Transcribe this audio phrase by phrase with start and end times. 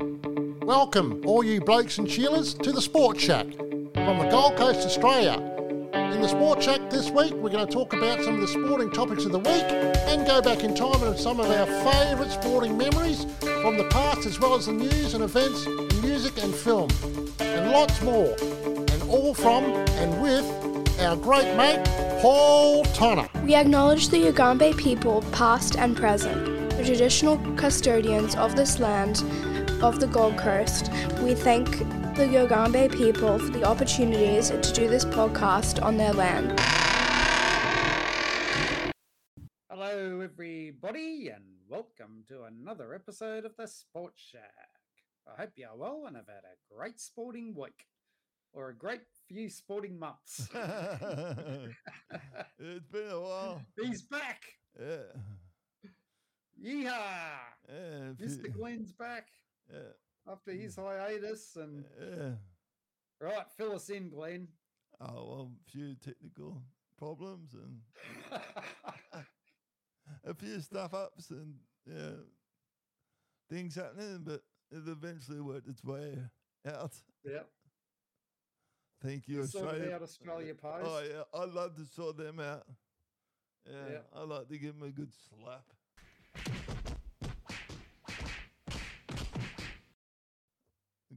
[0.00, 5.34] Welcome, all you blokes and cheerleaders, to the Sport Shack from the Gold Coast, Australia.
[5.92, 8.90] In the Sport Shack this week, we're going to talk about some of the sporting
[8.90, 9.64] topics of the week
[10.08, 14.24] and go back in time and some of our favourite sporting memories from the past,
[14.24, 16.88] as well as the news and events, in music and film,
[17.38, 18.34] and lots more.
[18.40, 20.46] And all from and with
[21.00, 21.84] our great mate,
[22.22, 23.28] Paul Tonner.
[23.44, 29.22] We acknowledge the Yugambeh people, past and present, the traditional custodians of this land
[29.82, 30.90] of the Gold Coast.
[31.22, 31.78] We thank
[32.14, 36.60] the Yugambeh people for the opportunities to do this podcast on their land.
[39.70, 44.68] Hello, everybody, and welcome to another episode of the Sports Shack.
[45.26, 47.86] I hope you're well and have had a great sporting week
[48.52, 50.46] or a great few sporting months.
[52.58, 53.62] it's been a while.
[53.80, 54.42] He's back.
[54.78, 55.14] Yeah.
[56.62, 57.38] Yeehaw!
[57.66, 58.12] Yeah.
[58.20, 58.42] Mr.
[58.42, 59.28] few- Glenn's back
[59.72, 60.32] Yeah.
[60.32, 60.82] after his hmm.
[60.82, 61.56] hiatus.
[61.56, 62.32] And Yeah.
[63.20, 64.48] right, fill us in, Glenn.
[65.00, 66.62] Oh, well, a few technical
[66.98, 67.80] problems and
[70.24, 71.54] a few stuff ups and
[71.86, 72.16] yeah,
[73.48, 76.18] things happening, but it eventually worked its way
[76.66, 76.92] out.
[77.24, 77.48] yep.
[79.02, 79.94] Thank you, You Australia.
[79.94, 80.86] out Australia Post.
[80.86, 82.66] Oh yeah, I love to sort them out.
[83.66, 83.98] Yeah, Yeah.
[84.14, 85.64] I like to give them a good slap.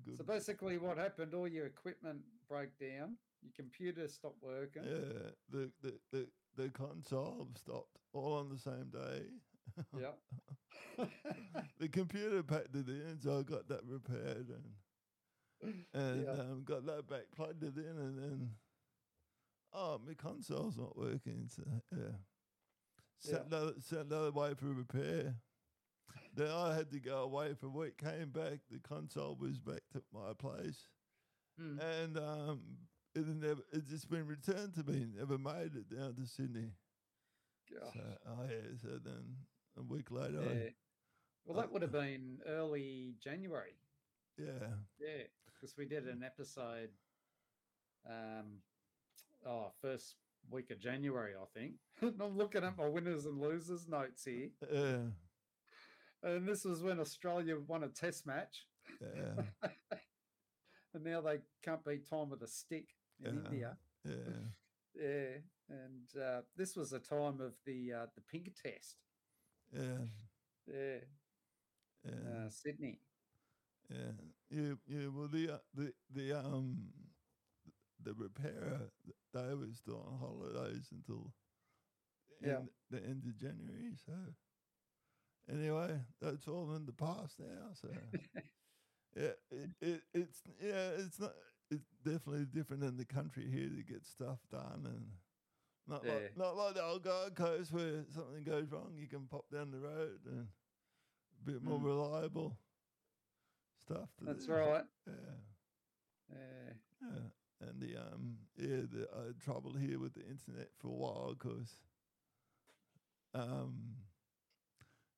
[0.05, 1.33] Good, So basically, what happened?
[1.33, 3.17] All your equipment broke down.
[3.41, 4.83] Your computer stopped working.
[4.85, 9.23] yeah, the, the the the console stopped all on the same day.
[9.99, 10.19] Yep.
[11.79, 16.31] the computer packed it in, so I got that repaired and and Yeah.
[16.33, 18.49] um, got that back, plugged it in, and then
[19.73, 21.49] oh, my console's not working.
[21.49, 21.63] So
[21.95, 22.17] yeah,
[23.19, 23.57] sent Yeah.
[23.57, 25.35] another sent another way for repair.
[26.35, 27.97] Then I had to go away for a week.
[27.97, 30.87] Came back, the console was back to my place,
[31.59, 31.79] Hmm.
[31.79, 32.61] and um,
[33.13, 35.05] it never it's just been returned to me.
[35.15, 36.71] Never made it down to Sydney.
[37.71, 37.93] Gosh.
[37.93, 39.35] So, oh yeah, so then
[39.77, 40.69] a week later, I- Yeah.
[41.45, 43.75] Well, I- that would have been early January.
[44.37, 44.67] yeah.
[44.99, 46.89] Yeah, because we did an episode.
[48.09, 48.61] Um,
[49.45, 50.15] oh, first
[50.49, 51.75] week of January, I think.
[52.01, 54.97] I'm looking at my winners and losers notes here, Yeah,
[56.23, 58.65] and this was when Australia won a Test match,
[59.01, 59.43] yeah,
[60.93, 62.89] and now they can't beat time with a stick
[63.19, 63.39] in Yeah.
[63.45, 63.77] India.
[64.05, 64.13] yeah,
[64.95, 65.37] Yeah,
[65.69, 68.97] and uh, this was a time of the uh, the pink test.
[69.73, 70.05] yeah,
[70.67, 70.99] Yeah,
[72.05, 72.99] yeah, uh, Sydney.
[73.89, 74.11] yeah,
[74.49, 75.07] yeah, yeah.
[75.07, 76.77] Well, the uh, the the um
[78.03, 81.31] the repairer, th- they were still on holidays until
[82.41, 82.59] Yeah.
[82.59, 83.93] end, the end of January.
[84.05, 84.13] So
[85.49, 87.73] anyway, that's all in the past now.
[87.73, 87.89] So
[89.15, 91.33] yeah, it, it it's yeah, it's not.
[91.71, 95.05] It's definitely different in the country here to get stuff done and.
[95.85, 96.13] Not Yeah.
[96.13, 99.69] like not like the old Gold Coast where something goes wrong, you can pop down
[99.69, 100.47] the road and
[101.41, 101.83] a bit more Mm.
[101.83, 102.57] reliable
[103.85, 104.07] stuff.
[104.19, 104.53] To That's do.
[104.53, 104.85] right.
[105.07, 105.13] Yeah,
[106.31, 107.67] Yeah, yeah.
[107.67, 111.81] And the um yeah, the had trouble here with the internet for a while because
[113.33, 113.97] um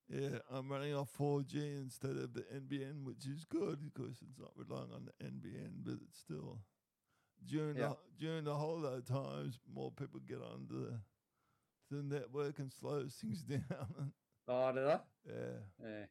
[0.09, 4.51] yeah, I'm running off 4G instead of the NBN, which is good because it's not
[4.55, 6.59] relying on the NBN, but it's still
[7.45, 7.89] during Yeah.
[7.89, 11.01] the during the holiday times, more people get on the
[11.89, 14.13] the network and slows things down.
[14.47, 14.99] oh, did I?
[15.27, 16.05] yeah, Yeah,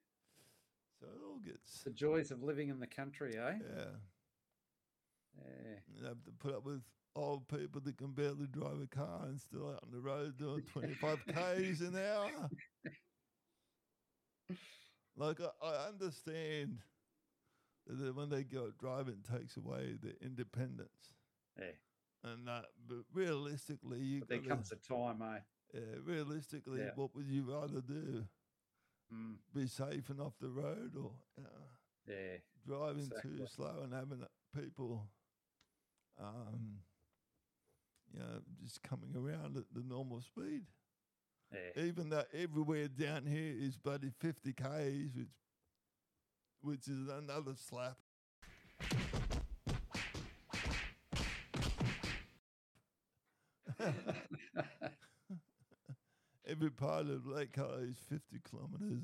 [1.01, 3.59] so it all gets the joys of living in the country, eh?
[3.61, 3.85] yeah.
[5.37, 5.79] Yeah.
[5.99, 6.83] You have to put up with
[7.17, 10.63] old people that can barely drive a car and still out on the road doing
[10.73, 12.49] 25 k's an hour.
[15.17, 16.79] Like I, I understand
[17.87, 21.13] that when they go driving, takes away their independence
[21.59, 21.67] Yeah.
[22.25, 22.67] and that.
[22.89, 25.41] But realistically, you But there gotta- comes a time, eh?
[25.73, 26.93] yeah, realistically, Yeah.
[26.95, 28.27] what would you rather do?
[29.13, 31.49] Mm, Be safe and off the road, or uh,
[32.07, 32.39] yeah.
[32.67, 33.39] driving Exactly.
[33.39, 34.25] too slow and having
[34.55, 35.07] people,
[36.19, 36.83] um,
[38.13, 40.65] you know, just coming around at the normal speed.
[41.53, 41.83] Yeah.
[41.85, 45.29] Even though everywhere down here is bloody 50 k's, which
[46.63, 47.97] which is another slap.
[56.47, 59.03] Every part of Lake is 50 kilometres.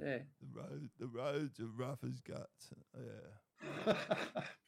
[0.00, 0.18] Yeah.
[0.40, 2.72] the road, the roads are rough as guts.
[3.86, 3.94] Yeah,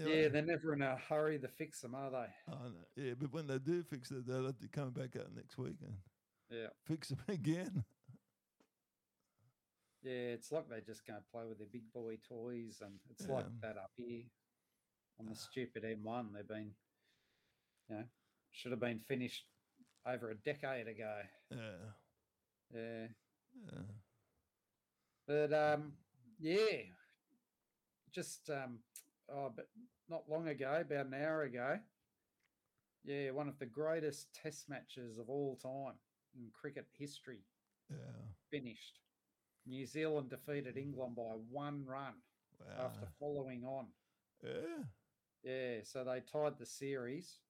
[0.00, 0.14] yeah.
[0.14, 2.52] yeah, they're never in a hurry to fix them, are they?
[2.52, 5.34] I know, yeah, but when they do fix it, they'll have to come back out
[5.34, 5.94] next week and
[6.50, 6.68] Yeah.
[6.84, 7.84] fix them again.
[10.02, 13.44] Yeah, it's like they're just go play with their big boy toys, and it's like
[13.60, 14.22] that up here
[15.18, 16.32] on the stupid M1.
[16.34, 16.74] They've been,
[17.88, 18.04] you know,
[18.50, 19.44] should have been finished
[20.06, 21.20] over a decade ago.
[21.50, 21.92] Yeah.
[22.74, 23.06] Yeah,
[23.66, 23.82] Yeah.
[25.26, 25.92] but um,
[26.38, 26.82] yeah,
[28.10, 28.78] just um,
[29.32, 29.68] oh, but
[30.08, 31.78] not long ago, about an hour ago.
[33.04, 35.94] Yeah, one of the greatest Test matches of all time
[36.36, 37.44] in cricket history
[37.90, 37.96] Yeah.
[38.50, 39.00] finished.
[39.66, 42.14] New Zealand defeated England by one run
[42.58, 42.86] Wow.
[42.86, 43.92] after following on.
[44.42, 44.84] Yeah.
[45.42, 47.40] Yeah, so they tied the series,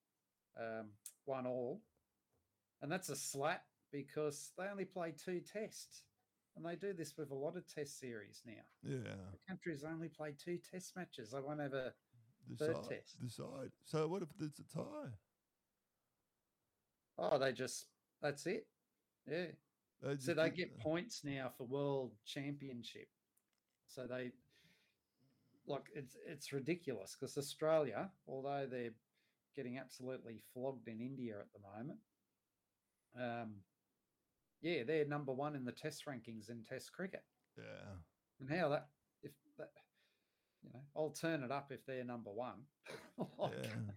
[0.56, 0.90] um,
[1.24, 1.82] one all,
[2.80, 6.04] and that's a slap because they only play two tests,
[6.56, 8.62] and they do this with a lot of test series now.
[8.82, 8.98] Yeah.
[9.32, 11.30] The countries only played two test matches.
[11.30, 11.92] They won't have a
[12.48, 12.74] Decide.
[12.74, 13.20] Third test.
[13.20, 13.70] Decide.
[13.84, 15.12] So what if it's a tie?
[17.18, 17.86] oh, they just
[18.22, 18.66] that's it.
[19.30, 19.46] Yeah,
[20.02, 23.08] They so they get points now for world championship.
[23.86, 24.32] So they
[25.66, 28.94] like it's it's ridiculous because Australia, although they're
[29.54, 31.98] getting absolutely flogged in India at the moment,
[33.16, 33.54] um,
[34.62, 37.24] yeah, they're number one in the Test rankings in Test cricket.
[37.56, 37.94] Yeah.
[38.40, 38.88] And how that
[39.22, 39.70] if that
[40.62, 42.62] you know, I'll turn it up if they're number one.
[43.38, 43.92] Like, Yeah.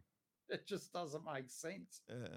[0.49, 2.27] It just doesn't make sense Yeah.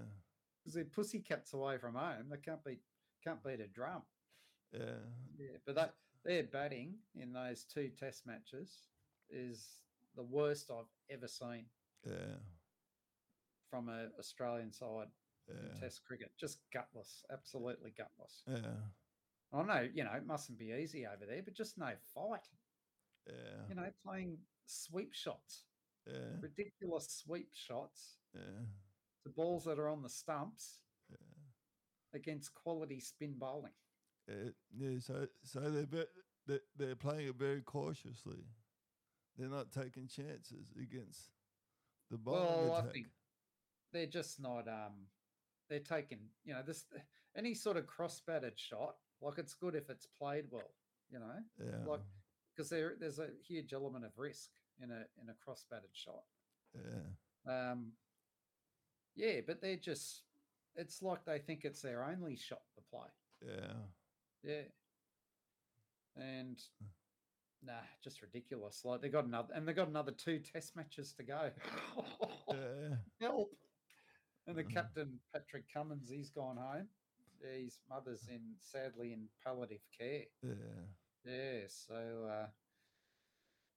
[0.62, 2.28] because they're pussycats away from home.
[2.30, 2.80] They can't beat
[3.22, 4.02] can't beat a drum.
[4.72, 4.98] Yeah.
[5.38, 5.94] Yeah, but that
[6.24, 8.82] their batting in those two Test matches
[9.30, 9.80] is
[10.16, 11.66] the worst I've ever seen
[12.04, 12.36] Yeah.
[13.70, 15.08] from a Australian side
[15.48, 15.80] Yeah.
[15.80, 16.32] Test cricket.
[16.38, 18.42] Just gutless, absolutely gutless.
[18.48, 18.74] Yeah.
[19.52, 22.48] I know, you know, it mustn't be easy over there, but just no fight.
[23.26, 23.62] Yeah.
[23.68, 25.64] You know, playing sweep shots,
[26.06, 26.36] Yeah.
[26.40, 28.66] ridiculous sweep shots Yeah.
[29.22, 31.16] to balls that are on the stumps Yeah.
[32.12, 33.74] against quality spin bowling.
[34.28, 36.08] Yeah, yeah, so so they're
[36.46, 38.44] they're, they're playing it very cautiously.
[39.36, 41.30] They're not taking chances against
[42.10, 42.92] the bowling Well, I attack.
[42.92, 43.06] think
[43.92, 44.66] they're just not.
[44.68, 45.08] Um,
[45.68, 46.84] they're taking, you know, this
[47.36, 48.96] any sort of cross batted shot.
[49.20, 50.70] Like it's good if it's played well,
[51.10, 52.00] you know, yeah, like
[52.54, 54.50] because there there's a huge element of risk
[54.82, 56.22] in a in a cross batted shot.
[56.74, 57.92] yeah, Um,
[59.14, 60.22] yeah, but they're just.
[60.78, 63.08] It's like they think it's their only shot to play.
[63.42, 63.72] yeah,
[64.44, 64.62] Yeah.
[66.22, 66.60] And
[67.64, 67.72] nah,
[68.04, 68.82] just ridiculous.
[68.84, 71.50] Like they got another, and they got another two test matches to go.
[72.50, 73.52] yeah, Help!
[74.46, 74.72] And the Mhm.
[74.72, 76.88] captain, Patrick Cummins, he's gone home.
[77.42, 80.24] His mother's in sadly in palliative care.
[80.42, 80.86] yeah,
[81.24, 82.46] Yeah, so uh,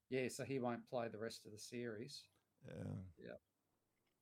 [0.10, 2.28] yeah, so he won't play the rest of the series.
[3.18, 3.38] yeah.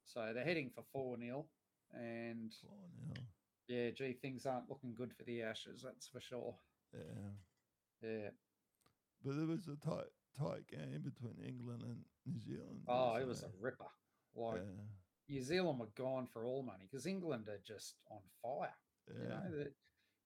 [0.05, 1.45] So they're heading for four 0
[1.93, 3.27] and Four nil.
[3.67, 5.81] yeah, gee, things aren't looking good for the Ashes.
[5.83, 6.55] That's for sure.
[6.93, 7.31] Yeah,
[8.01, 8.29] Yeah.
[9.23, 10.07] but it was a tight
[10.39, 12.81] tight game between England and New Zealand.
[12.87, 13.87] Oh, it was a ripper.
[14.35, 14.96] Like yeah,
[15.29, 18.73] New Zealand were gone for all money because England are just on fire.
[19.07, 19.73] yeah, You know, that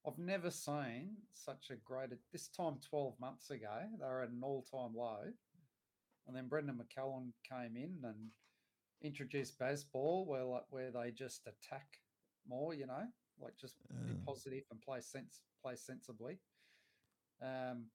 [0.06, 2.12] I've never seen such a great.
[2.12, 5.24] At this time, twelve months ago, they were at an all-time low,
[6.28, 8.30] and then Brendon McCullum came in and
[9.02, 12.00] introduced Bazball, where like where they just attack
[12.48, 12.74] more.
[12.74, 13.06] You know,
[13.40, 13.76] like just
[14.06, 16.40] be positive and play sense, play sensibly.
[17.42, 17.86] Um,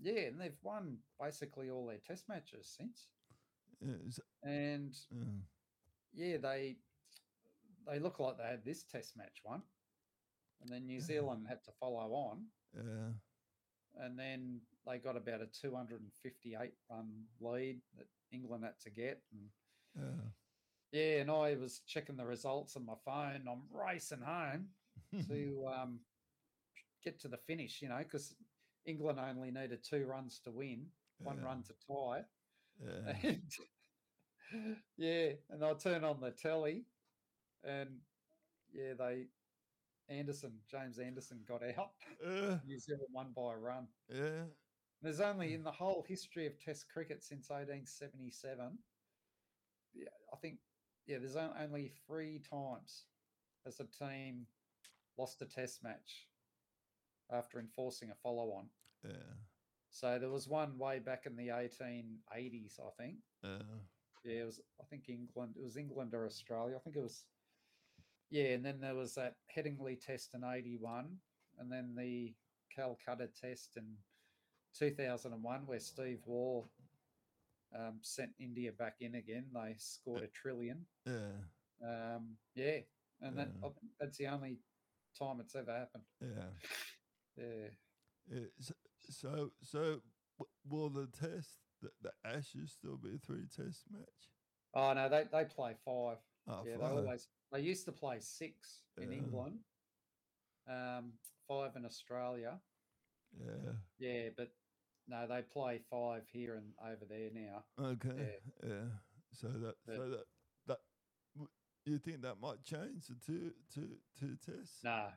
[0.00, 3.08] yeah, and they've won basically all their Test matches since,
[3.80, 5.24] yeah, it's- and yeah,
[6.12, 6.76] yeah, they
[7.86, 9.62] they look like they had this test match one,
[10.60, 11.00] and then New Yeah.
[11.00, 13.12] Zealand had to follow on, yeah,
[13.94, 19.50] and then they got about a 258 run lead that England had to get, and
[19.94, 20.30] yeah.
[20.92, 23.48] yeah, and I was checking the results on my phone.
[23.48, 24.74] I'm racing home
[25.28, 26.00] to um,
[27.02, 28.34] get to the finish, you know, because
[28.84, 31.44] England only needed two runs to win, one Yeah.
[31.44, 32.24] run to tie,
[32.80, 33.52] yeah, and
[34.96, 36.84] yeah, and I turn on the telly,
[37.64, 37.90] and
[38.72, 39.26] yeah, they
[40.08, 41.90] Anderson, James Anderson got out.
[42.24, 43.86] yeah, New Zealand won by a run.
[44.12, 44.44] yeah,
[45.02, 45.54] There's only hmm.
[45.54, 48.78] in the whole history of Test cricket since 1877.
[49.94, 50.58] Yeah, I think
[51.06, 53.04] yeah, there's only three times
[53.66, 54.46] as a team
[55.16, 56.28] lost a Test match
[57.30, 58.66] after enforcing a follow-on.
[59.04, 59.34] yeah,
[59.90, 63.16] So there was one way back in the 1880s, I think.
[63.42, 63.58] yeah,
[64.28, 64.60] Yeah, it was.
[64.80, 65.54] I think England.
[65.56, 66.76] It was England or Australia.
[66.76, 67.24] I think it was.
[68.30, 71.06] Yeah, and then there was that Headingley Test in '81,
[71.58, 72.34] and then the
[72.74, 73.84] Calcutta Test in
[74.78, 76.68] 2001, where Steve Waugh
[77.74, 79.46] um, sent India back in again.
[79.54, 80.84] They scored a trillion.
[81.06, 81.32] yeah,
[81.82, 82.80] Um, yeah,
[83.22, 83.66] and that, Yeah.
[83.66, 84.58] I think that's the only
[85.18, 86.04] time it's ever happened.
[86.20, 86.50] yeah.
[87.36, 87.68] Yeah,
[88.30, 88.74] Yeah, so,
[89.10, 90.02] So so
[90.90, 94.30] the test the, the Ashes still be a three test match?
[94.74, 96.18] Oh no, they they play five.
[96.46, 96.90] Oh, yeah, five.
[96.90, 99.58] they always they used to play six in England,
[100.68, 101.12] um,
[101.46, 102.58] five in Australia.
[103.38, 103.72] Yeah.
[103.98, 104.50] Yeah, but
[105.06, 107.64] no, they play five here and over there now.
[107.82, 108.36] Okay.
[108.62, 108.90] Yeah.
[109.32, 110.24] So that But- so that
[110.66, 110.78] that
[111.84, 114.82] you think that might change to two two two tests?
[114.84, 115.08] No,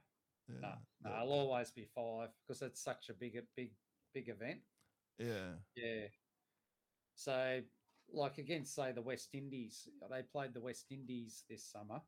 [0.48, 0.60] Yeah.
[0.62, 3.72] no, no, it'll always be five because it's such a big, big,
[4.14, 4.62] big event.
[5.18, 5.56] yeah.
[5.76, 6.08] Yeah.
[7.22, 7.62] So,
[8.12, 12.02] like against say the West Indies, they played the West Indies this summer,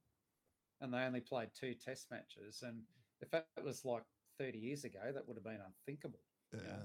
[0.82, 2.64] and they only played two Test matches.
[2.64, 2.82] And
[3.22, 4.04] if that was like
[4.40, 6.82] thirty years ago, that would have been unthinkable Yeah.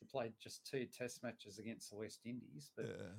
[0.00, 2.70] to play just two Test matches against the West Indies.
[2.76, 3.12] But Yeah.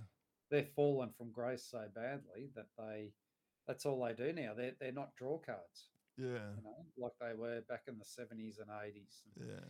[0.51, 3.13] they've fallen from grace so badly that they
[3.65, 4.53] that's all they do now.
[4.53, 6.55] They're they're not draw cards, Yeah.
[6.57, 9.23] you know, like they were back in the seventies and eighties.
[9.35, 9.65] Yeah.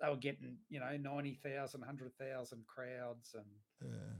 [0.00, 3.44] They were getting, you know, 90,000, 100,000 crowds and
[3.82, 4.14] Yeah.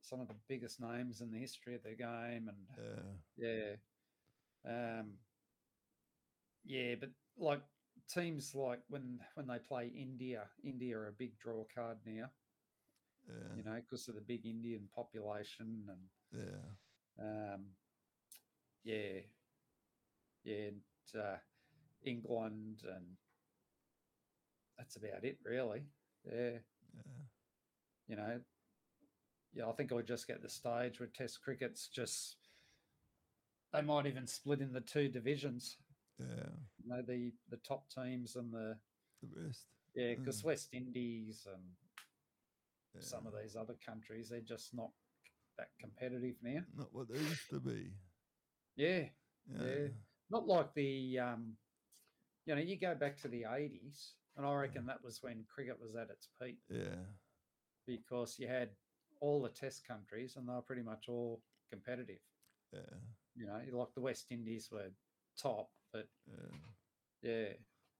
[0.00, 2.66] some of the biggest names in the history of the game and
[3.36, 3.76] Yeah.
[4.66, 5.00] yeah.
[5.00, 5.18] Um
[6.64, 7.62] yeah, but like
[8.08, 12.30] teams like when when they play India, India are a big draw card now,
[13.28, 13.54] Yeah.
[13.56, 16.76] you know, because of the big Indian population and Yeah.
[17.18, 17.66] um,
[18.82, 19.20] yeah,
[20.44, 20.80] yeah, and,
[21.20, 21.36] uh,
[22.04, 23.16] England, and
[24.78, 25.82] that's about it, really.
[26.24, 26.58] Yeah,
[26.94, 27.22] Yeah.
[28.08, 28.40] you know,
[29.52, 32.36] yeah, I think I would just get the stage where Test cricket's just
[33.72, 35.76] they might even split in the two divisions.
[36.18, 36.48] Yeah.
[36.82, 38.76] You know, the the top teams and the
[39.22, 39.66] The rest.
[39.94, 40.46] yeah, because Mm.
[40.46, 41.62] West Indies and
[42.94, 43.00] Yeah.
[43.02, 44.90] some of these other countries they're just not
[45.58, 46.64] that competitive now.
[46.76, 47.92] Not what they used to be.
[48.76, 49.08] Yeah,
[49.46, 49.62] Yeah.
[49.64, 49.88] Yeah.
[50.30, 51.56] not like the um
[52.46, 55.78] you know you go back to the 80s and i reckon that was when cricket
[55.80, 57.04] was at its peak Yeah.
[57.86, 58.70] because you had
[59.20, 62.20] all the test countries and they were pretty much all competitive
[62.72, 62.80] Yeah.
[63.34, 64.90] you know like the west indies were
[65.36, 66.56] top but Yeah.
[67.22, 67.52] yeah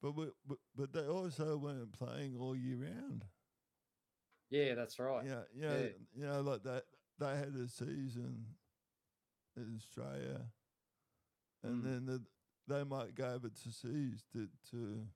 [0.02, 3.24] But, we, but but they also weren't playing all year round.
[4.50, 5.88] yeah that's right Yeah, yeah, Yeah.
[6.16, 6.84] you know, like that.
[7.18, 8.46] They had a season
[9.56, 10.40] in Australia,
[11.62, 11.84] and Mm.
[11.84, 12.24] then the,
[12.66, 15.06] they might go over to seas to to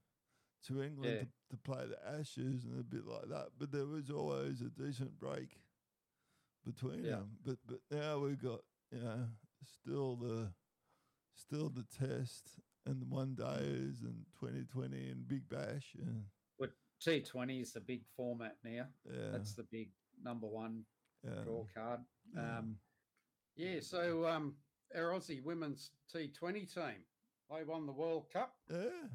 [0.66, 1.24] to England Yeah.
[1.24, 3.52] to, to play the Ashes and a bit like that.
[3.58, 5.56] But there was always a decent break
[6.64, 7.16] between Yeah.
[7.16, 7.38] them.
[7.44, 9.26] But but now we've got you know
[9.62, 10.52] still the
[11.34, 16.24] still the test and the one days and twenty twenty and Big Bash and
[17.04, 19.90] t20 is the big format now yeah that's the big
[20.22, 20.82] number one
[21.24, 22.00] yeah draw card
[22.34, 22.58] yeah.
[22.58, 22.76] um
[23.56, 24.54] yeah so um
[24.96, 27.04] our aussie women's t20 team
[27.50, 29.08] they won the world cup yeah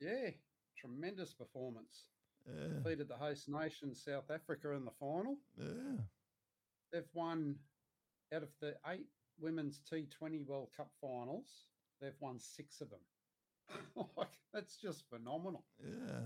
[0.00, 0.30] yeah
[0.76, 2.06] tremendous performance
[2.46, 2.68] yeah.
[2.76, 5.36] defeated the host nation South Africa in the final.
[5.56, 6.02] Yeah,
[6.92, 7.56] They've won
[8.34, 9.06] out of the eight
[9.40, 11.64] women's T20 World Cup finals,
[12.00, 13.00] they've won six of them.
[14.16, 15.64] like, that's just phenomenal.
[15.82, 16.20] yeah.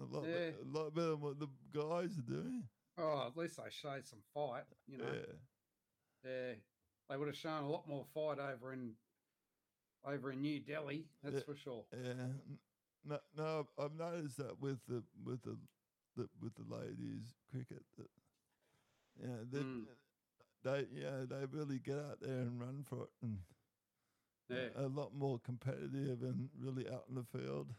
[0.00, 0.50] A lot, Yeah.
[0.50, 2.64] be- a lot better than what the guys are doing.
[2.98, 5.04] Oh, at least they showed some fight, you know.
[6.24, 6.52] Yeah, Yeah.
[7.08, 8.92] They would have shown a lot more fight over in
[10.04, 11.40] over in New Delhi, that's Yeah.
[11.42, 11.84] for sure.
[11.92, 12.32] yeah.
[13.04, 15.56] No, no, I've noticed that with the with the,
[16.16, 18.08] the with the ladies cricket that
[19.20, 19.84] yeah they Mm.
[20.64, 23.38] They yeah they really get out there and run for it and
[24.48, 24.68] Yeah.
[24.76, 27.74] a lot more competitive and really out in the field.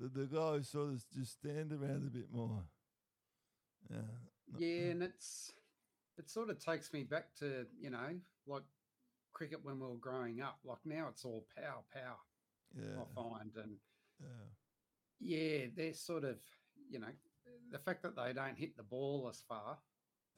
[0.00, 2.64] The the guys sort of just stand around a bit more.
[3.90, 3.98] Yeah.
[4.58, 5.52] Yeah, and it's
[6.16, 8.62] it sort of takes me back to you know like
[9.32, 10.58] cricket when we were growing up.
[10.64, 12.16] Like now, it's all power, power.
[12.74, 13.00] Yeah.
[13.02, 13.76] I find, and
[14.20, 14.48] Yeah.
[15.20, 16.38] yeah, they're sort of
[16.88, 17.12] you know
[17.70, 19.78] the fact that they don't hit the ball as far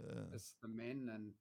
[0.07, 0.35] Yeah.
[0.35, 1.33] as the men, and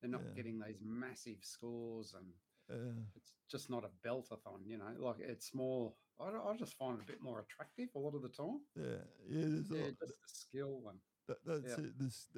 [0.00, 0.34] they're not Yeah.
[0.34, 2.32] getting these massive scores, and
[2.68, 3.02] Yeah.
[3.14, 4.66] it's just not a beltathon.
[4.66, 5.94] You know, like it's more.
[6.18, 8.60] I, I just find it a bit more attractive a lot of the time.
[8.76, 9.04] Yeah.
[9.28, 9.46] Yeah.
[9.46, 11.84] Yeah, just the skill and that, that's yeah.
[11.86, 11.98] it.
[11.98, 12.28] This,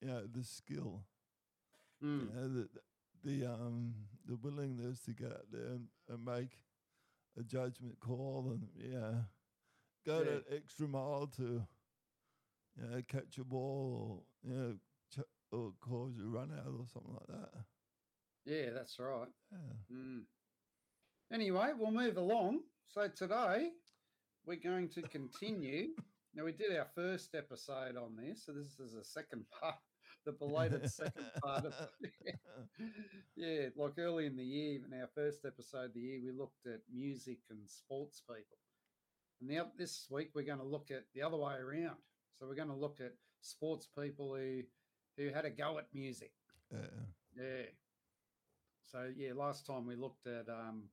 [0.00, 1.04] yeah, the skill.
[2.02, 2.68] Mm, you know, the,
[3.24, 3.94] the um
[4.26, 6.58] the willingness to get out there and, and make
[7.38, 9.22] a judgment call and yeah
[10.04, 10.24] go Yeah.
[10.32, 11.66] that extra mile to
[12.76, 14.78] you know catch a ball or you know
[15.52, 17.64] or cause a run out or something like that
[18.44, 19.28] yeah, that's right.
[19.52, 20.22] yeah Mm.
[21.32, 22.60] Anyway, we'll move along.
[22.88, 23.70] So today
[24.44, 25.88] we're going to continue.
[26.34, 29.76] now we did our first episode on this, so this is the second part,
[30.26, 31.74] the belated second part of
[33.36, 36.66] yeah, like early in the year, in our first episode of the year, we looked
[36.66, 38.58] at music and sports people.
[39.40, 41.96] And now this week we're going to look at the other way around.
[42.38, 44.62] So we're going to look at sports people who
[45.16, 46.32] who had a go at music.
[46.72, 46.78] Yeah.
[47.36, 47.62] Yeah.
[48.90, 50.84] So yeah, last time we looked at um,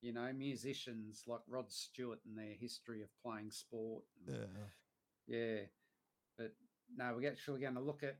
[0.00, 4.04] you know, musicians like Rod Stewart and their history of playing sport.
[4.26, 4.36] and-
[5.26, 5.36] Yeah.
[5.38, 5.60] yeah.
[6.38, 6.52] But
[6.94, 8.18] no, we're actually going to look at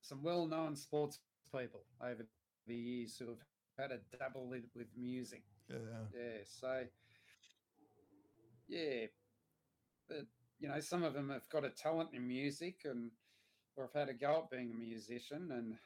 [0.00, 1.18] some well known sports
[1.50, 2.26] people over
[2.66, 3.42] the years who have
[3.78, 5.44] had a dabble with, with music.
[5.68, 5.76] Yeah.
[6.14, 6.38] Yeah.
[6.44, 6.86] So,
[8.68, 9.06] yeah.
[10.08, 10.26] But,
[10.58, 13.10] you know, some of them have got a talent in music and
[13.76, 15.78] or have had a go at being a musician and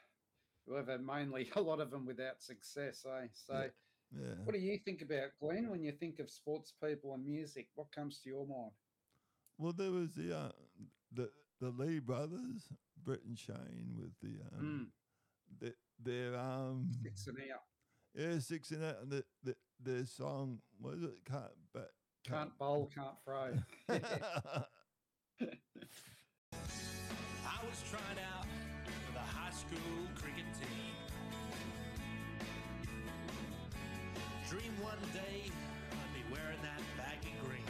[0.65, 3.05] whoever mainly a lot of them without success.
[3.05, 3.27] Eh?
[3.33, 3.71] So,
[4.11, 4.35] Yeah.
[4.43, 7.69] what do you think about Glenn when you think of sports people and music?
[7.75, 8.71] What comes to your mind?
[9.57, 10.51] Well, there was the uh,
[11.11, 12.71] the the Lee brothers,
[13.03, 17.63] Brett and Shane, with the um, Mm, the, their um, six and out.
[18.13, 21.91] yeah, six and that, and the, the their song was it can't but
[22.23, 23.53] Can't bowl, can't throw.
[27.79, 28.45] was trying out
[29.05, 30.95] for the high school cricket team.
[34.49, 35.43] Dream one day
[35.91, 37.61] I'd be wearing that baggy green.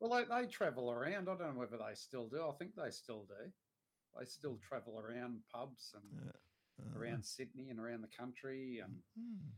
[0.00, 1.28] Well, they, they travel around.
[1.28, 2.42] I don't know whether they still do.
[2.48, 3.50] I think they still do.
[4.18, 6.30] They still travel around pubs and Yeah.
[6.84, 8.80] uh, around Sydney and around the country.
[8.82, 9.50] And mm,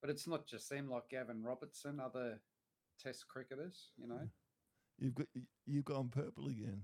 [0.00, 2.40] but it's not just them, like Gavin Robertson, other
[3.02, 3.90] Test cricketers.
[3.98, 4.20] You know.
[4.98, 6.82] you've got y- you've gone purple again.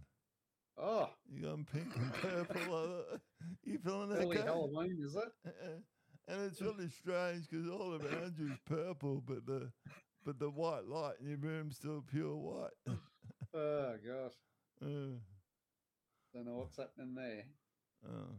[0.79, 2.75] Oh, You've gone pink and purple.
[3.15, 3.19] uh,
[3.65, 4.47] you feeling early okay?
[4.47, 5.33] Halloween, is it?
[5.47, 5.81] Uh,
[6.29, 9.71] and it's really strange because all around you is purple, but the
[10.25, 12.71] but the white light in your room's still pure white.
[13.53, 14.33] Oh gosh,
[14.81, 15.19] Uh,
[16.33, 17.45] don't know what's happening there.
[18.07, 18.33] uh,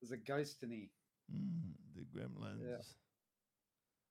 [0.00, 0.88] There's a ghost in here.
[1.34, 2.94] mm, the gremlins.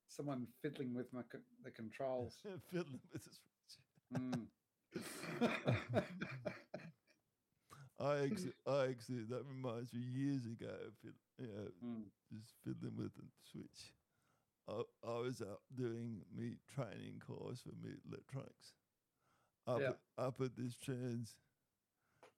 [0.07, 2.41] Someone fiddling with my co- the controls.
[2.71, 3.77] Fiddling with the switch.
[4.19, 4.47] Mm.
[7.99, 10.73] I actually, I actually, that reminds me years ago,
[11.47, 12.03] know, Mm.
[12.31, 13.93] just fiddling with the switch.
[14.67, 18.73] I, I was up doing me training course for me electronics.
[19.67, 19.93] Up, Yeah.
[20.17, 21.35] up at this trans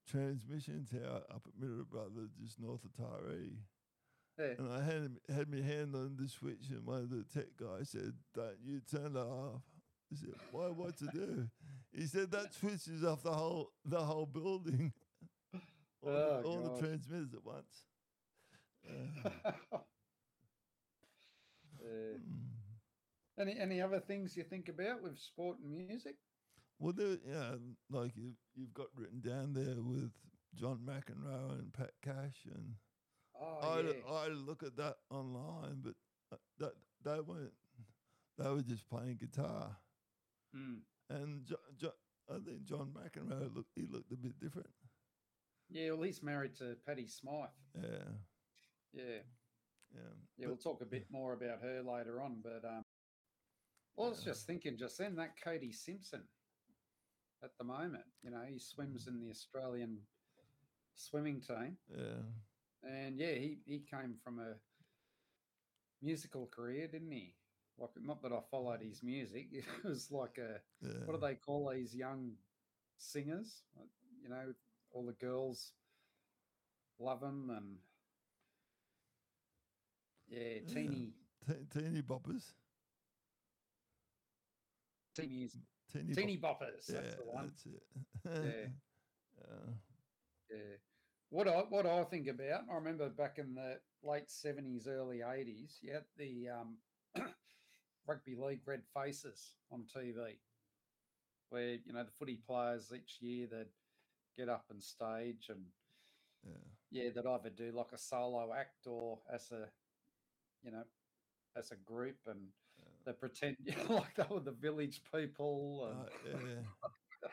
[0.07, 3.57] transmission tower up at Middle Brother, just north of Taree.
[4.39, 4.55] Yeah.
[4.57, 7.89] And I had had my hand on the switch, and one of the tech guys
[7.89, 9.61] said, "Don't you turn it off."
[10.11, 10.67] I said, "Why?
[10.69, 11.49] What to do?"
[11.93, 14.93] He said, "That switches off the whole the whole building,
[16.03, 17.85] all, Oh, the, all the transmitters at once."
[18.89, 19.77] Uh,
[23.39, 26.15] any any other things you think about with sport and music?
[26.79, 27.55] Well, there, yeah,
[27.91, 30.11] like you, you've got written down there with
[30.55, 32.73] John McEnroe and Pat Cash, and
[33.39, 35.93] Oh I yeah, I look at that online, but
[36.31, 37.53] uh, that they weren't.
[38.37, 39.77] They were just playing guitar,
[40.55, 40.79] Mm.
[41.09, 41.91] and jo, jo,
[42.29, 44.67] I think John McEnroe look he looked a bit different.
[45.71, 45.91] Yeah.
[45.91, 47.49] Well, he's married to Patty Smyth.
[47.75, 47.87] Yeah,
[48.93, 49.03] Yeah,
[49.93, 49.99] yeah.
[50.37, 50.47] yeah.
[50.47, 52.37] We'll talk a bit more about her later on.
[52.43, 52.83] But um,
[53.95, 56.23] well, I was just thinking just then that Cody Simpson
[57.43, 58.03] at the moment.
[58.23, 59.97] You know, he swims in the Australian
[60.95, 61.77] swimming team.
[61.95, 64.55] yeah, And yeah, he, he came from a
[66.01, 67.33] musical career, didn't he?
[67.77, 69.47] Like, not that I followed his music.
[69.53, 71.05] It was like a, yeah.
[71.05, 72.33] what do they call these young
[72.97, 73.63] singers?
[74.21, 74.53] You know,
[74.91, 75.73] all the girls
[76.99, 77.77] love him and
[80.27, 80.73] yeah, Yeah.
[80.73, 81.13] teeny,
[81.73, 82.53] teeny boppers,
[85.15, 85.49] teeny,
[85.91, 86.87] teeny, teeny bop- boppers.
[86.89, 87.47] Yeah, That's the one.
[87.47, 87.83] that's it.
[88.25, 88.67] Yeah.
[89.37, 89.73] yeah.
[90.49, 90.75] Yeah.
[91.29, 95.79] What I what I think about, I remember back in the late seventies, early eighties,
[95.81, 96.77] you had the um,
[98.05, 100.41] rugby league red faces on TV,
[101.49, 103.67] where you know the footy players each year they'd
[104.37, 105.61] get up and stage and
[106.45, 107.03] yeah.
[107.03, 109.65] yeah, they'd either do like a solo act or as a
[110.63, 110.83] you know
[111.55, 112.39] as a group and
[112.79, 112.85] Yeah.
[113.05, 117.29] they pretend you know, like they were the village people and Uh, yeah.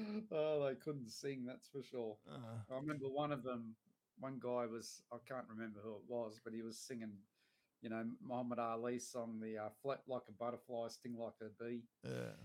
[0.32, 2.16] oh they couldn't sing that's for sure.
[2.30, 3.74] Uh, I remember one of them,
[4.18, 7.12] one guy was, I can't remember who it was, but he was singing,
[7.82, 11.82] you know, Muhammad Ali's song, the uh, Flat Like a Butterfly, Sting Like a Bee.
[12.04, 12.36] yeah.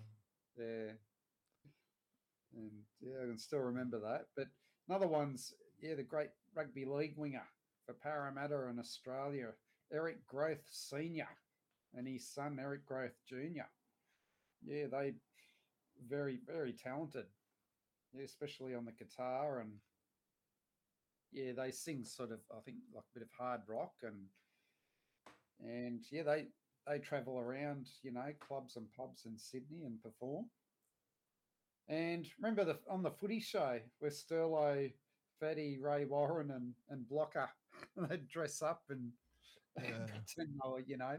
[0.57, 0.91] Yeah.
[2.55, 4.25] And yeah, I can still remember that.
[4.35, 4.47] But
[4.87, 7.43] another one's, yeah, the great rugby league winger
[7.85, 9.49] for Parramatta in Australia,
[9.91, 11.27] Eric Grothe Sr.
[11.95, 13.67] and his son, Eric Grothe Jr.
[14.65, 15.13] Yeah, they
[16.07, 17.25] very, very talented.
[18.13, 19.71] Yeah, especially on the guitar and
[21.31, 24.27] yeah, they sing sort of I think like a bit of hard rock and
[25.59, 26.47] and yeah, they
[26.87, 30.45] they travel around, you know, clubs and pubs in Sydney and perform.
[31.89, 34.91] And remember the on the footy show where Sterlo,
[35.39, 37.49] Fatty, Ray Warren, and and Blocker
[38.09, 39.11] they'd dress up and,
[39.77, 41.17] and pretend they were, you know,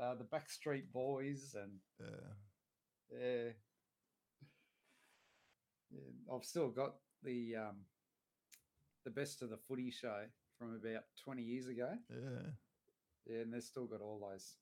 [0.00, 3.18] uh, the Backstreet Boys and Yeah.
[3.20, 3.50] yeah.
[5.90, 6.34] yeah.
[6.34, 7.76] I've still got the um,
[9.04, 10.24] the best of the footy show
[10.58, 11.90] from about twenty years ago.
[12.10, 12.50] Yeah.
[13.26, 14.56] Yeah, and they've still got all those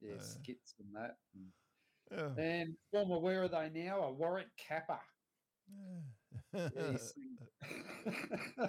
[0.00, 0.22] yeah Yeah.
[0.22, 1.16] skits and that.
[1.34, 1.46] And,
[2.10, 2.28] Yeah.
[2.38, 4.00] and former where are they now?
[4.02, 5.00] A Warwick Capper.
[6.52, 6.96] Yeah.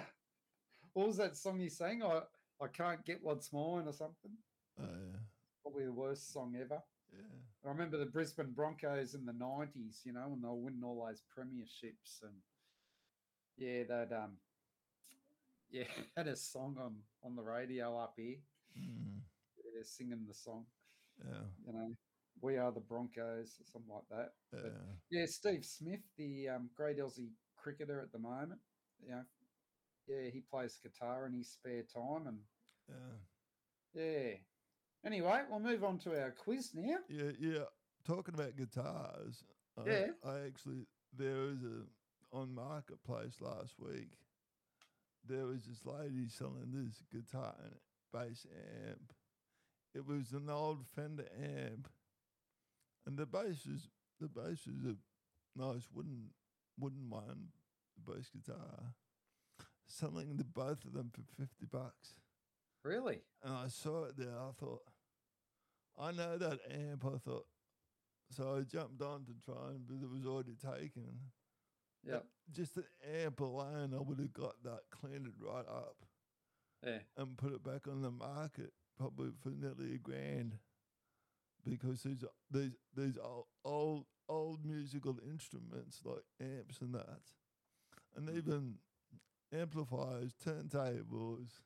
[0.94, 2.02] What was that song you sang?
[2.02, 2.22] I
[2.60, 4.32] I can't get what's mine or something.
[4.80, 5.18] Oh, yeah.
[5.62, 6.82] Probably the worst song ever.
[7.12, 7.20] Yeah.
[7.64, 11.06] I remember the Brisbane Broncos in the nineties, you know, when they were winning all
[11.06, 12.34] those premierships and
[13.56, 14.32] yeah, they'd um
[15.70, 15.84] yeah,
[16.16, 18.36] had a song on on the radio up here.
[18.78, 19.20] Mm.
[19.56, 20.66] Yeah, singing the song,
[21.18, 21.46] Yeah.
[21.66, 21.90] you know,
[22.40, 24.30] we are the Broncos or something like that.
[24.52, 24.60] Yeah.
[24.62, 24.72] But
[25.10, 28.60] yeah, Steve Smith, the um, great Aussie cricketer at the moment.
[29.02, 29.22] You know,
[30.06, 32.38] yeah, he plays guitar in his spare time, and
[32.88, 34.02] Yeah.
[34.02, 34.30] yeah.
[35.04, 36.98] Anyway, we'll move on to our quiz now.
[37.08, 37.64] Yeah, yeah.
[38.06, 39.44] Talking about guitars,
[39.76, 40.06] I, Yeah.
[40.24, 41.84] I actually there was a
[42.36, 44.10] on marketplace last week.
[45.26, 47.74] There was this lady selling this guitar and
[48.12, 48.46] bass
[48.86, 49.12] amp.
[49.94, 51.88] It was an old Fender amp,
[53.08, 53.88] and the bass was
[54.20, 54.96] the bass was a
[55.60, 56.30] nice wooden
[56.78, 57.48] wooden one,
[57.96, 58.94] the bass guitar.
[59.90, 62.12] Selling the both of them for fifty bucks.
[62.84, 63.22] Really?
[63.42, 64.36] And I saw it there.
[64.38, 64.82] I thought,
[65.98, 67.06] I know that amp.
[67.06, 67.46] I thought,
[68.30, 71.04] so I jumped on to try and, but it was already taken.
[72.06, 72.18] Yeah.
[72.52, 72.84] Just the
[73.24, 75.96] amp alone, I would have got that, cleaned it right up,
[76.86, 76.98] Yeah.
[77.16, 80.58] and put it back on the market, probably for nearly a grand,
[81.70, 87.20] because these these these old old old musical instruments like amps and that,
[88.16, 88.36] and mm.
[88.36, 88.74] even
[89.52, 91.60] amplifiers, turntables,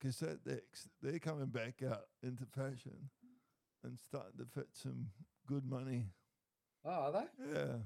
[0.00, 3.10] cassette decks, they're coming back out into fashion
[3.84, 5.06] and starting to fetch some
[5.46, 6.06] good money.
[6.84, 7.52] Oh, are they?
[7.54, 7.76] Yeah.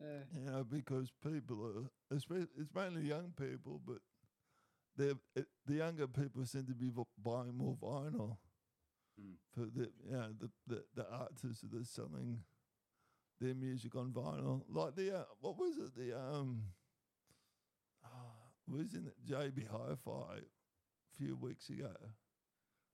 [0.00, 0.20] Yeah.
[0.34, 3.98] You know, because people are, especially, it's mainly young people, but
[4.96, 6.90] they're, the younger people seem to be
[7.22, 8.36] buying more vinyl
[9.20, 9.34] Mm.
[9.54, 12.40] for the, you know, the, the, the artists that are selling
[13.40, 14.62] their music on vinyl.
[14.68, 15.94] Like the, uh, what was it?
[15.96, 16.62] The, um,
[18.04, 21.92] oh, was in JB Hi-Fi a few weeks ago.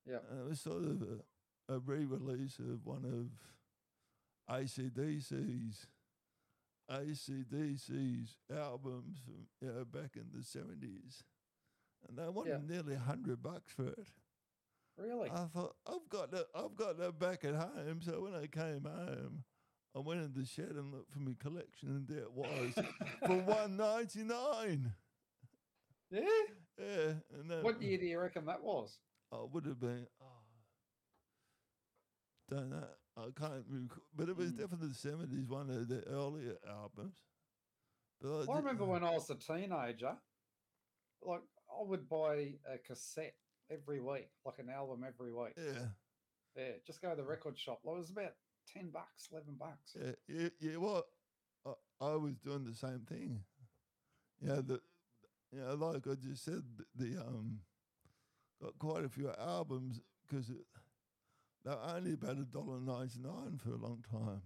[0.07, 0.19] Yeah.
[0.31, 5.87] And it was sort of a, a re-release of one of ACDC's
[6.91, 11.23] ACDC's albums from you know, back in the seventies,
[12.07, 12.75] and they wanted Yeah.
[12.75, 14.07] nearly hundred bucks for it.
[14.97, 15.31] Really?
[15.31, 18.01] I thought I've got that I've got that back at home.
[18.03, 19.45] So when I came home,
[19.97, 22.75] I went in the shed and looked for my collection, and there it was
[23.27, 24.93] for one ninety nine.
[26.11, 26.21] yeah.
[26.79, 28.99] Yeah, and then What year do you reckon that was?
[29.33, 30.07] I would have been.
[30.21, 30.27] Oh,
[32.51, 32.87] don't know.
[33.17, 34.59] I can't recall, but it was Mm.
[34.59, 35.49] definitely the seventies.
[35.49, 37.17] One of the earlier albums.
[38.21, 40.17] But I di- remember when I was a teenager,
[41.23, 43.37] like I would buy a cassette
[43.71, 45.55] every week, like an album every week.
[45.57, 45.87] Yeah,
[46.57, 47.81] Yeah, just go to the record shop.
[47.85, 48.33] Like, it was about
[48.73, 49.97] ten bucks, eleven bucks.
[49.99, 50.49] yeah, yeah.
[50.61, 51.05] yeah well,
[51.67, 53.41] I, I was doing the same thing.
[54.41, 54.81] Yeah, the,
[55.53, 57.61] yeah, like I just said, the, the um,
[58.63, 63.71] got quite a few albums because they were only about a dollar ninety nine for
[63.71, 64.43] a long time.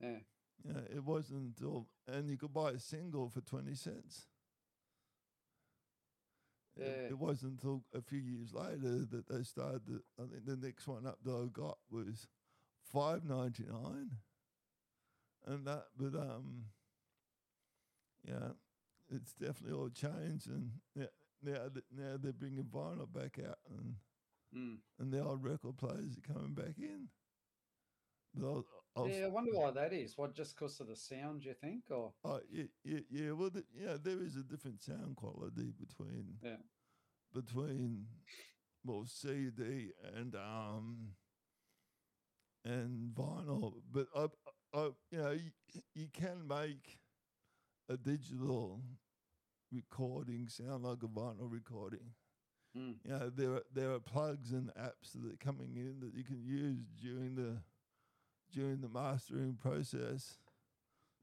[0.00, 0.18] Yeah.
[0.64, 4.26] Yeah, it wasn't until, and you could buy a single for 20 cents.
[6.76, 7.08] It- Yeah.
[7.10, 9.82] It, wasn't until a few years later that they started.
[9.86, 12.26] The, I think the next one up that I got was
[12.82, 14.10] five ninety nine,
[15.44, 15.86] and that.
[15.96, 16.64] But um,
[18.24, 18.52] yeah,
[19.10, 21.06] it's definitely all changed, and now
[21.42, 23.96] now, now they're bringing vinyl back out, and
[24.54, 24.78] Mm.
[24.98, 27.08] and the old record players are coming back in.
[28.34, 28.64] But
[28.96, 30.16] I'll, I'll Yeah, I wonder why that is.
[30.18, 31.90] What, just because of the sound, you think?
[31.90, 33.32] Or Oh yeah, yeah, yeah.
[33.32, 36.56] Well, the, yeah, there is a different sound quality between Yeah.
[37.32, 38.06] between
[38.84, 41.16] well CD and um
[42.64, 44.28] and vinyl, but I,
[44.72, 45.50] I, you know, you,
[45.94, 47.00] you can make
[47.88, 48.80] a digital
[49.72, 52.14] recording sound like a vinyl recording.
[52.76, 52.94] Mm.
[53.04, 56.24] You know, there are there are plugs and apps that are coming in that you
[56.24, 57.62] can use during the
[58.52, 60.36] during the mastering process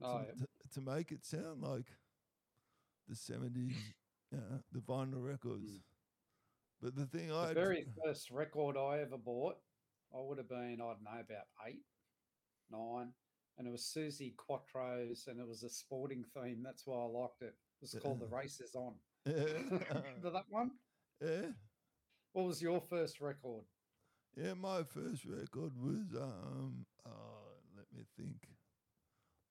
[0.02, 0.32] Oh, to, yeah.
[0.34, 1.86] to, to make it sound like
[3.08, 3.74] the 70s,
[4.32, 4.38] yeah,
[4.72, 5.70] the vinyl records.
[5.72, 5.80] Mm.
[6.82, 9.56] But the thing I the I very first record I ever bought,
[10.14, 11.82] I would have been, I don't know, about eight,
[12.70, 13.12] nine.
[13.58, 16.62] and it was Suzi Quatro's, and it was a sporting theme.
[16.64, 17.54] That's why I liked it.
[17.82, 18.94] It was called "The Race Is On."
[19.26, 19.34] Yeah.
[19.92, 20.70] Remember that one?
[21.20, 21.50] yeah.
[22.32, 23.64] What was your first record?
[24.36, 28.48] Yeah, my first record was um oh, let me think.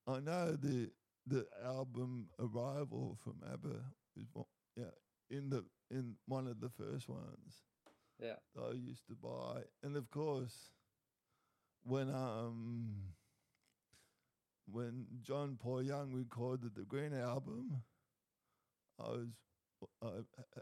[0.07, 0.91] I know the
[1.27, 4.91] the album Arrival from ABBA was one, yeah,
[5.29, 7.63] in the in one of the first ones
[8.19, 9.63] Yeah, that I used to buy.
[9.83, 10.71] And of course
[11.83, 13.13] when um
[14.67, 17.83] when John Paul Young recorded the Green album,
[18.99, 19.29] I was
[20.01, 20.61] I, uh,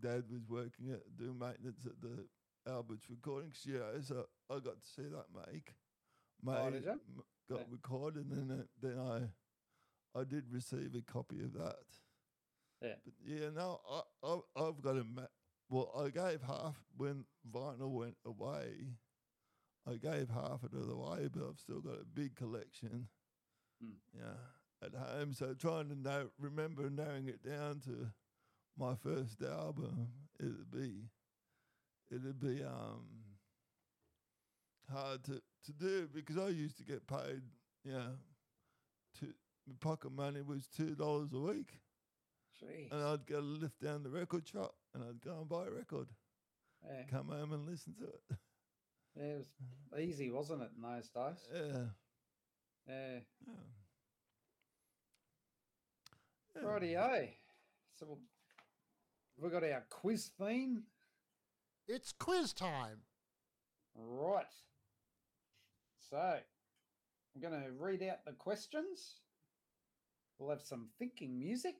[0.00, 2.26] Dad was working at doing maintenance at the
[2.66, 5.74] Albert's recording studio, so I got to see that make.
[6.46, 6.94] Oh, Made, did ya?
[7.48, 7.64] got Yeah.
[7.70, 11.84] recorded, and then, then I I did receive a copy of that.
[12.80, 12.94] Yeah.
[13.04, 15.26] But yeah, no, I, I I've got a ma-
[15.68, 18.96] well, I gave half when vinyl went away.
[19.86, 23.08] I gave half of it away, but I've still got a big collection.
[23.82, 23.90] Hmm.
[24.16, 24.36] Yeah,
[24.86, 25.32] at home.
[25.34, 28.12] So trying to know, remember narrowing it down to
[28.78, 30.08] my first album,
[30.40, 31.10] it'd be,
[32.22, 33.06] it'd be um
[34.90, 37.42] hard to to do because I used to get paid.
[37.84, 38.08] Yeah,
[39.18, 39.34] two
[39.66, 41.80] my pocket money was two dollars a week,
[42.62, 42.92] Jeez.
[42.92, 46.08] and I'd go lift down the record shop and I'd go and buy a record,
[46.86, 47.04] yeah.
[47.10, 48.20] come home and listen to it.
[49.16, 51.48] yeah, it was easy, wasn't it, in those days?
[51.52, 51.78] Yeah.
[52.88, 53.18] Yeah.
[53.46, 53.52] yeah.
[56.56, 56.62] Yeah.
[56.62, 57.28] Rightio.
[57.98, 58.18] So
[59.40, 60.84] we've got our quiz theme.
[61.86, 63.00] It's quiz time.
[63.94, 64.44] Right.
[66.10, 69.16] So I'm going to read out the questions.
[70.38, 71.76] We'll have some thinking music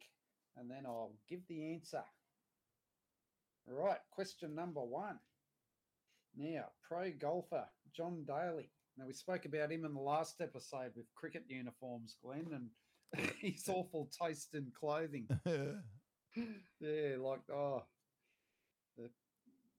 [0.56, 2.02] and then I'll give the answer.
[3.66, 3.98] Right.
[4.10, 5.18] Question number one.
[6.36, 7.64] Now, pro golfer
[7.96, 8.70] John Daly.
[8.98, 13.68] Now, we spoke about him in the last episode with cricket uniforms, Glenn, and his
[13.68, 15.26] awful taste in clothing.
[15.46, 15.80] yeah.
[16.80, 17.93] yeah, like oh, the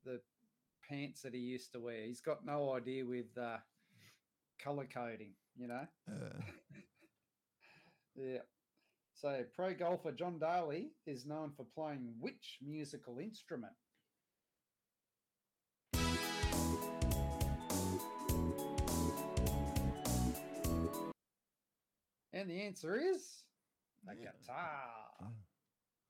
[0.05, 0.21] the
[0.87, 2.03] pants that he used to wear.
[2.05, 3.57] He's got no idea with uh,
[4.63, 5.85] color coding, you know.
[6.07, 6.41] Yeah.
[8.17, 8.39] Yeah.
[9.13, 13.73] So, pro golfer John Daly is known for playing which musical instrument?
[22.33, 23.43] And the answer is
[24.07, 24.31] a Yeah.
[24.31, 25.15] guitar.
[25.19, 25.31] Uh,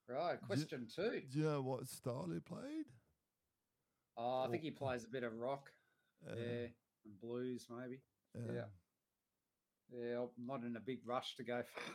[0.07, 0.39] Right.
[0.41, 1.21] Question two.
[1.21, 2.85] Do you know what style he played?
[4.17, 5.69] Oh, I think he plays a bit of rock,
[6.29, 6.67] Uh, yeah,
[7.05, 7.99] and blues maybe.
[8.35, 8.53] yeah.
[8.53, 8.65] yeah.
[9.91, 11.61] Yeah, I'm not in a big rush to go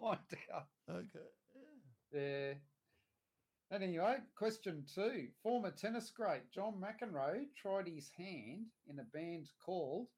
[0.00, 0.18] find
[0.52, 0.66] out.
[0.90, 1.26] Okay.
[2.12, 2.54] Yeah.
[3.74, 5.28] Anyway, question two.
[5.42, 10.08] Former tennis great John McEnroe tried his hand in a band called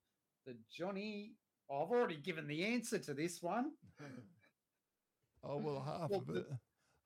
[0.44, 1.34] the Johnny.
[1.70, 3.70] Oh, I've already given the answer to this one.
[5.44, 6.46] oh well, half Well, of it.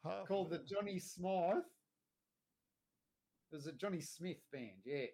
[0.05, 0.75] Half called of the.
[0.75, 1.65] Johnny Smyth.
[3.53, 5.05] There's a Johnny Smyth band, yeah.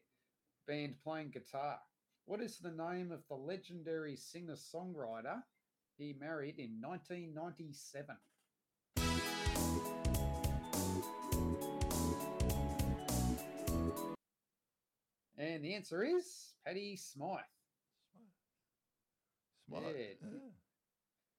[0.69, 1.81] Band playing guitar.
[2.25, 5.43] What is the name of the legendary singer songwriter
[5.97, 8.17] he married in 1997?
[15.37, 17.41] And the answer is Patty Smyth.
[19.69, 19.85] Smart.
[19.97, 20.29] Yeah.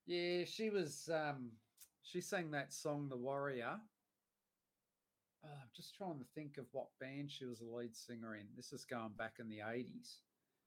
[0.06, 0.40] yeah.
[0.40, 1.10] Yeah, she was.
[1.14, 1.52] Um,
[2.04, 3.80] she sang that song, "The Warrior."
[5.44, 8.46] Oh, I'm just trying to think of what band she was the lead singer in.
[8.56, 10.20] This is going back in the '80s,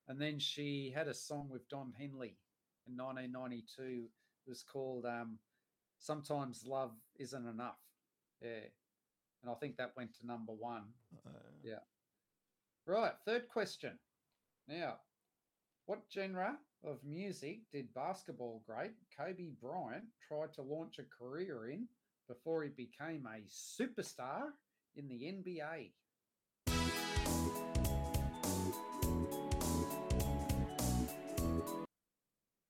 [0.08, 2.36] and then she had a song with Don Henley
[2.86, 4.08] in 1992.
[4.46, 5.38] It was called um,
[5.98, 7.78] "Sometimes Love Isn't Enough."
[8.40, 8.68] Yeah,
[9.42, 10.84] and I think that went to number one.
[11.26, 11.30] Uh,
[11.62, 11.80] Yeah.
[12.86, 13.98] Right, third question.
[14.66, 14.98] Now,
[15.86, 21.86] what genre of music did basketball great Kobe Bryant try to launch a career in
[22.32, 24.44] before he became a superstar
[24.96, 25.90] in the NBA?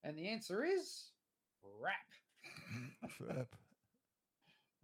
[0.04, 1.10] And the answer is
[1.80, 1.94] rap.
[3.16, 3.46] Trap.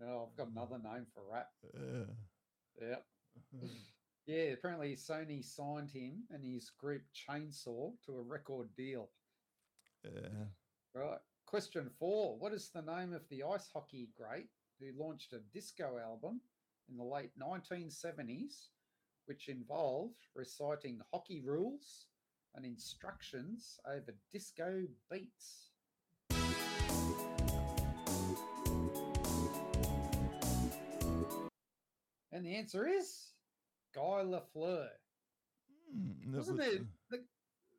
[0.00, 1.48] Oh, I've got another name for rap.
[1.74, 2.88] Yeah.
[2.88, 3.04] Yep.
[4.26, 9.08] Yeah, apparently Sony signed him and his group Chainsaw to a record deal.
[10.04, 10.44] yeah.
[10.94, 11.18] Right.
[11.46, 15.98] Question four What is the name of the ice hockey great who launched a disco
[15.98, 16.40] album
[16.90, 18.68] in the late 1970s,
[19.26, 22.06] which involved reciting hockey rules
[22.54, 25.70] and instructions over disco beats?
[32.32, 33.32] And the answer is
[33.94, 34.88] Guy Lafleur.
[35.96, 36.78] Mm, Wasn't was it
[37.10, 37.24] the- the,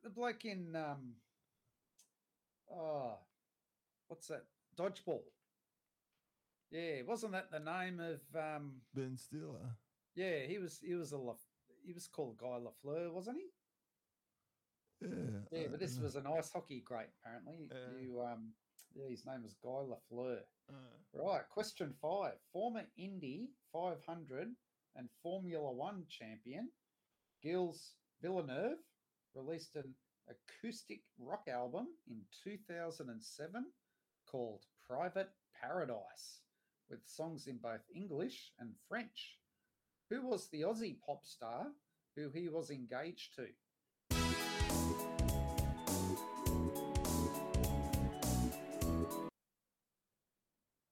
[0.02, 1.14] the bloke in um
[2.72, 3.18] Oh,
[4.08, 4.44] what's that?
[4.76, 5.22] Dodgeball.
[6.70, 8.20] Yeah, wasn't that the name of?
[8.38, 9.76] um Ben Stiller.
[10.14, 10.78] Yeah, he was.
[10.82, 11.18] He was a.
[11.18, 11.34] La,
[11.84, 13.46] he was called Guy Lafleur, wasn't he?
[15.02, 15.08] Yeah.
[15.50, 17.08] Yeah, but this was an ice hockey great.
[17.22, 17.98] Apparently, Yeah.
[18.00, 18.20] you.
[18.20, 18.52] Um,
[18.94, 20.40] yeah, his name was Guy Lafleur.
[20.68, 20.74] Uh,
[21.12, 22.34] Right, question five.
[22.52, 24.48] Former Indy 500
[24.96, 26.70] and Formula One champion
[27.42, 28.78] Gilles Villeneuve
[29.34, 29.94] released an
[30.28, 33.64] acoustic rock album in 2007
[34.26, 35.30] called Private
[35.60, 36.42] Paradise
[36.90, 39.36] with songs in both English and French.
[40.10, 41.68] Who was the Aussie pop star
[42.16, 43.46] who he was engaged to?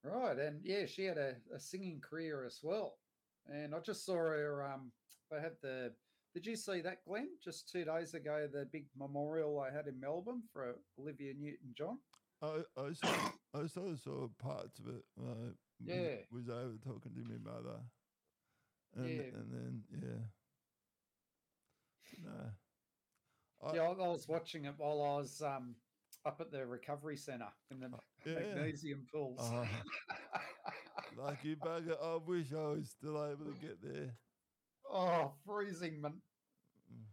[0.05, 2.95] Right, and yeah, she had a, a singing career as well.
[3.47, 4.63] And I just saw her.
[4.73, 4.93] Um,
[5.31, 5.93] they had the.
[6.35, 7.29] Did you see that, Glenn?
[7.43, 11.99] Just two days ago, the big memorial I had in Melbourne for Olivia Newton-John.
[12.43, 15.03] I I saw I of saw parts of it.
[15.19, 15.51] I
[15.85, 16.17] Yeah.
[16.33, 17.81] was over talking to my mother,
[18.97, 19.23] and Yeah.
[19.23, 20.25] and then yeah,
[22.25, 25.77] no, I, yeah, I, was watching it while I was um,
[26.25, 27.91] up at the recovery centre in the
[28.25, 28.35] yeah.
[28.35, 29.41] magnesium pools.
[29.41, 29.67] Uh,
[31.17, 31.97] lucky bugger.
[32.03, 34.15] I wish I was still able to get there.
[34.91, 36.21] oh, freezing, man.
[36.93, 37.05] Mm.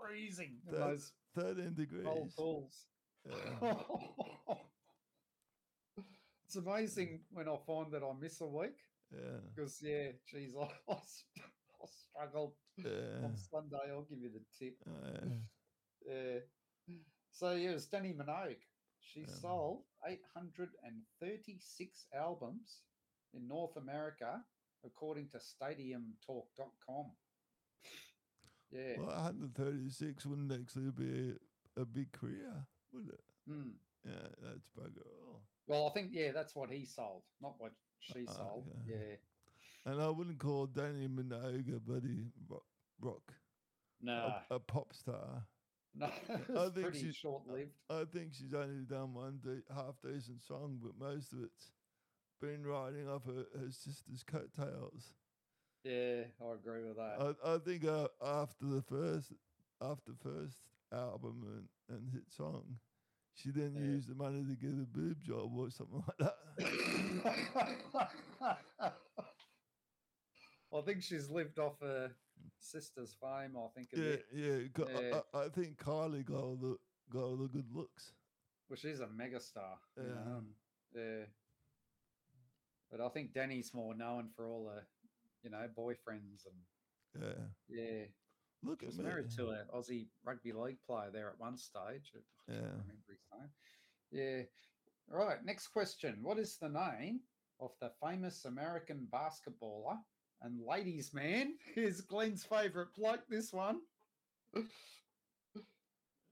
[0.00, 2.04] Freezing in That- those Thirteen degrees.
[2.04, 2.86] cold pools.
[3.28, 3.74] Yeah.
[6.48, 8.78] it's amazing when I find that I miss a week
[9.12, 13.22] yeah, because, yeah, geez, I, I, I struggled yeah.
[13.22, 13.90] on Sunday.
[13.90, 14.76] I'll give you the tip.
[14.86, 15.26] Uh,
[16.06, 16.38] Yeah.
[17.32, 18.62] So, yeah, it was Dannii Minogue.
[19.00, 19.34] She Yeah.
[19.42, 22.82] sold 836 albums
[23.34, 24.42] in North America,
[24.86, 27.12] according to StadiumTalk.com.
[28.70, 28.96] Yeah.
[28.98, 31.34] well, 136 wouldn't actually be
[31.76, 33.20] a, a big career, would it?
[33.50, 33.72] Mm.
[34.06, 35.42] Yeah, that's bugger all.
[35.68, 38.64] Well, I think, yeah, that's what he sold, not what she Ah, sold.
[38.68, 39.18] okay.
[39.86, 39.92] Yeah.
[39.92, 42.64] And I wouldn't call Dannii Minogue a bloody rock,
[43.00, 43.34] rock
[44.00, 45.46] No, a, a pop star.
[45.94, 47.72] no, I think pretty short lived.
[47.90, 51.72] I think she's only done one de- half decent song, but most of it's
[52.40, 55.12] been riding off her, her sister's coattails.
[55.84, 57.36] Yeah, I agree with that.
[57.44, 59.32] I, I think uh, after the first
[59.80, 60.58] after first
[60.92, 62.80] album and, and hit song,
[63.40, 63.82] she then Yeah.
[63.82, 66.36] used the money to get a boob job or something like that.
[70.72, 72.10] I think she's lived off her
[72.58, 73.56] sister's fame.
[73.56, 74.26] I think yeah, bit.
[74.32, 74.86] yeah.
[74.86, 75.20] I- Yeah.
[75.34, 76.76] I, I think Kylie got all the
[77.10, 78.12] got all the good looks.
[78.68, 79.78] Well, she's a megastar.
[79.96, 80.44] you know,
[80.94, 81.02] Yeah.
[81.02, 81.24] yeah.
[82.90, 84.82] But I think Dannii's more known for all the,
[85.42, 87.46] you know, boyfriends and Yeah.
[87.68, 88.04] yeah.
[88.62, 92.12] Look at married to an Aussie rugby league player there at one stage.
[92.14, 92.58] I Yeah.
[92.58, 93.50] remember his name.
[94.10, 94.42] Yeah.
[95.08, 95.44] Right.
[95.44, 96.22] Next question.
[96.22, 97.20] What is the name
[97.60, 99.98] of the famous American basketballer
[100.42, 101.58] and ladies' man?
[101.74, 103.80] Here's Glenn's favourite bloke, this one.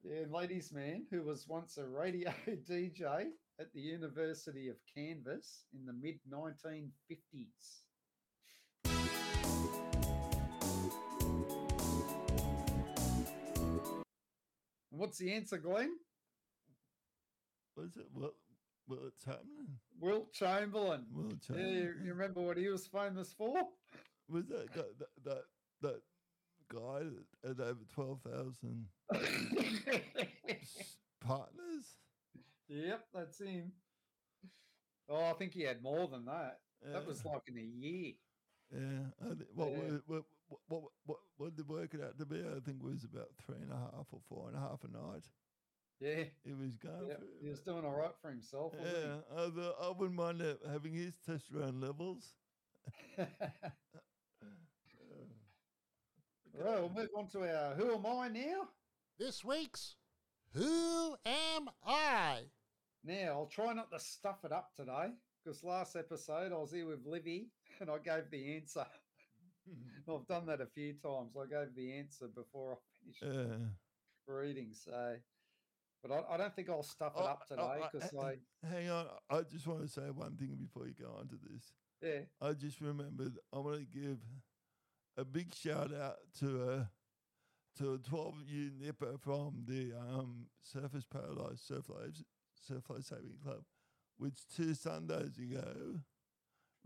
[0.03, 2.31] yeah, ladies' man, who was once a radio
[2.69, 7.86] DJ at the University of Kansas in the mid 1950s.
[14.99, 15.91] What's the answer, Glenn?
[17.75, 18.07] What's it?
[18.13, 18.35] What?
[19.09, 19.67] It's happening.
[19.99, 21.07] Wilt Chamberlain.
[21.13, 23.55] Well, Yeah, you, you remember what he was famous for?
[24.29, 25.43] was that guy, that that
[25.83, 26.01] that
[26.73, 27.01] guy
[27.43, 28.87] that had over twelve thousand
[31.21, 31.99] partners?
[32.69, 33.73] yep, that's him.
[35.09, 36.59] Oh, I think he had more than that.
[36.93, 38.13] That was like in a year.
[38.73, 39.79] Yeah, I thi- what, Yeah.
[40.07, 42.41] what, what, what, what, what did it work it out to be?
[42.41, 44.89] I think it was about three and a half or four and a half a
[44.89, 45.25] night.
[46.01, 48.75] Yeah, He was going yep, for he was doing all right for himself.
[48.75, 52.35] Wasn't Yeah, I, I wouldn't mind having his testosterone levels.
[53.17, 53.23] he?
[56.55, 58.69] right, we'll move on to our Who Am I now?
[59.19, 59.97] This week's
[60.53, 62.41] Who Am I?
[63.05, 65.13] Now, I'll try not to stuff it up today
[65.45, 67.49] because last episode I was here with Livy
[67.81, 68.87] and I gave the answer.
[70.09, 71.37] I've done that a few times.
[71.37, 73.57] I gave the answer before I finished Yeah.
[74.29, 74.75] reading.
[74.75, 75.17] So,
[76.03, 78.23] but I, I don't think I'll stuff it Oh, up oh, today uh, because uh,
[78.23, 78.37] I,
[78.69, 81.73] Hang on, I just want to say one thing before you go on to this.
[82.03, 84.19] yeah, I just remembered I want to give
[85.17, 86.91] a big shout out to a
[87.79, 92.23] to a 12 year nipper from the um, Surfers Paradise Surf Life,
[92.55, 93.65] Surf Life Saving Club,
[94.17, 96.01] which two Sundays ago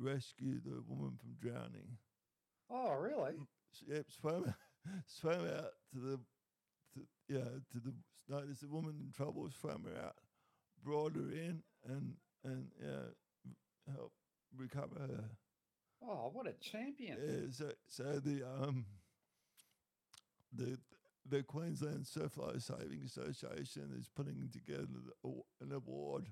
[0.00, 1.98] rescued the woman from drowning.
[2.70, 3.34] oh really?
[3.86, 4.54] Yep, swam,
[5.06, 6.20] swam out to the,
[6.94, 7.92] to, yeah, to the,
[8.28, 10.16] noticed a woman in trouble, swam her out,
[10.82, 14.12] brought her in and and yeah, help
[14.56, 15.24] recover her.
[16.02, 17.18] Oh, what a champion!
[17.22, 18.86] Yeah, so so the um
[20.52, 20.78] the
[21.28, 24.86] the Queensland Surf Life Saving Association is putting together
[25.22, 25.30] the
[25.60, 26.26] an award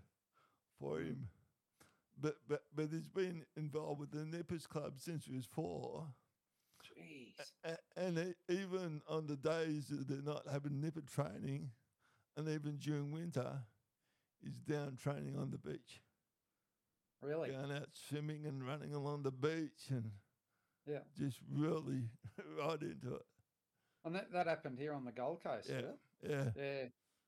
[0.81, 1.29] for him.
[2.21, 6.07] But but but he's been involved with the Nippers Club since he was four.
[6.85, 7.53] Jeez.
[7.65, 11.71] A- and even on the days that they're not having nipper training,
[12.37, 13.61] and even during winter,
[14.43, 16.01] he's down training on the beach,
[17.23, 17.51] Really?
[17.51, 20.11] going out swimming and running along the beach, and
[20.87, 21.01] Yeah.
[21.17, 22.11] just really
[22.59, 23.27] right into it.
[24.05, 25.69] And that, that happened here on the Gold Coast.
[25.69, 25.93] Yeah,
[26.23, 26.85] yeah, Yeah.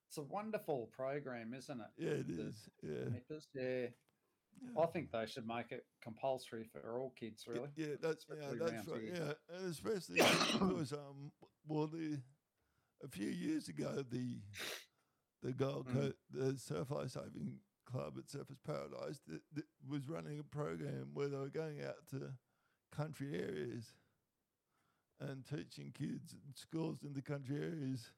[0.09, 1.86] It's a wonderful program, isn't it?
[1.97, 2.11] yeah.
[2.11, 2.68] It The- is.
[2.82, 3.49] Yeah, Nippers.
[3.55, 3.86] Yeah.
[4.62, 4.82] Yeah.
[4.82, 7.68] I think they should make it compulsory for all kids, really.
[7.76, 9.01] Yeah, that's yeah, that's right.
[9.03, 9.14] here.
[9.51, 11.32] Yeah, and especially because um,
[11.66, 12.20] well, the
[13.03, 14.38] a few years ago, the
[15.42, 15.94] the Gold Mm.
[15.94, 17.59] Coast, the Surf Life Saving
[17.90, 22.07] Club at Surfers Paradise, th- th- was running a program where they were going out
[22.11, 22.32] to
[22.94, 23.94] country areas
[25.20, 28.12] and teaching kids in schools in the country areas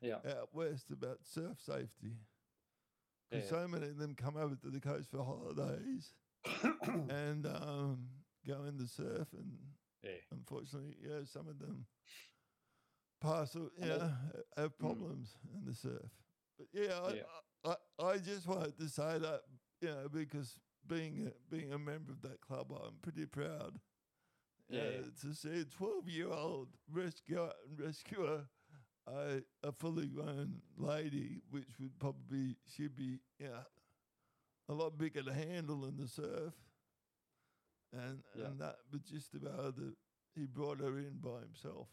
[0.00, 0.16] Yeah.
[0.38, 2.16] out west about surf safety.
[3.30, 3.50] Because Yeah.
[3.50, 6.14] so many of them come over to the coast for holidays
[7.08, 8.08] and um,
[8.46, 9.58] go in the surf and
[10.02, 10.10] yeah.
[10.30, 11.86] unfortunately, yeah, some of them
[13.20, 14.10] pass, yeah,
[14.56, 16.10] have problems in the surf.
[16.58, 17.22] But yeah, I, Yeah.
[17.64, 19.40] I, I, I just wanted to say that,
[19.80, 23.80] you know, because being a, being a member of that club, I'm pretty proud.
[24.68, 24.80] Yeah.
[24.80, 28.46] uh, to see a 12 year old rescue rescue
[29.06, 33.64] a, a, a fully grown lady, which would probably she'd be yeah
[34.68, 36.54] a lot bigger to handle in the surf,
[37.92, 38.46] and Yeah.
[38.46, 39.94] and that, but just about the
[40.34, 41.88] he brought her in by himself.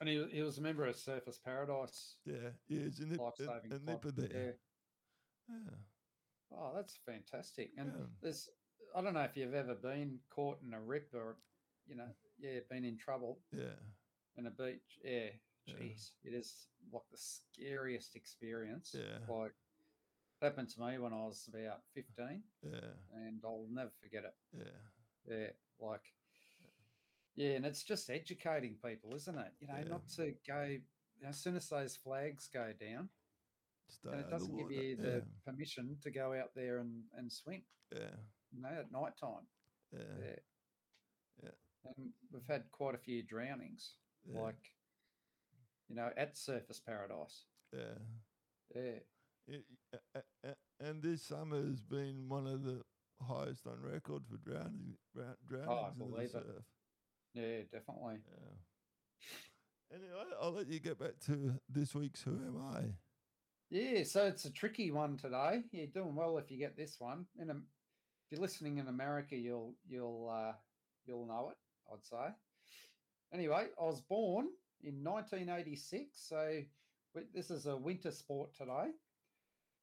[0.00, 3.74] And he, he was a member of Surfers Paradise Yeah, yeah, it's a, nip, a,
[3.74, 4.58] a nipper there.
[5.48, 5.54] Yeah.
[5.54, 5.76] Yeah,
[6.52, 7.70] Oh, that's fantastic.
[7.78, 8.06] And Yeah.
[8.20, 8.48] there's,
[8.94, 11.36] I don't know if you've ever been caught in a rip or,
[11.86, 12.08] you know,
[12.38, 13.76] yeah, been in trouble yeah,
[14.36, 14.98] in a beach.
[15.02, 15.30] Yeah.
[15.66, 15.74] Yeah.
[15.76, 16.10] Jeez.
[16.22, 18.94] It is like the scariest experience.
[18.96, 19.18] Yeah.
[19.28, 19.52] Like,
[20.42, 22.78] happened to me when I was about 15 yeah,
[23.14, 24.34] and I'll never forget it.
[24.52, 25.46] yeah, Yeah,
[25.80, 26.02] like,
[27.34, 29.52] yeah, and it's just educating people, isn't it?
[29.60, 29.84] You know, Yeah.
[29.88, 30.76] not to go.
[31.24, 33.08] As soon as those flags go down,
[34.04, 37.62] and it doesn't give you the permission to go out there and, and swim.
[37.92, 38.16] yeah,
[38.52, 39.46] You know, at night time.
[39.92, 40.26] yeah, Yeah.
[40.26, 40.36] yeah,
[41.44, 41.50] yeah.
[41.96, 43.94] And we've had quite a few drownings,
[44.26, 44.72] yeah, like,
[45.88, 47.44] you know, at Surfers Paradise.
[47.72, 47.98] yeah.
[48.74, 48.98] Yeah.
[49.46, 49.64] It,
[50.80, 52.80] and this summer has been one of the
[53.22, 56.32] highest on record for drowning, drowning drownings in the believe it.
[56.32, 56.64] surf.
[57.34, 58.16] Yeah, definitely.
[58.26, 59.96] Yeah.
[59.96, 62.80] Anyway, I'll let you get back to this week's Who Am I?
[63.70, 65.62] Yeah, so it's a tricky one today.
[65.72, 67.26] You're doing well if you get this one.
[67.38, 67.66] In Am-
[68.24, 70.52] if you're listening in America, you'll you'll uh,
[71.06, 71.56] you'll know it.
[71.92, 72.32] I'd say.
[73.32, 74.46] Anyway, I was born
[74.84, 76.60] in 1986, so
[77.34, 78.90] this is a winter sport today,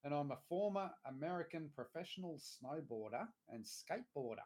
[0.04, 4.46] and I'm a former American professional snowboarder and skateboarder.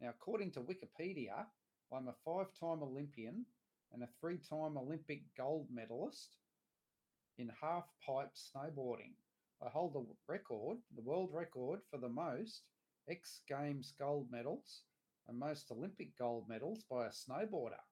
[0.00, 1.44] Now, according to Wikipedia,
[1.92, 3.44] I'm a five-time Olympian
[3.92, 6.36] and a three-time Olympic gold medalist
[7.36, 9.12] in half pipe snowboarding.
[9.62, 12.62] I hold the record, the world record for the most
[13.10, 14.84] X Games gold medals
[15.28, 17.82] and most Olympic gold medals by a snowboarder.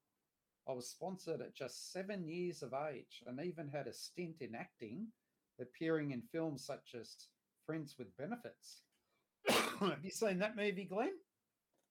[0.68, 4.54] I was sponsored at just seven years of age and even had a stint in
[4.54, 5.06] acting,
[5.60, 7.28] appearing in films such as
[7.64, 8.82] Friends with Benefits.
[9.80, 11.12] have you seen that movie, Glenn?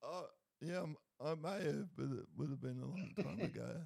[0.04, 0.28] Oh,
[0.62, 0.86] yeah,
[1.24, 3.82] I may have, but it would have been a long time ago.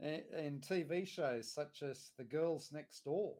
[0.00, 3.34] and TV shows such as The Girls Next Door.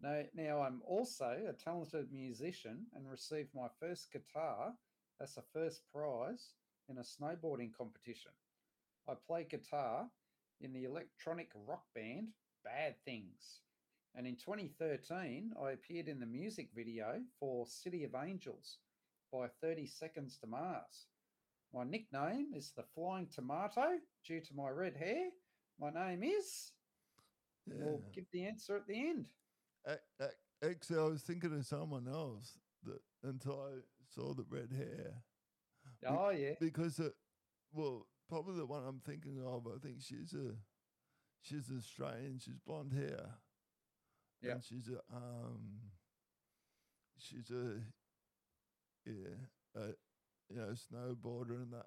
[0.00, 4.74] Now, now I'm also a talented musician and received my first guitar
[5.22, 6.50] as a first prize
[6.88, 8.32] in a snowboarding competition.
[9.08, 10.06] I play guitar
[10.60, 12.28] in the electronic rock band
[12.64, 13.60] Bad Things.
[14.14, 18.78] And in 2013, I appeared in the music video for City of Angels
[19.32, 21.08] by 30 Seconds to Mars.
[21.74, 25.28] My nickname is the Flying Tomato due to my red hair.
[25.78, 26.72] My name is.
[27.66, 27.74] Yeah.
[27.80, 29.26] We'll give the answer at the end.
[30.64, 33.80] Actually, I was thinking of someone else that until I
[34.14, 35.22] saw the red hair.
[36.06, 36.54] Oh, yeah.
[36.60, 37.10] Because, uh,
[37.72, 40.54] well, probably the one I'm thinking of, I think she's a,
[41.42, 42.38] she's Australian.
[42.38, 43.34] She's blonde hair.
[44.42, 44.52] Yeah.
[44.52, 45.92] And she's a, um,
[47.18, 47.80] she's a,
[49.06, 49.86] yeah, a,
[50.48, 51.86] you know, snowboarder and that.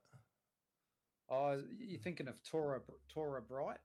[1.30, 2.82] Oh, you're thinking of Torah,
[3.14, 3.78] Torah Bright?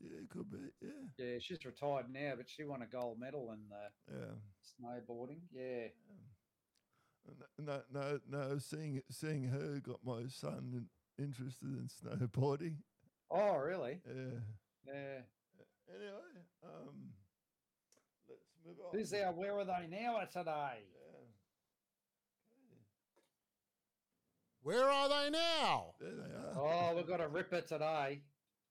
[0.00, 0.58] Yeah, it could be.
[0.80, 4.34] Yeah, Yeah, she's retired now, but she won a gold medal in the yeah.
[4.62, 5.40] snowboarding.
[5.52, 5.88] Yeah.
[7.58, 8.58] No, no, no.
[8.58, 10.86] Seeing seeing her got my son
[11.18, 12.76] interested in snowboarding.
[13.34, 13.98] Oh, really?
[14.06, 14.40] Yeah.
[14.86, 15.22] Yeah.
[15.88, 17.14] Anyway, um,
[18.28, 18.98] let's move on.
[18.98, 20.84] Who's our Where Are They Now today?
[20.84, 21.24] Yeah.
[24.62, 25.94] Where are they now?
[25.98, 26.90] There they are.
[26.90, 28.20] Oh, we've got a ripper today.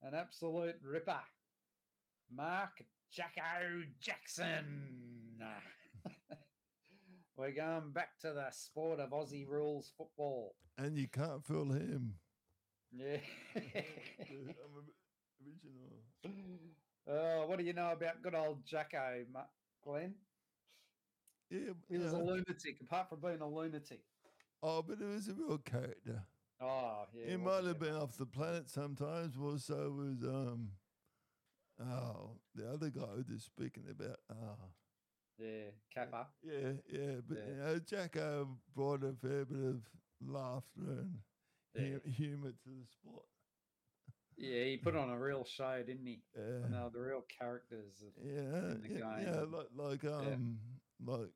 [0.04, 1.22] An absolute ripper.
[2.32, 5.40] Mark Jacko Jackson.
[7.42, 10.54] We're going back to the sport of Aussie rules football.
[10.78, 12.14] And you can't fool him.
[12.92, 13.18] Yeah.
[14.30, 14.86] Um,
[15.44, 16.60] original.
[17.10, 19.26] oh, what do you know about good old Jacko,
[19.84, 20.14] Glenn?
[21.50, 24.02] Yeah, He was a lunatic, apart from being a lunatic.
[24.62, 26.22] Oh, but he was a real character.
[26.62, 27.32] Oh, yeah.
[27.32, 29.36] he might have been off the planet sometimes.
[29.36, 30.70] Well, so was um,
[31.84, 34.20] oh, the other guy who they're speaking about.
[34.32, 34.70] Oh,
[35.42, 36.28] Yeah, Capper.
[36.44, 37.16] yeah, yeah.
[37.28, 37.48] But Yeah.
[37.48, 39.82] you know, Jacko brought a fair bit of
[40.22, 41.08] laughter
[41.76, 42.12] and Yeah.
[42.12, 43.26] humour to the sport.
[44.38, 46.22] Yeah, he put on a real show, didn't he?
[46.36, 46.68] Yeah.
[46.70, 48.02] No, the real characters.
[48.02, 49.34] Of, Yeah, in the yeah, game.
[49.34, 50.60] yeah, like like um
[51.04, 51.34] like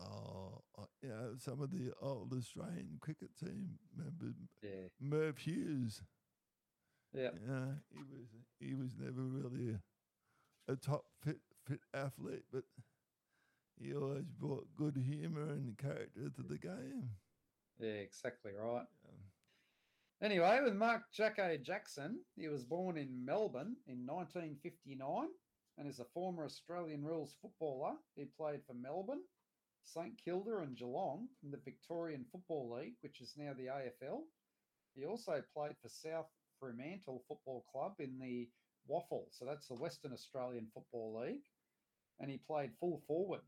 [0.00, 6.02] oh uh, you know some of the old Australian cricket team members, yeah, Merv Hughes.
[7.14, 8.28] yeah, Yeah, he was
[8.58, 9.74] he was never really
[10.68, 12.64] a, a top fit fit athlete, but
[13.80, 17.10] he always brought good humour and character to the game.
[17.78, 18.86] yeah, exactly right.
[19.08, 19.32] Um,
[20.22, 25.26] Anyway, with Mark Jacko Jackson, he was born in Melbourne in 1959
[25.76, 27.94] and is a former Australian rules footballer.
[28.14, 29.22] He played for Melbourne,
[29.82, 34.20] St Kilda, and Geelong in the Victorian Football League, which is now the AFL.
[34.94, 36.28] He also played for South
[36.60, 38.48] Fremantle Football Club in the
[38.88, 41.42] WAFL, so that's the Western Australian Football League,
[42.22, 43.42] and he played full forward.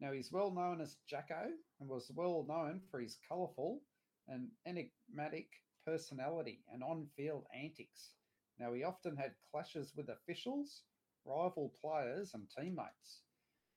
[0.00, 1.46] Now he's well known as Jacko
[1.78, 3.80] and was well known for his colourful
[4.26, 5.48] and enigmatic
[5.86, 8.14] personality and on field antics.
[8.58, 10.82] Now, he often had clashes with officials,
[11.24, 13.22] rival players, and teammates,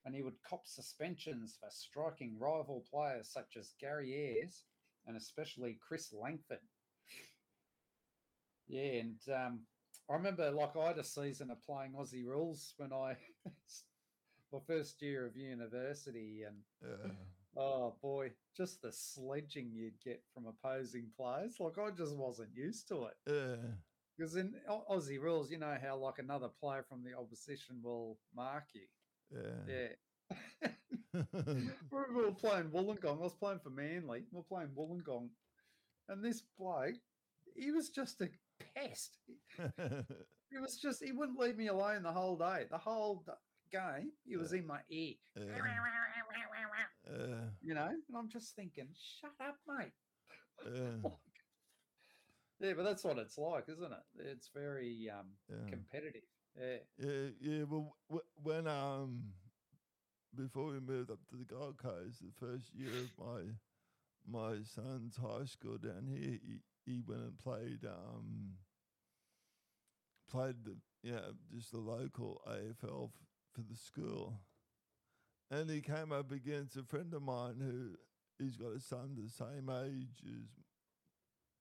[0.05, 4.63] and he would cop suspensions for striking rival players such as Gary Ayres
[5.05, 6.59] and especially Chris Langford.
[8.67, 9.59] Yeah, and um,
[10.09, 13.17] I remember like I had a season of playing Aussie rules when I
[14.51, 17.13] my first year of university, and
[17.57, 21.59] Oh boy, just the sledging you'd get from opposing players.
[21.59, 23.55] Like I just wasn't used to it yeah,
[24.17, 24.53] because in
[24.89, 28.87] Aussie rules, you know how like another player from the opposition will mark you.
[29.31, 29.87] yeah.
[30.63, 30.69] Yeah.
[31.13, 33.19] we were playing Wollongong.
[33.19, 34.23] I was playing for Manly.
[34.31, 35.27] We were playing Wollongong,
[36.07, 36.95] and this bloke,
[37.53, 38.29] he was just a
[38.75, 39.17] pest.
[40.53, 42.65] He was just he wouldn't leave me alone the whole day.
[42.69, 43.23] The whole
[43.71, 45.13] game, he was in my ear.
[45.35, 45.43] yeah,
[47.09, 48.87] yeah, You know, and I'm just thinking,
[49.19, 49.91] shut up, mate.
[50.73, 51.09] yeah,
[52.59, 54.27] Yeah, but that's what it's like, isn't it?
[54.31, 55.69] It's very um, yeah.
[55.69, 56.21] competitive.
[56.59, 56.77] Yeah.
[56.97, 57.63] Yeah, yeah.
[57.63, 57.95] Well,
[58.43, 59.23] when um,
[60.35, 63.41] before we moved up to the Gold Coast, the first year of my
[64.27, 68.51] my son's high school down here, he, he went and played um
[70.29, 73.09] played the yeah just the local AFL
[73.53, 74.39] for the school,
[75.49, 77.95] and he came up against a friend of mine who
[78.43, 80.47] he's got a son the same age as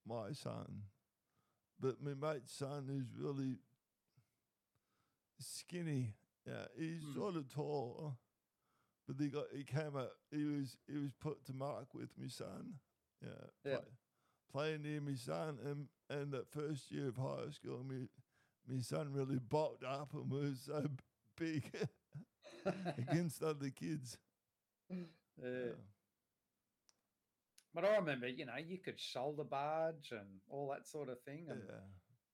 [0.07, 0.83] my son,
[1.79, 3.57] but my mate's son is really
[5.39, 6.15] skinny.
[6.45, 7.13] Yeah, he's Hmm.
[7.13, 8.17] sort of tall,
[9.07, 10.11] but he got he came up.
[10.31, 12.79] He was he was put to mark with my son.
[13.21, 13.29] Yeah,
[13.63, 13.77] Yeah.
[13.77, 13.91] play-
[14.51, 18.09] playing near my son, and and that first year of high school, me
[18.67, 20.87] my son really bulked up and was so
[21.37, 21.71] big
[22.97, 24.17] against other kids.
[24.89, 25.47] Yeah.
[25.49, 25.71] Yeah.
[27.73, 31.47] But I remember, you know, you could shoulder barge and all that sort of thing,
[31.49, 31.61] and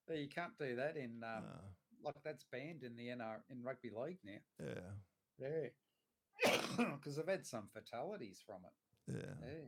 [0.09, 3.61] Yeah, you can't do that in um, no, like that's banned in the NR in
[3.63, 4.39] rugby league now.
[4.59, 4.89] yeah,
[5.37, 6.55] Yeah,
[6.95, 9.13] because I've had some fatalities from it.
[9.15, 9.67] yeah, Yeah.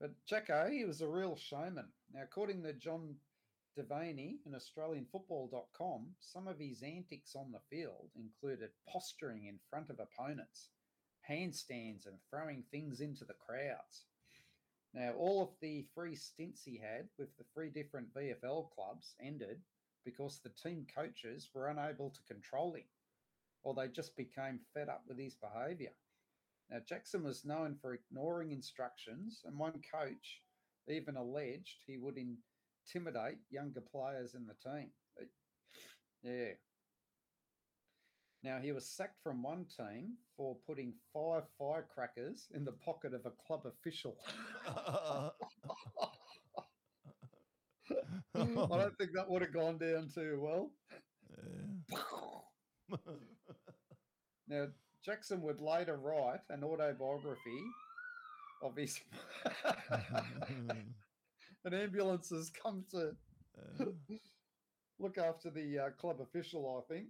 [0.00, 1.88] But Jacko, he was a real showman.
[2.12, 3.16] Now, according to John
[3.78, 10.00] Devaney in AustralianFootball.com, some of his antics on the field included posturing in front of
[10.00, 10.70] opponents,
[11.28, 14.06] handstands, and throwing things into the crowds.
[14.94, 19.60] Now, all of the three stints he had with the three different VFL clubs ended
[20.04, 22.84] because the team coaches were unable to control him,
[23.62, 25.92] or they just became fed up with his behaviour.
[26.70, 30.40] Now, Jackson was known for ignoring instructions, and one coach
[30.88, 32.38] even alleged he would in,
[32.86, 34.90] intimidate younger players in the team.
[36.22, 36.54] Yeah.
[38.42, 43.26] Now he was sacked from one team for putting five firecrackers in the pocket of
[43.26, 44.16] a club official.
[44.68, 45.30] I
[48.34, 50.70] don't think that would have gone down too well.
[51.30, 51.96] Yeah.
[54.48, 54.68] Now,
[55.04, 57.62] Jackson would later write an autobiography
[58.62, 59.00] of his.
[61.66, 63.14] an ambulance has come to
[63.78, 63.86] Yeah.
[63.86, 63.90] Uh.
[64.98, 67.08] look after the uh, club official, I think.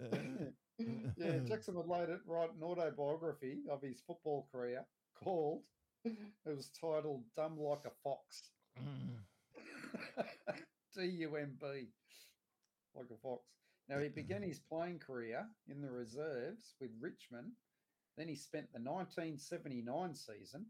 [0.00, 0.44] Uh.
[0.78, 0.86] Yeah.
[1.16, 4.84] yeah, Jackson would later write an autobiography of his football career
[5.24, 5.62] called,
[6.04, 8.50] it was titled Dumb Like a Fox.
[8.78, 9.16] Mm.
[10.94, 11.88] D U M B,
[12.94, 13.42] like a fox.
[13.88, 17.52] Now, he began his playing career in the reserves with Richmond.
[18.18, 20.66] Then he spent the 1979 season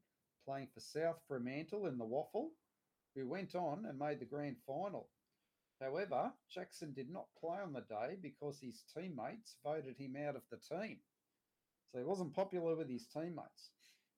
[0.46, 2.48] playing for South Fremantle in the WAFL,
[3.16, 5.08] who went on and made the grand final.
[5.80, 10.42] However, Jackson did not play on the day because his teammates voted him out of
[10.50, 10.98] the team.
[11.90, 13.70] So he wasn't popular with his teammates.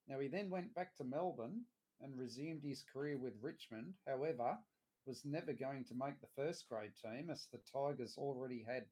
[0.09, 1.65] Now, he then went back to Melbourne
[2.01, 3.95] and resumed his career with Richmond.
[4.07, 4.59] However,
[5.07, 8.85] was never going to make the first grade team as the Tigers already had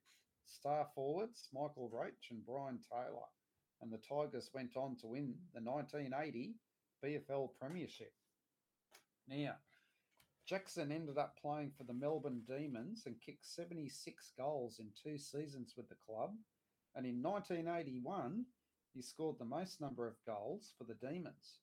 [0.47, 3.27] star forwards Michael Roach and Brian Taylor.
[3.83, 6.55] And the Tigers went on to win the 1980
[7.05, 8.13] VFL Premiership.
[9.29, 9.57] Now,
[10.47, 15.75] Jackson ended up playing for the Melbourne Demons and kicked 76 goals in two seasons
[15.77, 16.31] with the club.
[16.95, 18.45] And in 1981,
[18.95, 21.59] he scored the most number of goals for the Demons.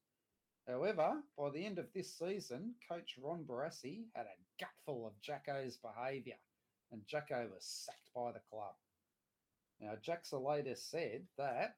[0.68, 5.78] However, by the end of this season, coach Ron Barassi had a gutful of Jacko's
[5.78, 6.38] behaviour,
[6.92, 8.76] and Jacko was sacked by the club.
[9.80, 11.76] Now, Jackson later said that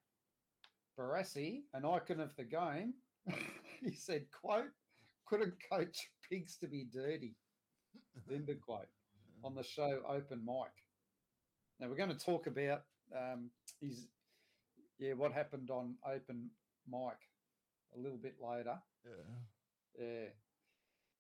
[1.00, 2.96] Barassi, an icon of the game,
[3.84, 4.72] he said, quote,
[5.26, 7.36] couldn't coach pigs to be dirty,
[8.32, 8.88] end of quote,
[9.44, 10.72] on the show Open Mic.
[11.80, 12.84] Now, we're going to talk about
[13.16, 13.50] um,
[13.82, 14.08] his,
[14.98, 16.50] yeah, what happened on Open
[16.90, 17.18] Mic
[17.96, 18.78] a little bit later.
[19.06, 20.06] Yeah.
[20.06, 20.28] Yeah.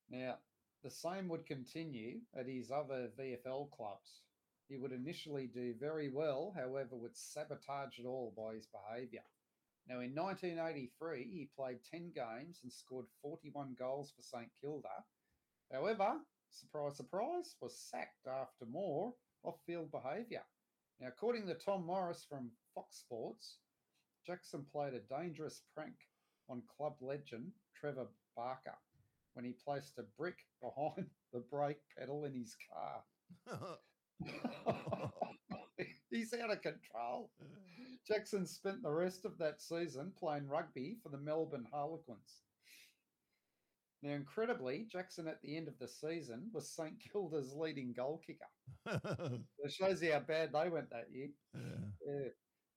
[0.09, 0.35] Now,
[0.83, 4.21] the same would continue at his other VFL clubs.
[4.67, 9.23] He would initially do very well, however, would sabotage it all by his behaviour.
[9.87, 15.03] Now, in 1983, he played 10 games and scored 41 goals for St Kilda.
[15.71, 16.15] However,
[16.49, 19.13] surprise, surprise, was sacked after more
[19.43, 20.43] off field behaviour.
[20.99, 23.57] Now, according to Tom Morris from Fox Sports,
[24.25, 25.95] Jackson played a dangerous prank
[26.49, 28.77] on club legend Trevor Barker
[29.33, 33.03] when he placed a brick behind the brake pedal in his car.
[36.09, 37.31] He's out of control.
[38.07, 42.43] Jackson spent the rest of that season playing rugby for the Melbourne Harlequins.
[44.03, 48.45] Now, incredibly, Jackson at the end of the season was St Kilda's leading goal kicker.
[49.63, 51.29] It shows you how bad they went that year.
[51.55, 51.61] yeah.
[52.05, 52.29] Yeah.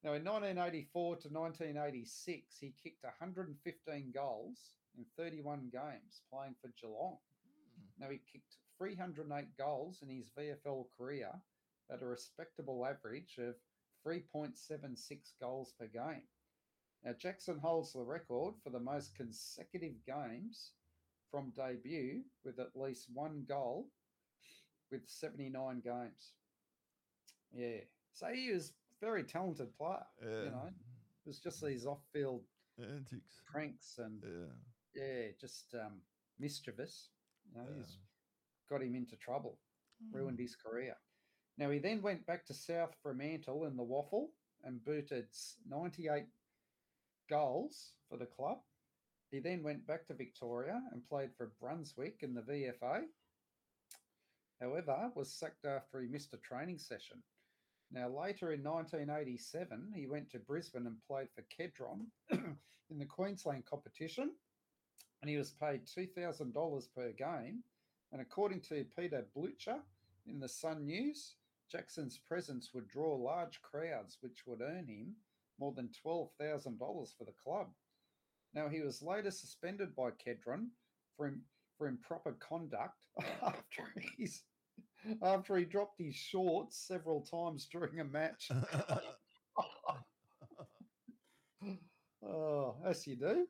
[0.04, 7.18] Now, in 1984 to 1986, he kicked 115 goals in 31 games playing for Geelong.
[7.44, 8.04] Hmm.
[8.04, 11.30] Now, he kicked 308 goals in his VFL career
[11.92, 13.54] at a respectable average of
[14.06, 16.22] 3.76 goals per game.
[17.04, 20.72] Now, Jackson holds the record for the most consecutive games
[21.30, 23.88] from debut with at least one goal
[24.90, 26.32] with 79 games.
[27.52, 27.80] Yeah.
[28.12, 30.04] So he was a very talented player.
[30.22, 30.28] Yeah.
[30.44, 32.42] You know, it was just these off field
[32.78, 33.42] Antics.
[33.46, 35.02] pranks and Yeah.
[35.02, 36.00] yeah, just um,
[36.38, 37.10] mischievous.
[37.46, 37.76] You know, Yeah.
[37.76, 37.98] he's
[38.68, 39.58] got him into trouble,
[40.10, 40.96] ruined his career.
[41.58, 44.28] Now he then went back to South Fremantle in the WAFL
[44.64, 45.26] and booted
[45.68, 46.24] 98
[47.28, 48.58] goals for the club.
[49.32, 53.02] He then went back to Victoria and played for Brunswick in the VFA.
[54.60, 57.22] However, was sacked after he missed a training session.
[57.90, 62.06] Now, later in 1987, he went to Brisbane and played for Kedron
[62.90, 64.32] in the Queensland competition,
[65.20, 67.62] and he was paid $2,000 per game.
[68.12, 69.78] And according to Peter Blucher
[70.26, 71.34] in the Sun News,
[71.70, 75.14] Jackson's presence would draw large crowds, which would earn him
[75.58, 77.68] more than $12,000 for the club.
[78.54, 80.68] Now, he was later suspended by Kedron
[81.16, 81.34] for,
[81.76, 83.04] for improper conduct
[83.42, 83.84] after
[84.16, 84.42] he's
[85.22, 88.50] after he dropped his shorts several times during a match.
[92.24, 93.46] oh, as you do.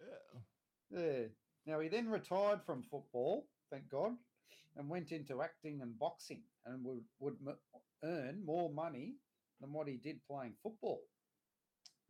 [0.00, 1.00] yeah.
[1.00, 1.24] Yeah.
[1.66, 4.12] Now he then retired from football, thank God,
[4.76, 7.56] and went into acting and boxing, and would would m-
[8.04, 9.14] earn more money
[9.60, 11.02] than what he did playing football.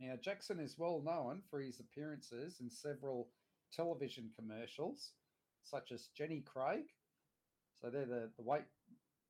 [0.01, 3.29] Now Jackson is well known for his appearances in several
[3.73, 5.13] television commercials,
[5.63, 6.85] such as Jenny Craig,
[7.81, 8.65] So they're the, the weight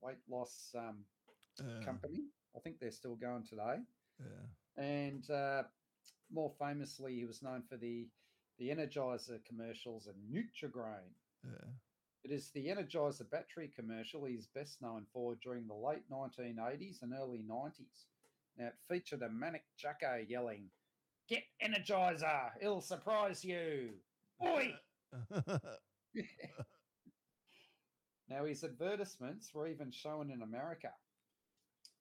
[0.01, 1.05] weight loss um,
[1.59, 1.85] Yeah.
[1.85, 2.25] company.
[2.57, 3.79] I think they're still going today.
[4.19, 4.83] Yeah.
[4.83, 5.65] And uh,
[6.31, 8.09] more famously, he was known for the
[8.59, 11.11] the Energizer commercials and Nutrigrain.
[11.45, 11.71] Yeah.
[12.25, 17.13] It is the Energizer battery commercial he's best known for during the late 1980s and
[17.13, 18.07] early 90s.
[18.57, 20.71] Now, it featured a manic jacko yelling,
[21.29, 22.51] Get Energizer!
[22.61, 23.95] It'll surprise you!
[24.45, 24.75] Oi!
[28.29, 30.93] now, his advertisements were even shown in America.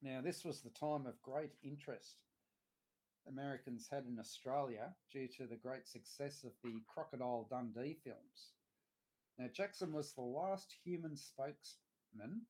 [0.02, 2.16] Now, this was the time of great interest
[3.28, 8.52] Americans had in Australia due to the great success of the Crocodile Dundee films.
[9.38, 12.42] Now, Jackson was the last human spokesman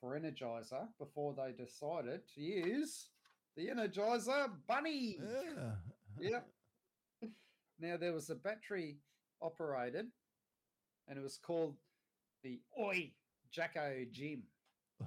[0.00, 3.08] for Energizer before they decided to use
[3.56, 5.18] the Energizer Bunny.
[5.20, 5.72] yeah.
[6.18, 6.46] Yep.
[7.78, 8.98] Now, there was a battery
[9.40, 10.06] operated,
[11.08, 11.76] and it was called
[12.42, 13.12] the Oi
[13.50, 14.42] Jacko Jim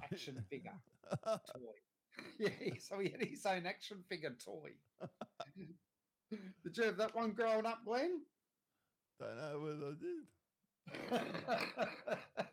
[0.02, 0.72] action figure
[1.24, 1.38] toy.
[2.38, 4.70] yeah, so he had his own action figure toy.
[6.30, 8.20] Did you have that one growing up, Glenn?
[9.20, 10.26] Don't know whether I did.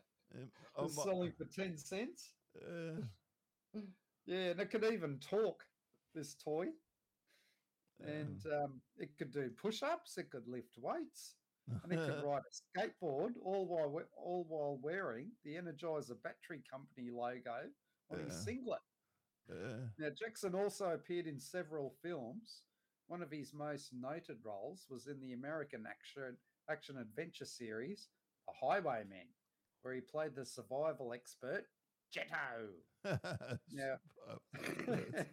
[0.74, 2.32] Um, was selling for 10 cents.
[2.54, 3.80] yeah.
[4.26, 5.62] Yeah, and it could even talk,
[6.14, 6.68] this toy.
[8.00, 11.34] And um, um, it could do push ups, it could lift weights,
[11.82, 17.10] and it could ride a skateboard all while, all while wearing the Energizer Battery Company
[17.12, 17.68] logo
[18.10, 18.80] on his singlet.
[19.48, 19.76] yeah.
[19.98, 22.62] Now, Jackson also appeared in several films.
[23.06, 26.36] One of his most noted roles was in the American action,
[26.68, 28.08] action adventure series,
[28.52, 29.28] The Highwaymen,
[29.82, 31.64] where he played the survival expert,
[32.14, 32.70] Jetto.
[33.70, 33.96] Yeah.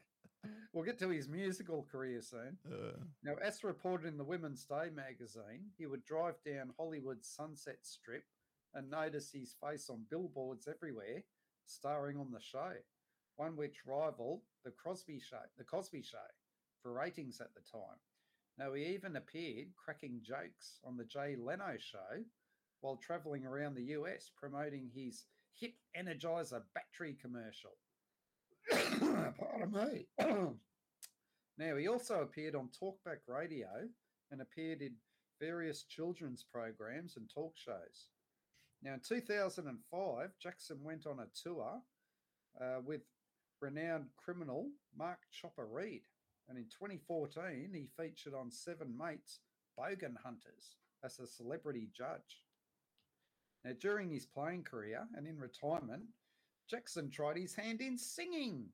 [0.72, 2.58] We'll get to his musical career soon.
[2.66, 2.94] Uh,
[3.24, 8.24] Now, as reported in the Women's Day magazine, he would drive down Hollywood's Sunset Strip
[8.74, 11.24] and notice his face on billboards everywhere,
[11.66, 12.72] starring on the show,
[13.36, 16.18] one which rivaled the Crosby Show, the Cosby Show,
[16.82, 17.98] for ratings at the time.
[18.58, 22.24] Now, he even appeared cracking jokes on the Jay Leno Show
[22.82, 25.26] while traveling around the US promoting his
[25.56, 27.78] hip Energizer battery commercial.
[29.40, 30.08] Pardon me.
[31.58, 33.68] now, he also appeared on Talkback Radio
[34.32, 34.94] and appeared in
[35.40, 38.10] various children's programs and talk shows.
[38.82, 41.82] Now, in 2005, Jackson went on a tour
[42.62, 43.02] uh, with
[43.62, 46.04] renowned criminal Mark Chopper Read.
[46.48, 49.40] And in 2014, he featured on Seven Mates
[49.78, 52.44] Bogan Hunters as a celebrity judge.
[53.66, 56.04] Now, during his playing career and in retirement,
[56.70, 58.70] Jackson tried his hand in singing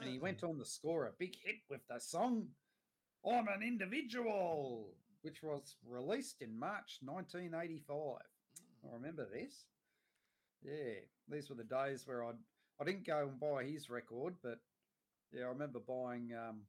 [0.00, 2.46] and he went on to score a big hit with the song
[3.26, 4.88] I'm an Individual,
[5.22, 8.18] which was released in March 1985.
[8.20, 9.64] I remember this.
[10.62, 12.34] Yeah, these were the days where I'd,
[12.80, 14.58] I didn't go and buy his record, but
[15.32, 16.60] yeah, I remember buying um,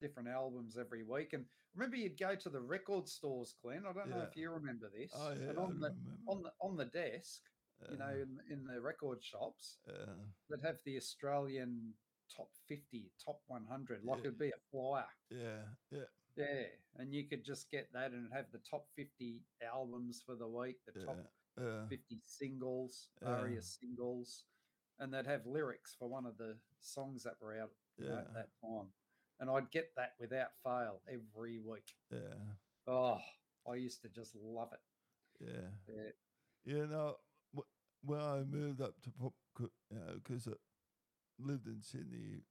[0.00, 1.32] different albums every week.
[1.32, 3.84] And remember, you'd go to the record stores, Glenn.
[3.88, 5.10] I don't know if you remember this.
[5.14, 6.18] Oh yeah, and on the remember.
[6.28, 7.40] on the on the desk,
[7.90, 10.12] you know, in, in the record shops, uh,
[10.50, 11.92] that have the Australian
[12.34, 14.24] top 50, top 100, like Yeah.
[14.24, 15.04] it'd be a flyer.
[15.30, 16.00] yeah, yeah,
[16.36, 16.62] Yeah.
[16.96, 20.76] And you could just get that and have the top 50 albums for the week,
[20.86, 21.18] the top
[21.58, 21.86] yeah, yeah.
[21.88, 23.28] 50 singles, Yeah.
[23.40, 24.44] aria singles,
[24.98, 28.20] and they'd have lyrics for one of the songs that were out Yeah.
[28.20, 28.88] at that time.
[29.40, 31.94] And I'd get that without fail every week.
[32.10, 32.18] Yeah,
[32.86, 33.20] Oh,
[33.68, 34.80] I used to just love it.
[35.40, 35.70] yeah.
[35.88, 36.10] Yeah.
[36.64, 37.16] You know,
[38.02, 40.52] when I moved up to Pop, you uh, know, because I
[41.38, 42.42] lived in Sydney,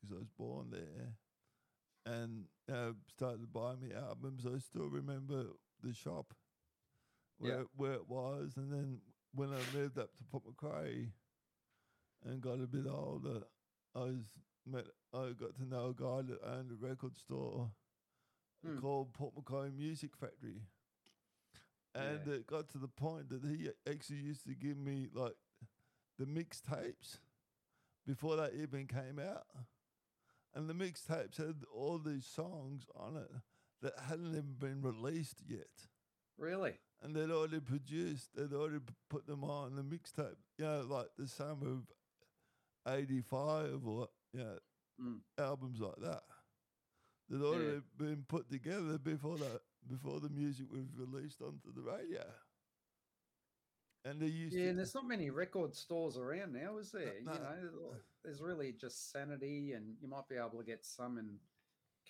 [0.00, 1.14] because I was born there,
[2.06, 4.46] and you know, started buying me albums.
[4.46, 5.46] I still remember
[5.82, 6.34] the shop
[7.38, 7.60] where Yeah.
[7.62, 9.00] it- where it was, and then
[9.32, 11.12] when I moved up to Port Macquarie
[12.22, 13.44] and got a bit older,
[13.94, 14.34] I was
[14.66, 14.86] met.
[15.12, 17.70] I got to know a guy that owned a record store
[18.62, 18.78] Hmm.
[18.78, 20.62] called Port Macquarie Music Factory.
[21.94, 22.34] And Yeah.
[22.34, 25.36] it got to the point that he actually used to give me like
[26.18, 27.20] the mixtapes
[28.06, 29.46] before they even came out.
[30.52, 33.30] And the mixtapes had all these songs on it
[33.80, 35.88] that hadn't even been released yet.
[36.36, 36.78] Really?
[37.00, 41.26] And they'd already produced, they'd already put them on the mixtape, you know, like the
[41.28, 41.90] summer of
[42.86, 44.58] 85 or, you know,
[45.00, 45.20] Mm.
[45.38, 46.22] albums like that.
[47.28, 52.22] They'd already been put together before that, before the music was released onto the radio.
[54.04, 57.18] And they used Yeah, to and there's not many record stores around now, is there?
[57.18, 61.38] You know, there's really just Sanity, and you might be able to get some in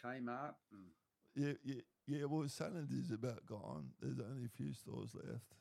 [0.02, 0.54] Kmart.
[0.72, 0.90] And,
[1.34, 2.24] Yeah, yeah, yeah.
[2.24, 3.92] Well, Sanity's about gone.
[4.00, 5.54] There's only a few stores left.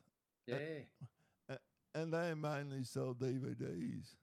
[0.47, 1.57] yeah,
[1.95, 4.15] and they mainly sell DVDs.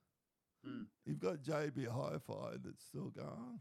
[0.66, 0.86] Mm.
[1.04, 3.60] You've got JB Hi-Fi that's still going.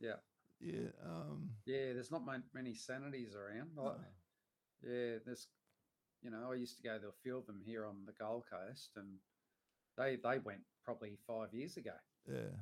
[0.00, 0.16] Yeah.
[0.60, 0.90] Yeah.
[1.04, 2.22] Um, Yeah, there's not
[2.54, 3.70] many sanities around.
[3.74, 3.94] No.
[4.82, 5.48] Yeah, there's,
[6.22, 8.44] you know, I used to go to a few of them here on the Gold
[8.50, 9.18] Coast, and
[9.96, 11.94] they they went probably five years ago.
[12.28, 12.56] yeah.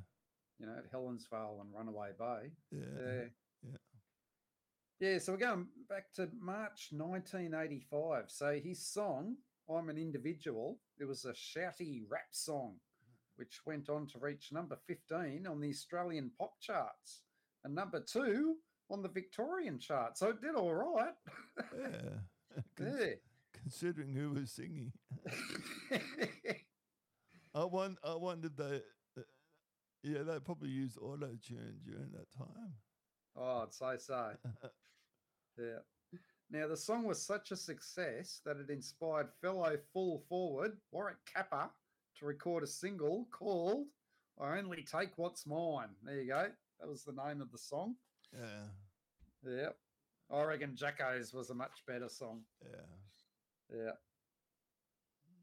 [0.59, 2.51] You know, at Helensvale and Runaway Bay.
[2.71, 2.79] Yeah.
[2.99, 3.23] Yeah.
[3.63, 3.77] yeah.
[4.99, 8.25] Yeah, so we're going back to March 1985.
[8.27, 9.37] So his song,
[9.67, 12.75] I'm an Individual, it was a shouty rap song,
[13.37, 17.21] which went on to reach number 15 on the Australian pop charts
[17.63, 18.55] and number two
[18.89, 20.17] on the Victorian chart.
[20.17, 21.13] So it did all right.
[21.77, 21.97] Yeah.
[22.77, 23.13] Yeah.
[23.53, 24.91] Considering who was singing,
[27.55, 27.97] I won.
[28.03, 28.81] I wondered they.
[29.17, 29.21] Uh,
[30.03, 32.73] yeah, they probably used auto tune during that time.
[33.37, 34.31] oh, I'd say so.
[35.57, 35.79] Yeah.
[36.49, 41.69] Now, the song was such a success that it inspired fellow full forward Warwick Capper
[42.21, 43.87] to record a single called
[44.39, 45.89] I Only Take What's Mine.
[46.03, 46.47] There you go.
[46.79, 47.95] That was the name of the song.
[48.31, 49.51] Yeah.
[49.51, 49.69] Yeah.
[50.31, 52.41] I reckon Jacko's was a much better song.
[52.63, 53.75] Yeah.
[53.75, 53.91] Yeah.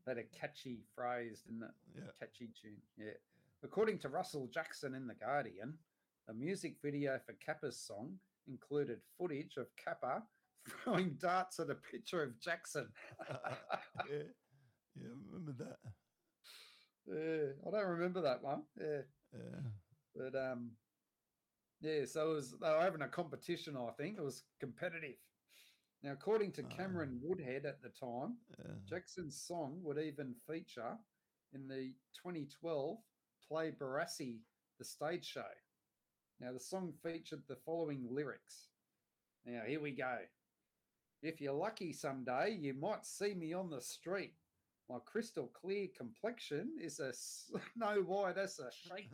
[0.06, 1.74] Had a catchy phrase, didn't it?
[1.96, 2.10] Yeah.
[2.20, 2.80] Catchy tune.
[2.96, 3.18] Yeah.
[3.64, 5.74] According to Russell Jackson in The Guardian,
[6.28, 8.12] the music video for Capper's song
[8.48, 10.22] included footage of Kappa
[10.84, 12.86] throwing darts at a picture of Jackson.
[13.28, 14.22] yeah.
[14.94, 15.08] Yeah.
[15.32, 15.78] Remember that?
[17.12, 18.62] Yeah, I don't remember that one.
[18.80, 19.02] Yeah.
[19.32, 19.60] Yeah.
[20.14, 20.72] But um
[21.80, 24.18] yeah, so it was they were having a competition, I think.
[24.18, 25.16] It was competitive.
[26.02, 26.76] Now, according to Ah.
[26.76, 28.74] Cameron Woodhead at the time, Yeah.
[28.84, 30.98] Jackson's song would even feature
[31.52, 32.98] in the 2012
[33.46, 34.40] Play Barassi,
[34.78, 35.50] the stage show.
[36.40, 38.68] Now, the song featured the following lyrics.
[39.44, 40.18] Now, here we go.
[41.22, 44.34] If you're lucky someday, you might see me on the street.
[44.90, 49.12] My crystal clear complexion is a snow white as a sheet.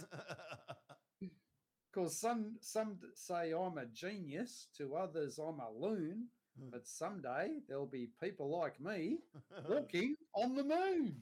[1.93, 6.69] Because some some say I'm a genius, to others I'm a loon, hmm.
[6.71, 9.19] but someday there'll be people like me
[9.69, 11.17] walking on the moon.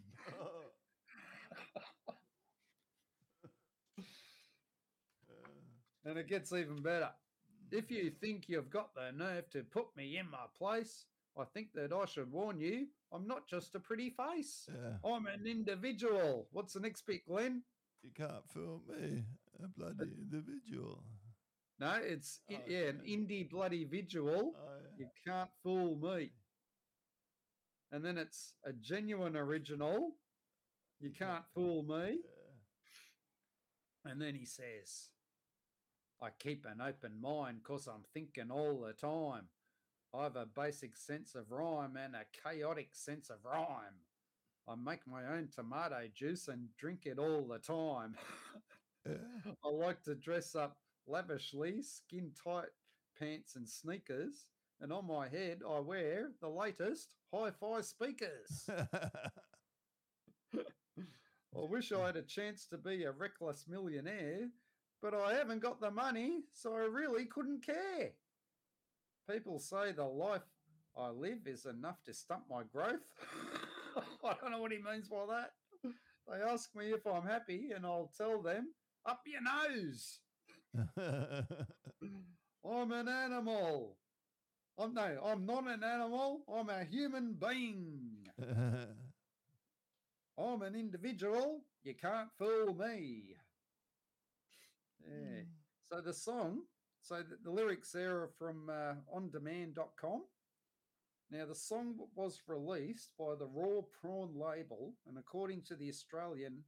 [6.05, 7.11] And it gets even better.
[7.71, 8.17] If you hmm.
[8.21, 11.07] think you've got the nerve to put me in my place,
[11.39, 14.67] I think that I should warn you I'm not just a pretty face.
[14.69, 14.97] yeah.
[15.11, 16.49] I'm an individual.
[16.53, 17.63] What's the next bit, Glenn?
[18.03, 19.23] You can't fool me,
[19.63, 21.05] a bloody individual.
[21.79, 24.55] No, it's Oh, yeah, an indie bloody visual.
[24.57, 26.33] Oh, You can't fool me.
[27.91, 30.13] And then it's a genuine original.
[31.01, 32.19] You can't fool me.
[34.05, 34.11] yeah.
[34.11, 35.11] And then he says,
[36.23, 39.49] I keep an open mind because I'm thinking all the time.
[40.15, 43.97] I have a basic sense of rhyme and a chaotic sense of rhyme.
[44.69, 48.15] I make my own tomato juice and drink it all the time.
[49.65, 52.69] I like to dress up lavishly, skin tight
[53.19, 54.47] pants and sneakers.
[54.81, 58.69] And on my head, I wear the latest hi fi speakers.
[61.57, 64.49] I wish I had a chance to be a reckless millionaire,
[65.01, 68.13] but I haven't got the money, so I really couldn't care.
[69.31, 70.43] People say the life
[70.97, 73.01] I live is enough to stump my growth.
[74.25, 75.53] I don't know what he means by that.
[76.29, 78.69] They ask me if I'm happy, and I'll tell them,
[79.07, 80.21] up your nose.
[82.65, 83.97] I'm an animal.
[84.79, 86.43] I'm no, I'm not an animal.
[86.53, 88.29] I'm a human being.
[90.39, 91.65] I'm an individual.
[91.85, 93.37] You can't fool me.
[95.05, 95.15] Yeah.
[95.15, 95.43] Hmm.
[95.91, 96.63] So the song,
[97.03, 100.23] so the, the lyrics there are from uh, ondemand.com.
[101.31, 106.63] Now, the song was released by the Raw Prawn label, and according to the Australian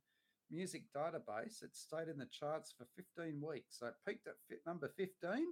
[0.50, 3.78] Music Database, it stayed in the charts for 15 weeks.
[3.78, 4.34] So it peaked at
[4.66, 5.46] number 15, and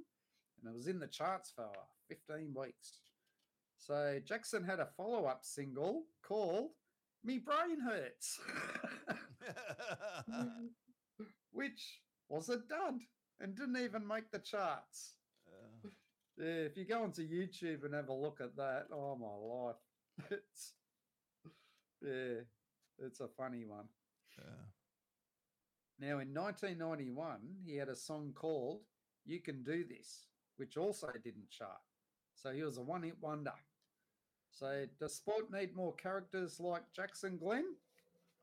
[0.67, 1.69] it was in the charts for
[2.09, 3.01] 15 weeks.
[3.77, 6.71] So Jackson had a follow up single called
[7.23, 8.41] Me Brain Hurts.
[11.53, 13.01] which was a dud
[13.41, 15.15] and didn't even make the charts.
[15.47, 15.89] Uh.
[16.39, 20.31] Yeah, if you go onto YouTube and have a look at that, oh my life,
[20.31, 20.73] it's
[22.03, 22.41] yeah,
[22.99, 23.87] it's a funny one.
[24.39, 24.45] yeah.
[25.99, 28.81] Now, in 1991, he had a song called
[29.25, 30.27] "You Can Do This,"
[30.57, 31.81] which also didn't chart.
[32.35, 33.53] So he was a one-hit wonder.
[34.51, 37.65] So, does sport need more characters like Jackson Glenn?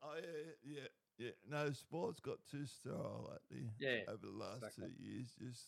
[0.02, 0.88] Oh yeah, yeah,
[1.20, 1.30] yeah.
[1.50, 3.68] No, sports got too sterile lately.
[3.78, 4.86] Yeah, over the last exactly.
[4.88, 5.66] two years, just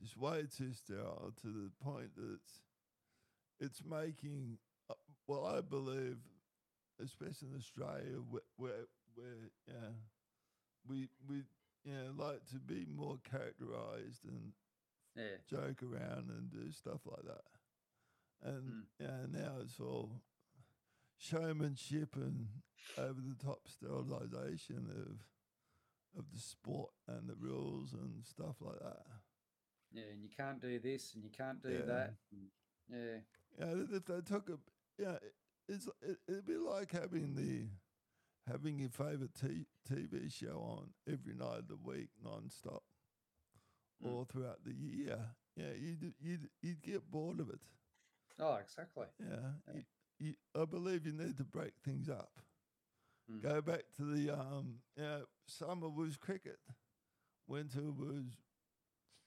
[0.00, 2.60] just way too sterile to the point that it's
[3.60, 4.58] it's making.
[4.90, 4.94] Uh,
[5.28, 6.18] well, I believe
[7.02, 9.90] especially in Australia, where where, where yeah,
[10.88, 11.44] we we
[11.84, 14.52] you know, like to be more characterized and
[15.16, 15.36] Yeah.
[15.48, 17.44] joke around and do stuff like that.
[18.42, 18.86] And Mm.
[19.00, 20.22] yeah, now it's all
[21.22, 22.48] showmanship and
[22.98, 29.06] over the top sterilization of of the sport and the rules and stuff like that.
[29.92, 31.82] Yeah, and you can't do this and you can't do Yeah.
[31.86, 32.14] that.
[32.32, 32.50] and-
[32.88, 33.20] yeah.
[33.58, 34.58] Yeah, if they took a
[34.98, 35.36] yeah, it-
[35.68, 37.68] it's it, it'd be like having the
[38.46, 42.82] having your favorite t- TV show on every night of the week, non-stop,
[44.02, 44.08] Mm.
[44.10, 45.36] all throughout the year.
[45.56, 47.60] Yeah, you'd you'd you'd get bored of it.
[48.38, 49.06] Oh, exactly.
[49.20, 49.82] Yeah, Yeah.
[50.22, 52.30] You, you, I believe you need to break things up.
[53.30, 53.42] Mm.
[53.42, 54.80] Go back to the um.
[54.96, 56.58] Yeah, summer was cricket,
[57.46, 58.24] winter was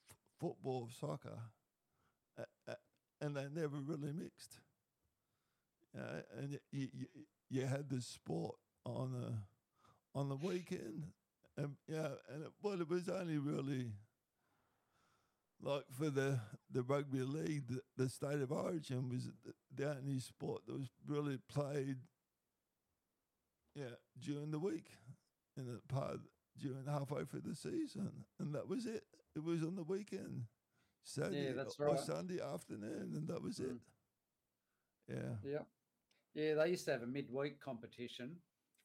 [0.09, 1.39] f- football, soccer,
[2.37, 2.73] uh, uh,
[3.21, 4.59] and they never really mixed.
[5.93, 7.07] Yeah, and y- you, you
[7.49, 9.33] you had the sport on the
[10.19, 11.07] on the weekend,
[11.57, 13.91] and yeah, and it, well, it was only really
[15.61, 16.39] like for the
[16.71, 19.29] the rugby league, the, the state of origin was
[19.75, 21.97] the, only sport that was really played.
[23.75, 24.87] Yeah, during the week,
[25.57, 26.19] in the part
[26.57, 29.03] during halfway through the season, and that was it.
[29.35, 30.43] It was on the weekend,
[31.03, 31.99] Saturday that's or right.
[31.99, 33.73] Sunday afternoon, and that was it.
[33.73, 33.79] Mm.
[35.09, 35.59] Yeah, Yeah.
[36.33, 38.35] Yeah, they used to have a midweek competition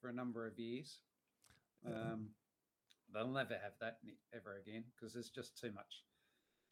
[0.01, 1.01] for a number of years.
[1.85, 1.95] Yeah.
[1.95, 2.29] Um,
[3.13, 3.99] they'll never have that
[4.33, 6.05] ever again because there's just too much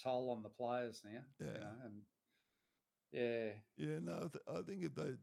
[0.03, 1.21] toll on the players now.
[1.41, 1.59] you Yeah.
[1.61, 2.03] know, and
[3.13, 3.99] yeah, yeah.
[4.01, 5.15] No, I, th- I think if they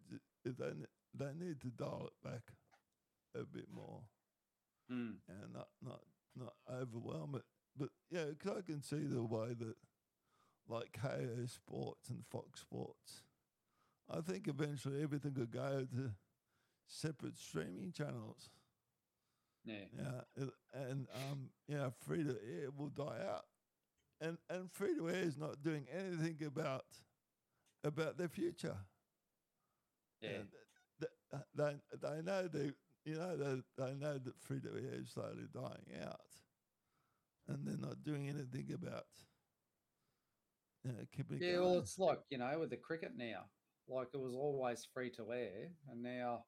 [0.44, 0.72] if they
[1.14, 2.54] they need to dial it back
[3.36, 4.02] a bit more.
[4.92, 6.02] mm, and not not
[6.36, 7.44] not overwhelm it.
[7.78, 9.76] But yeah, because I can see the way that,
[10.68, 13.24] like Kayo Sports and Fox Sports,
[14.10, 16.12] I think eventually everything could go to
[16.88, 18.50] separate streaming channels.
[19.66, 20.22] yeah, Yeah,
[20.74, 23.46] and um, yeah, free to air will die out,
[24.22, 26.86] and and free to air is not doing anything about
[27.84, 28.78] about their future.
[30.22, 30.44] yeah,
[31.00, 32.72] th- th- they they know they
[33.06, 36.20] you know they they know that free to air is slowly dying out,
[37.48, 39.06] and they're not doing anything about
[40.84, 41.60] you know, keeping it yeah.
[41.60, 43.50] Well, it's like you know with the cricket now,
[43.88, 46.46] like it was always free to air, and now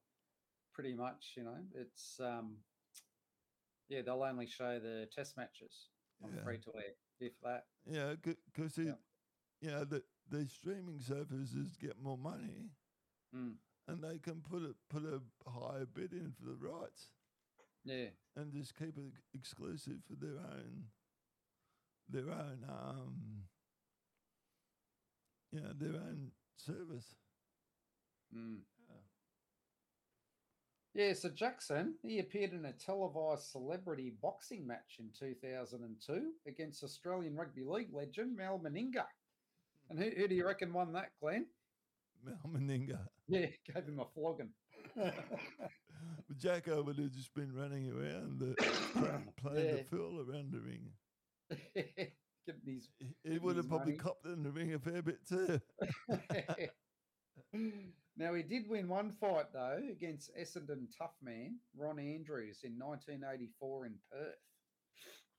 [0.73, 2.63] pretty much you know it's um,
[3.89, 5.89] yeah they'll only show the test matches
[6.23, 6.43] on Yeah.
[6.43, 7.65] free to air, if that.
[7.89, 8.91] yeah, because Yeah.
[8.91, 8.95] it
[9.61, 12.71] you know the the streaming services get more money,
[13.35, 13.57] Mm,
[13.87, 17.11] and they can put a put a higher bid in for the rights.
[17.83, 20.91] yeah, and just keep it exclusive for their own
[22.09, 23.47] their own um
[25.51, 27.15] yeah their own service
[28.33, 28.59] mm.
[30.97, 31.13] Yeah.
[31.13, 37.63] So Jackson, he appeared in a televised celebrity boxing match in 2002 against Australian Rugby
[37.63, 39.05] League legend Mal Meninga.
[39.05, 39.91] Hmm.
[39.91, 41.45] And who, who do you reckon won that, Glenn?
[42.25, 42.99] Mel Meninga.
[43.29, 44.49] Yeah, gave him a flogging.
[44.95, 45.13] But
[46.37, 48.55] Jacko would have just been running around the
[49.37, 49.73] playing, Yeah.
[49.75, 50.89] the fool around the ring.
[51.75, 53.97] Getting his He- He would have probably money.
[54.03, 55.59] copped in the ring a fair bit too.
[58.17, 63.85] now he did win one fight though against Essendon tough man Ron Andrews in 1984
[63.85, 64.35] in Perth.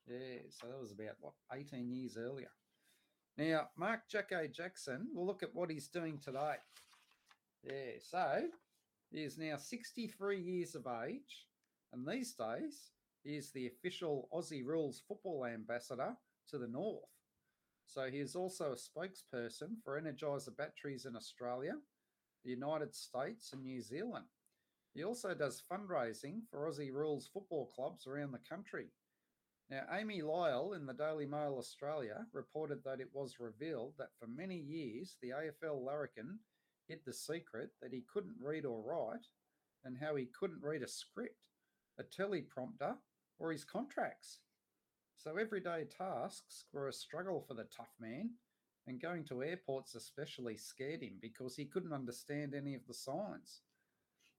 [0.07, 2.51] Yeah, so that was about what 18 years earlier.
[3.37, 6.57] Now Mark Jacko Jackson, we'll look at what he's doing today.
[7.63, 8.43] Yeah, so
[9.11, 11.47] he is now 63 years of age,
[11.93, 12.93] and these days
[13.25, 16.15] he is the official Aussie Rules football ambassador
[16.51, 17.05] to the North.
[17.87, 21.73] So he is also a spokesperson for Energizer batteries in Australia,
[22.45, 24.27] the United States, and New Zealand.
[24.95, 28.89] He also does fundraising for Aussie Rules football clubs around the country.
[29.71, 34.27] Now, Amy Lyle in the Daily Mail Australia reported that it was revealed that for
[34.27, 36.39] many years the AFL larrikin
[36.89, 39.27] hid the secret that he couldn't read or write
[39.85, 41.37] and how he couldn't read a script,
[41.99, 42.97] a teleprompter,
[43.39, 44.41] or his contracts.
[45.17, 48.31] So everyday tasks were a struggle for the tough man,
[48.89, 53.61] and going to airports especially scared him because he couldn't understand any of the signs.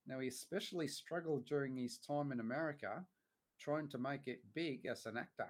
[0.08, 3.06] Now, he especially struggled during his time in America
[3.60, 5.50] trying to make it big as an actor.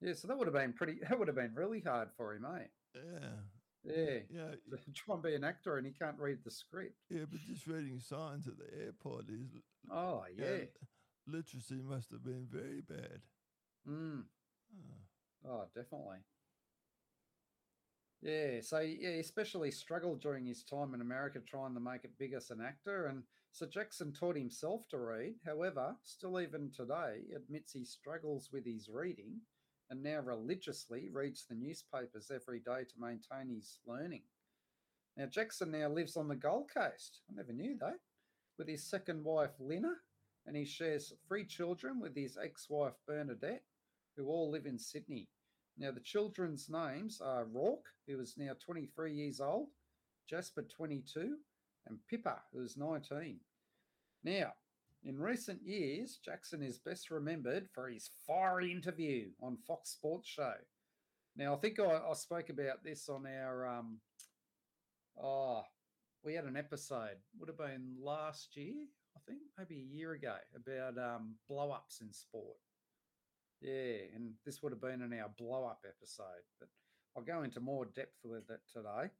[0.00, 2.44] Yeah, so that would have been pretty, that would have been really hard for him,
[2.44, 2.64] eh?
[2.94, 3.28] yeah.
[3.84, 4.18] Yeah.
[4.28, 4.76] Yeah.
[4.94, 6.96] Try and be an actor and he can't read the script.
[7.08, 9.48] Yeah, but just reading signs at the airport is
[9.90, 10.44] Oh, yeah.
[10.44, 10.64] yeah,
[11.26, 13.20] literacy must have been very bad.
[13.88, 14.24] Mm.
[14.74, 15.48] Oh.
[15.48, 16.18] Oh, definitely.
[18.20, 22.18] Yeah, so yeah, he especially struggled during his time in America trying to make it
[22.18, 23.06] big as an actor.
[23.06, 25.34] And so Jackson taught himself to read.
[25.44, 29.40] However, still even today, admits he struggles with his reading
[29.90, 34.22] and now religiously reads the newspapers every day to maintain his learning.
[35.16, 37.22] Now, Jackson now lives on the Gold Coast.
[37.30, 37.98] I never knew that.
[38.58, 39.94] With his second wife, Lina,
[40.46, 43.64] and he shares three children with his ex wife, Bernadette,
[44.16, 45.28] who all live in Sydney.
[45.78, 49.68] Now, the children's names are Rourke, who is now 23 years old,
[50.28, 51.36] Jasper, 22,
[51.86, 53.38] and Pippa, who is 19.
[54.24, 54.52] Now,
[55.04, 60.54] in recent years, Jackson is best remembered for his fiery interview on Fox Sports Show.
[61.36, 64.00] Now, I think I, I spoke about this on our, um,
[65.22, 65.62] oh,
[66.24, 68.74] we had an episode, would have been last year,
[69.16, 72.56] I think, maybe a year ago, about um, blow ups in sport.
[73.60, 76.68] Yeah, and this would have been in our blow up episode, but
[77.16, 79.10] I'll go into more depth with it today.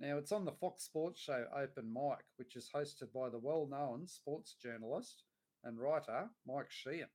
[0.00, 3.66] Now, it's on the Fox Sports Show Open Mic, which is hosted by the well
[3.70, 5.22] known sports journalist
[5.62, 7.08] and writer Mike Sheehan.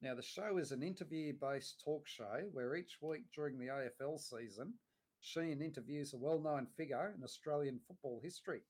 [0.00, 4.20] Now, the show is an interview based talk show where each week during the AFL
[4.20, 4.74] season,
[5.20, 8.60] Sheehan interviews a well known figure in Australian football history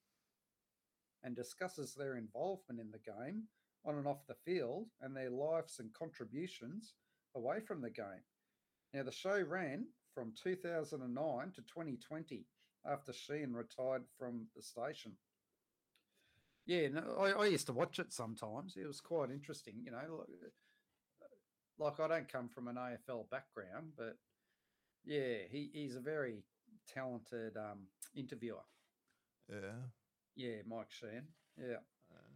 [1.23, 3.45] and discusses their involvement in the game
[3.85, 6.95] on and off the field and their lives and contributions
[7.39, 8.25] away from the game.
[8.93, 12.45] Now, the show ran from 2009 to 2020
[12.87, 15.13] after Sheehan retired from the station.
[16.67, 18.75] Yeah, no, I, I used to watch it sometimes.
[18.77, 20.25] It was quite interesting, you know.
[21.79, 24.17] Like, like I don't come from an AFL background, but
[25.05, 26.45] yeah, he, he's a very
[26.93, 28.65] talented um, interviewer.
[29.49, 29.89] Yeah.
[30.37, 31.29] Yeah, Mike Sheehan.
[31.59, 31.79] Yeah.
[32.13, 32.35] Uh,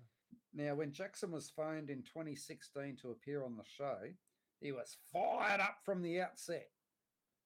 [0.54, 3.98] Now, when Jackson was phoned in 2016 to appear on the show,
[4.62, 6.68] he was fired up from the outset.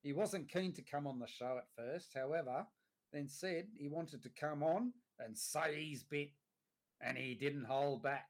[0.02, 2.66] He wasn't keen to come on the show at first, however,
[3.12, 6.30] then said he wanted to come on and say his bit,
[7.00, 8.28] and he didn't hold back.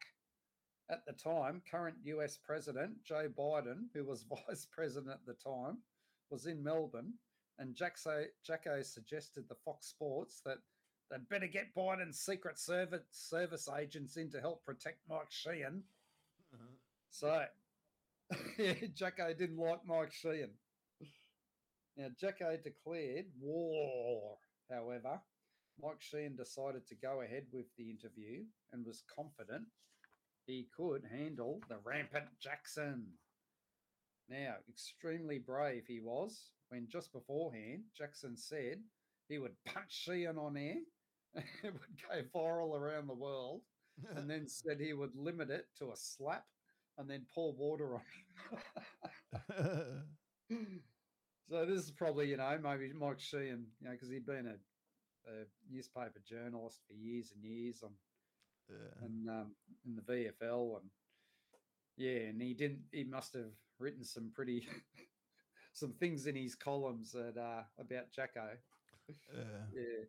[0.89, 5.79] At the time, current US President Joe Biden, who was vice president at the time,
[6.31, 7.15] was in Melbourne,
[7.59, 10.59] and Jacko, Jacko suggested the Fox Sports that
[11.11, 15.83] they'd better get Biden's Secret Service, Service agents in to help protect Mike Sheehan.
[16.55, 16.59] uh,
[17.11, 17.47] So,
[18.95, 20.51] Jacko didn't like Mike Sheehan.
[21.97, 24.39] Now, Jacko declared war.
[24.71, 25.21] However,
[25.81, 29.67] Mike Sheehan decided to go ahead with the interview and was confident
[30.47, 33.07] he could handle the rampant Jackson.
[34.29, 38.83] Now, extremely brave he was when just beforehand Jackson said
[39.29, 40.77] he would punch Sheehan on air.
[41.35, 43.63] it would go viral around the world
[44.17, 46.45] and then said he would limit it to a slap
[46.99, 48.03] and then pour water on
[49.59, 50.03] him.
[51.51, 55.31] so this is probably, you know, maybe Mike Sheehan, you know, because he'd been a,
[55.31, 57.91] a newspaper journalist for years and years on
[58.69, 59.05] yeah.
[59.07, 59.51] and um,
[59.85, 60.91] in the VFL and
[61.97, 62.83] yeah, and he didn't.
[62.93, 64.67] He must have written some pretty
[65.73, 68.49] some things in his columns that uh, about Jacko.
[69.09, 69.43] Yeah.
[69.75, 70.05] Yeah,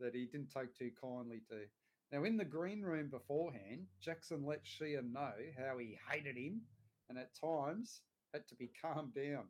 [0.00, 1.66] that he didn't take too kindly to.
[2.12, 6.62] Now, in the green room beforehand, Jackson let Sheehan know how he hated him
[7.08, 8.00] and at times
[8.32, 9.44] had to be calmed down.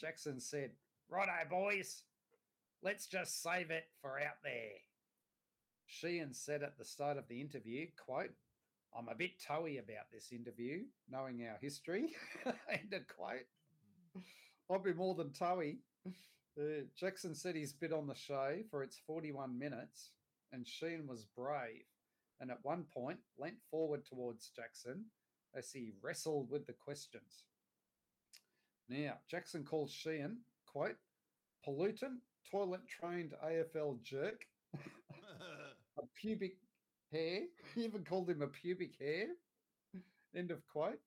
[0.00, 0.70] Jackson said,
[1.08, 2.02] Righto, boys,
[2.82, 4.72] let's just save it for out there.
[5.86, 8.32] Sheehan said at the start of the interview, quote,
[8.96, 12.14] I'm a bit toey about this interview, knowing our history.
[12.70, 13.46] End of quote.
[14.70, 15.78] I'll be more than toey.
[16.58, 20.12] Uh, Jackson said he's been on the show for its 41 minutes,
[20.52, 21.84] and Sheehan was brave,
[22.40, 25.06] and at one point leant forward towards Jackson
[25.54, 27.44] as he wrestled with the questions.
[28.88, 30.96] Now, Jackson calls Sheehan, quote,
[31.66, 32.20] pollutant,
[32.50, 34.46] toilet trained AFL jerk,
[35.98, 36.56] a pubic
[37.12, 37.40] hair.
[37.74, 39.26] He even called him a pubic hair.
[40.34, 41.00] End of quote.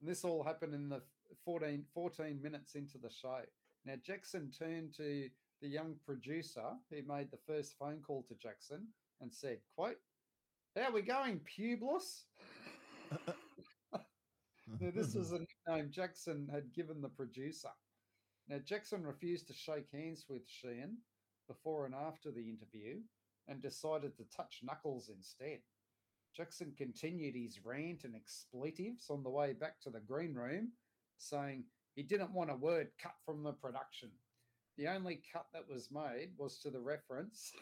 [0.00, 1.00] And this all happened in the
[1.44, 3.40] 14, 14 minutes into the show.
[3.84, 5.28] Now, Jackson turned to
[5.62, 8.86] the young producer who made the first phone call to Jackson
[9.20, 9.96] and said, quote,
[10.76, 12.24] how we going, Publius?
[13.90, 17.70] now, this is a nickname Jackson had given the producer.
[18.48, 20.98] Now, Jackson refused to shake hands with Sheehan
[21.48, 22.98] before and after the interview
[23.48, 25.60] and decided to touch knuckles instead.
[26.36, 30.72] Jackson continued his rant and expletives on the way back to the green room,
[31.16, 31.64] saying
[31.94, 34.10] he didn't want a word cut from the production.
[34.76, 37.52] The only cut that was made was to the reference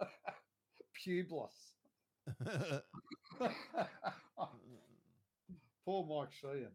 [1.04, 1.74] Publius.
[5.84, 6.72] Poor Mike Sheehan.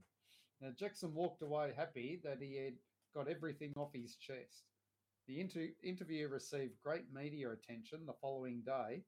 [0.61, 2.73] Now, Jackson walked away happy that he had
[3.13, 4.63] got everything off his chest.
[5.27, 9.03] The inter- interview received great media attention the following day,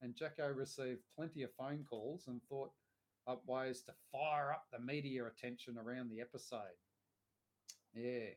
[0.00, 2.70] and Jacko received plenty of phone calls and thought
[3.26, 6.76] up ways to fire up the media attention around the episode.
[7.94, 8.30] Yeah.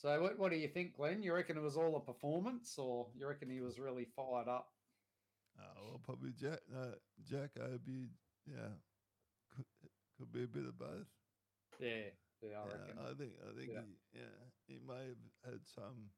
[0.00, 1.22] So, what, what do you think, Glenn?
[1.22, 4.72] You reckon it was all a performance, or you reckon he was really fired up?
[5.54, 6.60] Oh, well, probably Jack.
[6.72, 8.08] Uh, Jack would be
[8.46, 8.80] yeah,
[9.50, 9.66] could
[10.16, 11.20] could be a bit of both.
[11.78, 12.98] Yeah, yeah, I yeah, reckon.
[12.98, 13.82] I think I think Yeah.
[13.82, 16.14] he yeah he may have had some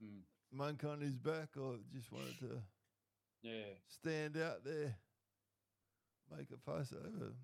[0.00, 0.28] Mm.
[0.52, 2.62] monk on his back or just wanted to
[3.42, 3.74] Yeah.
[3.88, 5.02] stand out there,
[6.30, 7.34] make a fuss over.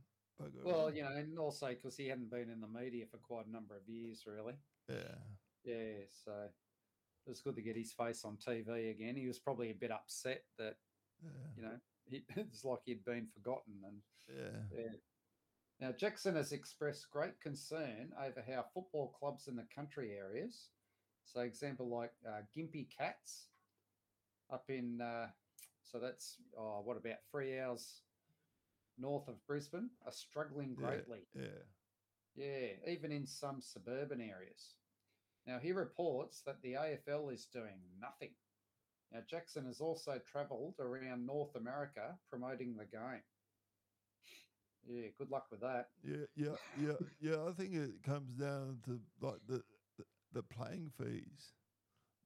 [0.41, 3.47] Bugger Well, you know, and also because he hadn't been in the media for quite
[3.47, 4.55] a number of years, really.
[4.89, 5.17] yeah,
[5.65, 6.33] Yeah, so
[7.27, 9.17] it was good to get his face on TV again.
[9.17, 10.77] He was probably a bit upset that
[11.23, 11.77] yeah, you know
[12.09, 13.75] he, it's like he'd been forgotten.
[13.85, 13.97] And
[14.29, 14.93] yeah, yeah.
[15.81, 20.69] Now Jackson has expressed great concern over how football clubs in the country areas,
[21.25, 23.47] so example like uh, Gympie Cats,
[24.53, 25.29] up in uh,
[25.83, 28.03] so that's oh, what about three hours
[29.01, 30.87] north of Brisbane, are struggling Yeah.
[30.87, 31.27] greatly.
[31.35, 31.63] yeah,
[32.35, 34.77] Yeah, even in some suburban areas.
[35.47, 38.35] Now, he reports that the AFL is doing nothing.
[39.11, 43.23] Now, Jackson has also travelled around North America promoting the game.
[44.87, 45.91] Yeah, good luck with that.
[46.03, 47.45] yeah, yeah, yeah, yeah.
[47.47, 49.63] I think it comes down to like the
[49.97, 51.53] the, the playing fees,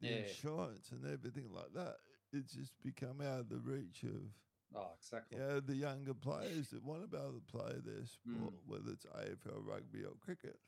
[0.01, 0.19] the Yeah.
[0.19, 1.97] insurance, and everything like that.
[2.33, 4.31] It's just become out of the reach of
[4.75, 5.39] Oh, exactly.
[5.39, 8.67] yeah, the younger players that want to be able to play their sport, Mm.
[8.67, 10.59] whether it's AFL rugby or cricket.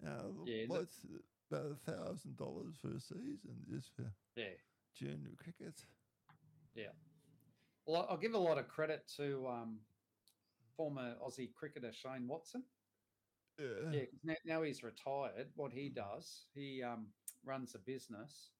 [0.00, 4.54] Now, Yeah, what's it, about a thousand dollars for a season just for Yeah.
[4.94, 5.86] junior cricket?
[6.74, 6.92] Yeah.
[7.86, 9.86] Well, I'll give a lot of credit to um,
[10.76, 12.64] former Aussie cricketer Shane Watson.
[13.58, 15.52] Yeah, Yeah, now, now he's retired.
[15.56, 17.12] What he does, he um,
[17.44, 18.52] runs a business,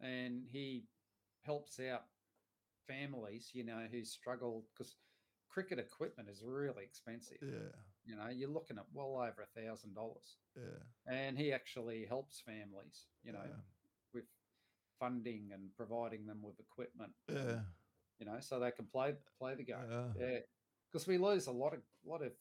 [0.00, 0.88] and he
[1.42, 2.06] helps out
[2.86, 4.96] families, you know, who struggle because
[5.48, 7.38] cricket equipment is really expensive.
[7.42, 7.72] yeah,
[8.04, 11.12] You know, you're looking at well over a thousand dollars, yeah.
[11.12, 13.60] and he actually helps families, you know, yeah,
[14.14, 14.24] with
[14.98, 17.12] funding and providing them with equipment.
[17.28, 17.60] yeah,
[18.18, 19.76] You know, so they can play play the game.
[19.90, 20.38] yeah, Yeah,
[20.90, 22.32] because we lose a lot of lot of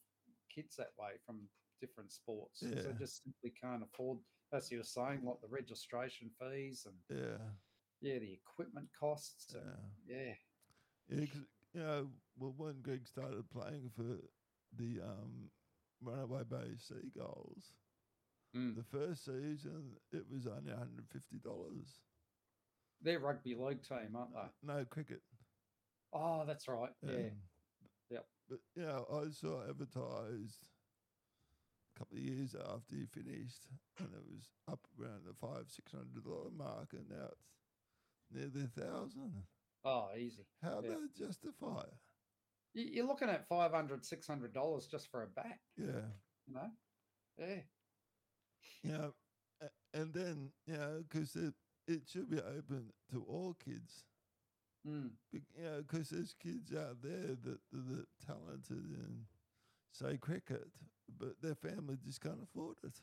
[0.54, 1.42] kids that way from
[1.82, 2.62] different sports.
[2.62, 2.82] Yeah.
[2.82, 4.20] They just simply can't afford.
[4.52, 7.38] As you were saying, like the registration fees and yeah,
[8.02, 9.54] yeah, the equipment costs.
[9.54, 9.64] And,
[10.08, 10.34] yeah.
[11.10, 11.26] yeah, Yeah,
[11.74, 12.08] you know,
[12.38, 14.18] well, when Greg started playing for
[14.78, 15.50] the um,
[16.02, 17.74] Runaway Bay Seagulls,
[18.56, 18.76] Mm.
[18.76, 22.02] the first season it was only one hundred fifty dollars.
[23.00, 24.50] they're rugby league team, aren't they?
[24.64, 25.22] No cricket.
[26.12, 26.90] Oh, that's right.
[27.04, 27.32] Yeah, Um,
[28.10, 28.26] Yep.
[28.50, 30.66] But you know, I saw advertised
[31.96, 33.68] a couple of years after he finished,
[34.00, 37.59] and it was up around the five six hundred dollar mark, and now it's
[38.32, 39.46] nearly a thousand.
[39.84, 40.46] oh, easy.
[40.62, 40.90] How Yeah.
[40.96, 41.94] do justify it?
[42.74, 45.60] You- You're looking at 500 600 dollars just for a bat.
[45.78, 46.12] Yeah,
[46.48, 46.72] You know.
[48.84, 49.12] Yeah.
[49.62, 51.54] a- and then you know, because it
[51.88, 54.06] it should be open to all kids.
[54.86, 55.18] Mm.
[55.32, 59.28] You know, because there's kids out there that that are talented in,
[59.92, 60.72] say, cricket,
[61.10, 63.02] but their family just can't afford it.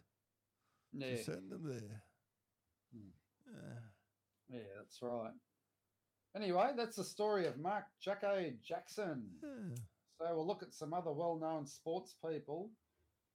[0.93, 1.16] Yeah.
[1.16, 2.03] to send them there.
[2.94, 3.12] Mm.
[3.47, 3.81] Yeah.
[4.48, 5.32] Yeah, that's right.
[6.36, 9.24] Anyway, that's the story of Mark Jacko Jackson.
[9.43, 9.77] yeah.
[10.18, 12.70] So we'll look at some other well-known sports people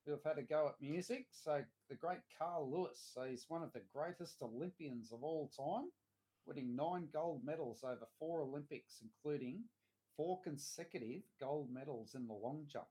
[0.05, 1.27] who have had a go at music.
[1.31, 3.11] So the great Carl Lewis.
[3.13, 5.89] So he's one of the greatest Olympians of all time,
[6.45, 9.63] winning nine gold medals over four Olympics, including
[10.17, 12.87] four consecutive gold medals in the long jump.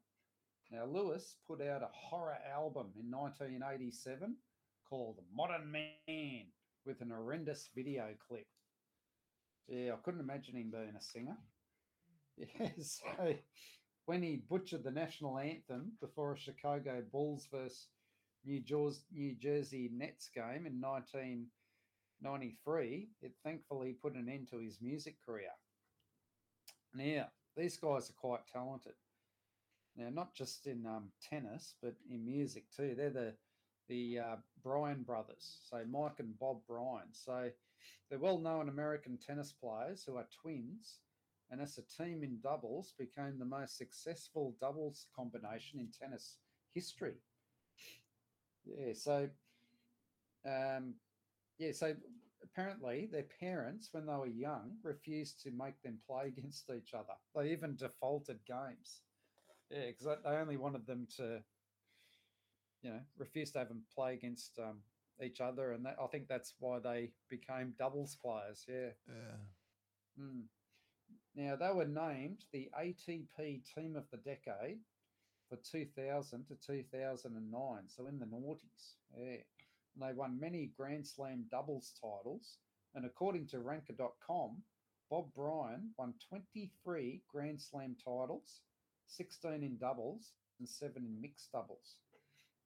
[0.71, 4.37] Now Lewis put out a horror album in 1987
[4.89, 6.47] called Modern Man
[6.87, 8.47] with an horrendous video clip.
[9.69, 11.37] Yeah, I couldn't imagine him being a singer.
[12.59, 13.35] Yeah, so
[14.07, 17.89] when he butchered the national anthem before a Chicago Bulls versus
[18.47, 24.81] New Jersey, New Jersey Nets game in 1993, it thankfully put an end to his
[24.81, 25.51] music career.
[26.95, 28.95] Now, these guys are quite talented.
[29.97, 32.95] Now, not just in um, tennis, but in music too.
[32.97, 33.35] They're the
[33.91, 37.13] the uh, Bryan brothers, so Mike and Bob Bryan.
[37.13, 37.51] So
[38.09, 41.01] they're well-known American tennis players who are twins
[41.51, 46.39] and as a team in doubles became the most successful doubles combination in tennis
[46.75, 47.17] history.
[48.65, 49.29] Yeah, so
[50.47, 50.95] um,
[51.59, 51.95] yeah, so
[52.43, 57.15] apparently their parents, when they were young, refused to make them play against each other.
[57.35, 59.03] They even defaulted games.
[59.71, 61.43] Yeah, because they only wanted them to,
[62.83, 64.79] you know, refuse to have them play against um,
[65.23, 68.65] each other, and that, I think that's why they became doubles players.
[68.69, 68.91] Yeah.
[69.09, 70.23] Yeah.
[70.23, 70.43] Mm.
[71.35, 74.79] Now they were named the ATP Team of the Decade
[75.49, 78.95] for 2000 to 2009, so in the noughties.
[79.17, 79.43] Yeah.
[79.95, 82.59] And they won many Grand Slam doubles titles,
[82.95, 84.63] and according to Ranker.com,
[85.11, 88.61] Bob Bryan won 23 Grand Slam titles,
[89.09, 91.97] 16 in doubles, and seven in mixed doubles.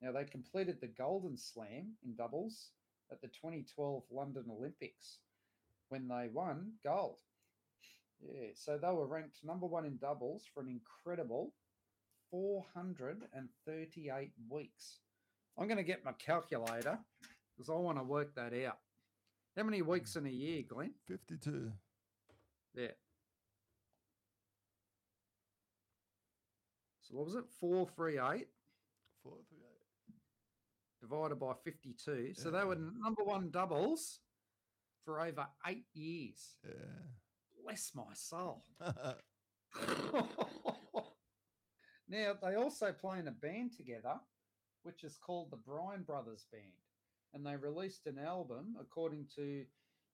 [0.05, 2.73] Now they completed the Golden Slam in doubles
[3.11, 5.21] at the 2012 London Olympics
[5.89, 7.17] when they won gold.
[8.21, 11.55] Yeah, so they were ranked number one in doubles for an incredible
[12.31, 14.99] 438 weeks.
[15.59, 16.99] I'm going to get my calculator
[17.57, 18.81] because I want to work that out.
[19.57, 20.93] How many weeks in a year, Glenn?
[21.09, 21.73] 52.
[22.75, 22.89] Yeah.
[27.01, 27.45] So what was it?
[27.59, 28.49] 438
[29.25, 29.54] Four, three, eight.
[31.09, 32.33] Divided by 52.
[32.35, 34.21] So they were number one doubles
[35.05, 36.57] for over eight years.
[36.65, 36.73] Yeah.
[37.63, 38.65] Bless my soul.
[42.09, 44.15] now, they also play in a band together,
[44.83, 46.65] which is called the Bryan Brothers Band.
[47.35, 49.65] And they released an album, according to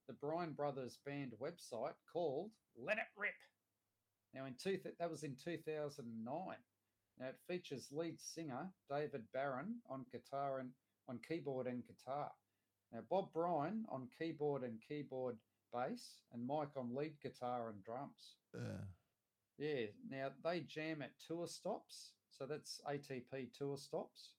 [0.08, 3.34] the Bryan Brothers Band website, called Let It Rip.
[4.34, 6.34] Now, in two, that was in 2009.
[7.20, 10.70] Now, it features lead singer David Barron on guitar and
[11.08, 12.30] on keyboard and guitar.
[12.92, 15.36] Now, Bob Bryan on keyboard and keyboard
[15.72, 18.36] bass, and Mike on lead guitar and drums.
[18.54, 18.84] yeah.
[19.58, 19.86] Yeah.
[20.08, 22.12] Now they jam at tour stops.
[22.30, 24.30] So that's ATP tour stops,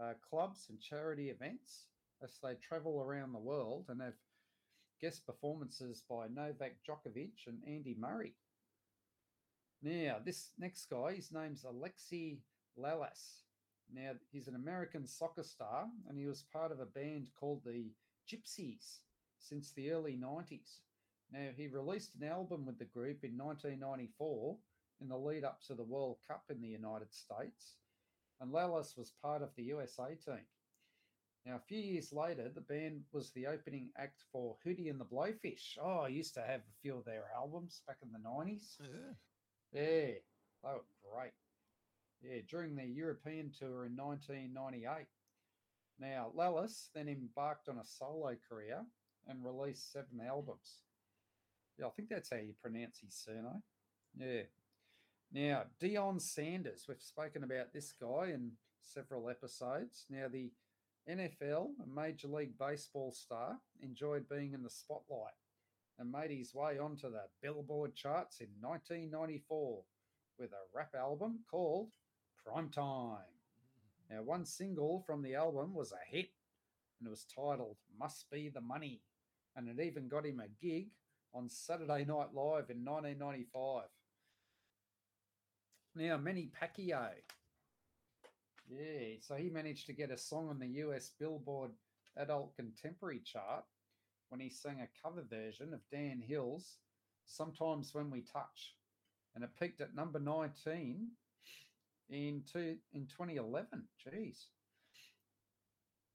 [0.00, 1.88] uh, clubs and charity events
[2.22, 4.14] as they travel around the world and have
[5.02, 8.32] guest performances by Novak Djokovic and Andy Murray.
[9.82, 12.38] Now, this next guy, his name's Alexi
[12.78, 13.42] Lalas.
[13.92, 17.92] Now, he's an American soccer star and he was part of a band called the
[18.28, 18.98] Gypsies
[19.38, 20.80] since the early 90s.
[21.30, 24.56] Now, he released an album with the group in 1994
[25.00, 27.76] in the lead up to the World Cup in the United States,
[28.40, 30.46] and Lalas was part of the USA team.
[31.44, 35.04] Now, a few years later, the band was the opening act for Hootie and the
[35.04, 35.78] Blowfish.
[35.80, 38.78] Oh, I used to have a few of their albums back in the 90s.
[38.80, 39.14] Yeah.
[39.76, 40.22] Yeah, they
[40.64, 41.32] were great.
[42.22, 45.06] Yeah, during their European tour in 1998.
[46.00, 48.84] Now, Lalas then embarked on a solo career
[49.28, 50.80] and released seven albums.
[51.78, 53.62] Yeah, I think that's how you pronounce his surname.
[54.18, 54.42] Yeah.
[55.30, 60.06] Now, Deion Sanders, we've spoken about this guy in several episodes.
[60.08, 60.52] Now, the
[61.08, 65.34] NFL a Major League Baseball star enjoyed being in the spotlight
[65.98, 69.82] and made his way onto the Billboard charts in 1994
[70.38, 71.90] with a rap album called
[72.46, 73.18] Primetime.
[73.18, 74.10] Mm.
[74.10, 76.30] Now, one single from the album was a hit
[77.00, 79.00] and it was titled Must Be the Money.
[79.56, 80.88] And it even got him a gig
[81.34, 83.84] on Saturday Night Live in 1995.
[85.94, 87.10] Now, Manny Pacquiao.
[88.68, 91.70] Yeah, so he managed to get a song on the US Billboard
[92.16, 93.64] Adult Contemporary chart
[94.28, 96.78] when he sang a cover version of Dan Hill's
[97.26, 98.74] Sometimes When We Touch.
[99.34, 101.08] And it peaked at number 19
[102.08, 103.66] in two, in 2011.
[104.06, 104.46] Jeez.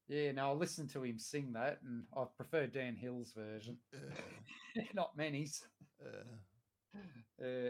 [0.07, 4.83] Yeah, no, I listened to him sing that and I prefer Dan Hill's version, Yeah.
[4.93, 5.63] not many's.
[6.03, 6.97] Yeah.
[7.41, 7.69] Uh,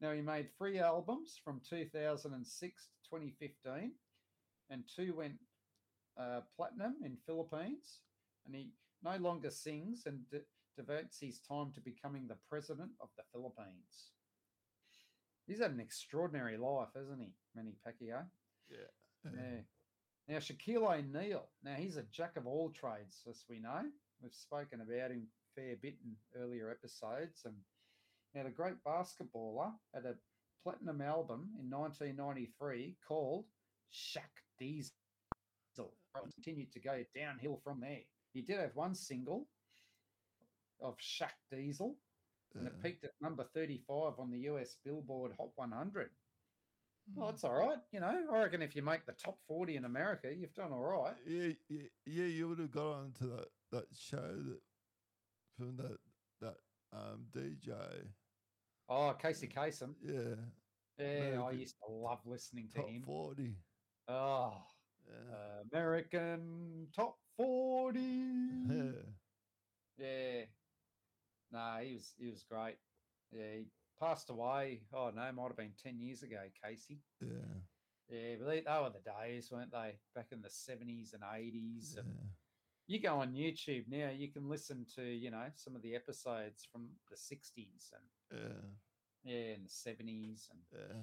[0.00, 3.92] now, he made three albums from 2006 to 2015,
[4.70, 5.34] and two went
[6.20, 8.00] uh, platinum in Philippines.
[8.46, 8.70] And he
[9.02, 10.40] no longer sings and de-
[10.76, 14.12] devotes his time to becoming the president of the Philippines.
[15.46, 18.24] He's had an extraordinary life, hasn't he, Manny Pacquiao?
[18.70, 18.78] Yeah.
[19.24, 19.60] Yeah.
[20.28, 21.48] Now, Shaquille O'Neal.
[21.64, 23.82] Now, he's a jack of all trades, as we know.
[24.20, 27.42] We've spoken about him a fair bit in earlier episodes.
[27.46, 27.54] And
[28.34, 30.16] now, the great basketballer had a
[30.62, 33.46] platinum album in 1993 called
[33.92, 34.20] Shaq
[34.58, 34.92] Diesel.
[36.34, 38.04] Continued to go downhill from there.
[38.38, 39.48] He did have one single
[40.80, 41.96] of Shaq Diesel,
[42.54, 46.10] and it peaked at number 35 on the US Billboard Hot 100.
[47.16, 47.78] Well, that's all right.
[47.90, 50.84] You know, I reckon if you make the top 40 in America, you've done all
[50.84, 51.16] right.
[51.26, 54.60] Yeah, yeah, yeah, you would have got onto that, that show that
[55.56, 55.98] from that
[56.40, 56.56] that
[56.92, 57.72] um DJ.
[58.88, 59.94] Oh, Casey Kasem.
[60.00, 60.36] Yeah,
[60.96, 62.84] Yeah, I used to love listening to him.
[62.84, 63.02] top him.
[63.02, 63.56] forty.
[64.06, 64.52] Oh,
[65.08, 67.98] Yeah, American Top 40.
[69.98, 70.42] yeah.
[71.50, 72.76] Nah, he was he was great.
[73.32, 73.66] Yeah, he
[74.00, 74.82] passed away.
[74.92, 77.00] Oh no, might have been 10 years ago, Casey.
[77.20, 77.28] yeah,
[78.10, 79.94] Yeah, but they, they were the days, weren't they?
[80.14, 81.94] Back in the 70s and 80s.
[81.94, 82.00] yeah.
[82.00, 82.08] And
[82.86, 86.66] you go on YouTube now, you can listen to, you know, some of the episodes
[86.70, 90.96] from the 60s and Yeah, yeah, in the 70s and yeah,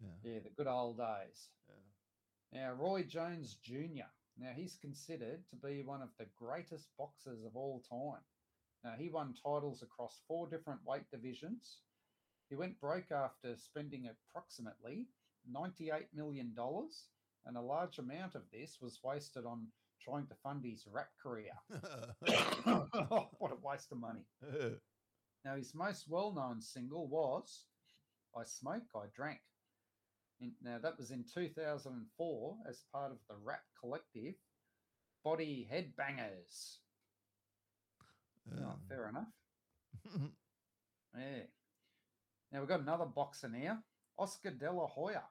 [0.00, 1.50] yeah, yeah, the good old days.
[1.68, 2.60] yeah.
[2.60, 4.10] Now, Roy Jones Jr.
[4.38, 8.22] Now, he's considered to be one of the greatest boxers of all time.
[8.84, 11.78] Now, he won titles across four different weight divisions.
[12.50, 15.06] He went broke after spending approximately
[15.50, 16.54] $98 million,
[17.46, 19.66] and a large amount of this was wasted on
[20.02, 21.52] trying to fund his rap career.
[23.38, 24.26] what a waste of money.
[25.44, 27.66] Now, his most well known single was
[28.36, 29.38] I Smoke, I Drank.
[30.40, 34.34] In, now, that was in 2004 as part of the rap collective
[35.24, 36.78] Body Head Bangerz.
[38.52, 38.80] Oh, um.
[38.88, 39.28] fair enough.
[41.18, 41.44] Yeah.
[42.52, 43.78] Now, we've got another boxer now,
[44.18, 45.22] Oscar De La Hoya.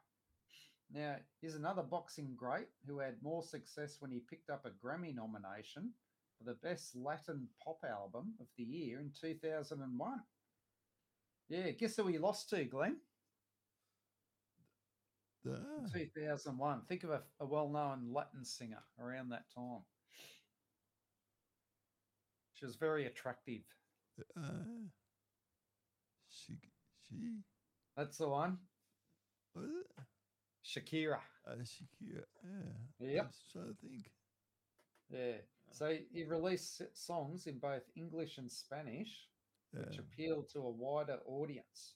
[0.92, 5.16] Now, he's another boxing great who had more success when he picked up a Grammy
[5.16, 5.92] nomination
[6.38, 10.20] for the best Latin pop album of the year in 2001.
[11.50, 12.98] Yeah, guess who he lost to, Glenn?
[15.48, 16.82] Ah, 2001.
[16.88, 19.82] Think of a, a well known Latin singer around that time.
[22.54, 23.62] She was very attractive.
[24.38, 24.42] ah.
[26.30, 26.54] she,
[27.10, 27.16] she,
[27.98, 28.58] That's the one.
[29.56, 29.86] it?
[30.66, 31.20] Shakira.
[31.48, 32.24] Uh, Shakira.
[33.00, 33.08] Yeah.
[33.08, 33.26] Yep.
[33.26, 34.12] I trying to think.
[35.10, 35.38] Yeah.
[35.72, 39.28] So he released songs in both English and Spanish,
[39.72, 40.00] which Yeah.
[40.00, 41.96] appealed to a wider audience.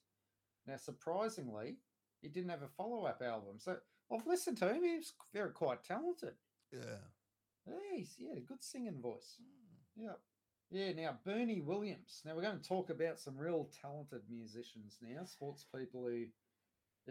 [0.68, 1.78] Now, surprisingly,
[2.22, 3.58] he didn't have a follow up album.
[3.58, 3.78] So
[4.12, 4.84] I've listened to him.
[4.84, 6.34] He's very quite talented.
[6.72, 7.00] Yeah.
[7.68, 9.38] Yeah, he's yeah, a good singing voice.
[9.38, 10.04] Hmm.
[10.04, 10.14] Yeah.
[10.72, 12.22] Yeah, now Bernie Williams.
[12.26, 16.26] Now we're going to talk about some real talented musicians now, sports people who,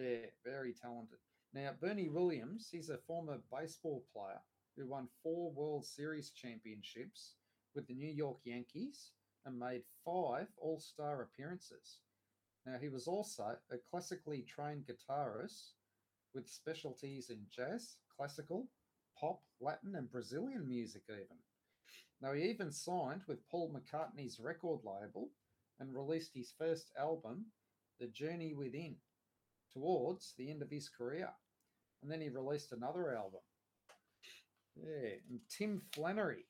[0.00, 1.18] yeah, very talented.
[1.54, 4.40] Now, Bernie Williams, he's a former baseball player
[4.76, 7.36] who won four World Series championships
[7.74, 9.12] with the New York Yankees
[9.46, 12.00] and made five All Star appearances.
[12.66, 15.72] Now, he was also a classically trained guitarist
[16.34, 18.68] with specialties in jazz, classical,
[19.18, 21.38] pop, Latin, and Brazilian music, even.
[22.20, 25.30] Now, he even signed with Paul McCartney's record label
[25.80, 27.46] and released his first album,
[28.00, 28.96] The Journey Within,
[29.72, 31.30] towards the end of his career.
[32.02, 33.40] And then he released another album.
[34.76, 36.44] Yeah, and Tim Flannery.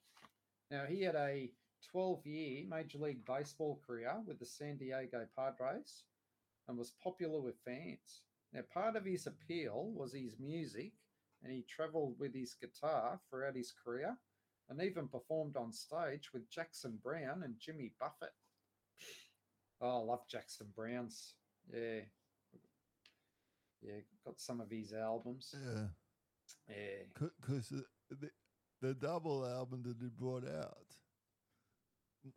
[0.69, 1.51] Now, he had a
[1.91, 6.03] 12 year Major League Baseball career with the San Diego Padres
[6.67, 8.21] and was popular with fans.
[8.53, 10.93] Now, part of his appeal was his music,
[11.43, 14.17] and he traveled with his guitar throughout his career
[14.69, 18.33] and even performed on stage with Jackson Browne and Jimmy Buffett.
[19.81, 21.33] Oh, I love Jackson Browne's.
[21.73, 22.01] Yeah.
[23.81, 23.93] Yeah,
[24.25, 25.55] got some of his albums.
[25.55, 25.85] Yeah.
[26.69, 27.29] Yeah.
[27.39, 28.29] Because the, the,
[28.81, 30.85] the double album that he brought out,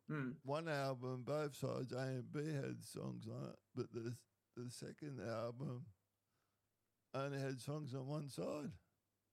[0.08, 0.30] Hmm.
[0.44, 4.14] one album, both sides, A and B had songs on it, but the
[4.56, 5.86] the second album
[7.14, 8.70] only had songs on one side.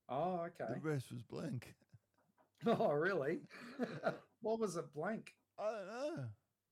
[0.08, 0.72] Oh, okay.
[0.74, 1.74] The rest was blank.
[2.66, 3.38] Oh, really?
[4.42, 5.32] what was it blank?
[5.58, 6.24] I don't know.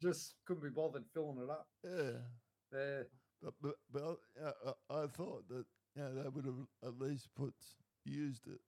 [0.02, 1.66] Just couldn't be bothered filling it up.
[1.82, 2.18] Yeah.
[2.70, 3.06] There.
[3.42, 5.64] But but, but uh, I, I thought that
[5.96, 7.54] you know, they would have at least put
[8.04, 8.60] used it,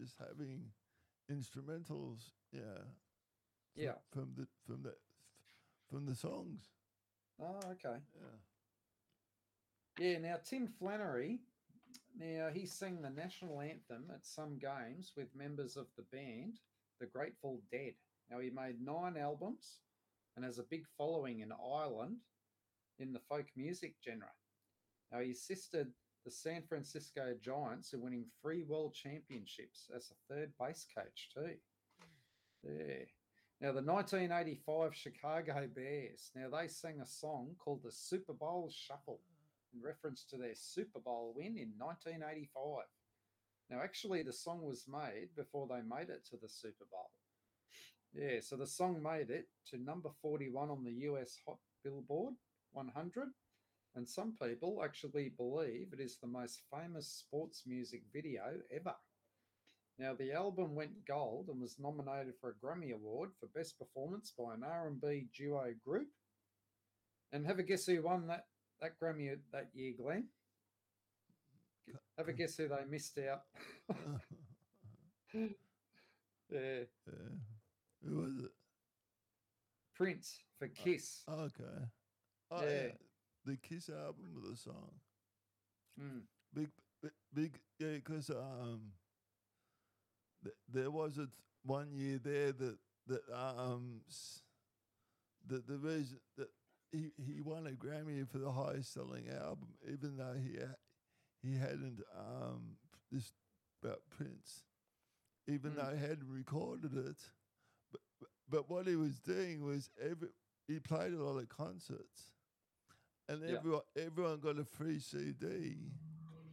[0.00, 0.64] just having
[1.30, 2.32] instrumentals.
[2.52, 2.82] Yeah.
[3.74, 3.94] Fr- Yeah.
[4.10, 4.94] From the from the
[5.88, 6.68] from the songs.
[7.40, 7.98] Oh, okay.
[8.14, 8.38] Yeah.
[9.98, 11.40] Yeah, now Tim Flannery,
[12.18, 16.60] now he sang the national anthem at some games with members of the band,
[17.00, 17.94] the Grateful Dead.
[18.30, 19.80] Now he made nine albums
[20.36, 22.18] and has a big following in Ireland
[22.98, 24.30] in the folk music genre.
[25.12, 25.92] Now he assisted
[26.24, 31.56] the San Francisco Giants in winning three world championships as a third base coach too.
[32.66, 32.78] Mm.
[32.88, 33.04] Yeah.
[33.60, 36.30] Now the 1985 Chicago Bears.
[36.34, 39.20] Now they sang a song called the Super Bowl Shuffle
[39.74, 42.84] in reference to their Super Bowl win in 1985.
[43.68, 47.10] Now, actually, the song was made before they made it to the Super Bowl.
[48.14, 52.34] Yeah, so the song made it to number 41 on the US Hot Billboard
[52.72, 53.28] 100.
[53.94, 58.42] And some people actually believe it is the most famous sports music video
[58.74, 58.94] ever.
[60.00, 64.32] Now, the album went gold and was nominated for a Grammy Award for Best Performance
[64.36, 66.08] by an R&B duo group.
[67.32, 68.46] And have a guess who won that
[68.80, 70.24] that Grammy that year, Glenn?
[72.16, 73.42] Have a guess who they missed out.
[75.34, 75.48] yeah,
[76.50, 76.84] yeah.
[78.02, 78.50] Who was it?
[79.94, 81.20] Prince for Kiss.
[81.28, 81.84] Okay.
[82.50, 82.70] Oh, Yeah.
[82.70, 82.88] yeah.
[83.44, 84.92] The Kiss album of the song.
[86.00, 86.22] Mm.
[86.54, 86.70] Big,
[87.02, 88.92] big, big yeah, because um,
[90.42, 91.28] th- there was a,
[91.64, 94.00] one year there that that um
[95.46, 96.48] that the reason that
[96.92, 100.76] he he won a Grammy for the highest selling album, even though he ha-
[101.42, 102.76] he hadn't um
[103.10, 103.32] this
[103.82, 104.64] about Prince,
[105.48, 105.76] even Mm.
[105.76, 107.16] though he hadn't recorded it,
[107.92, 110.28] but but- but what he was doing was every
[110.66, 112.32] he played a lot of concerts,
[113.28, 113.56] and Yeah.
[113.56, 115.76] everyone everyone got a free CD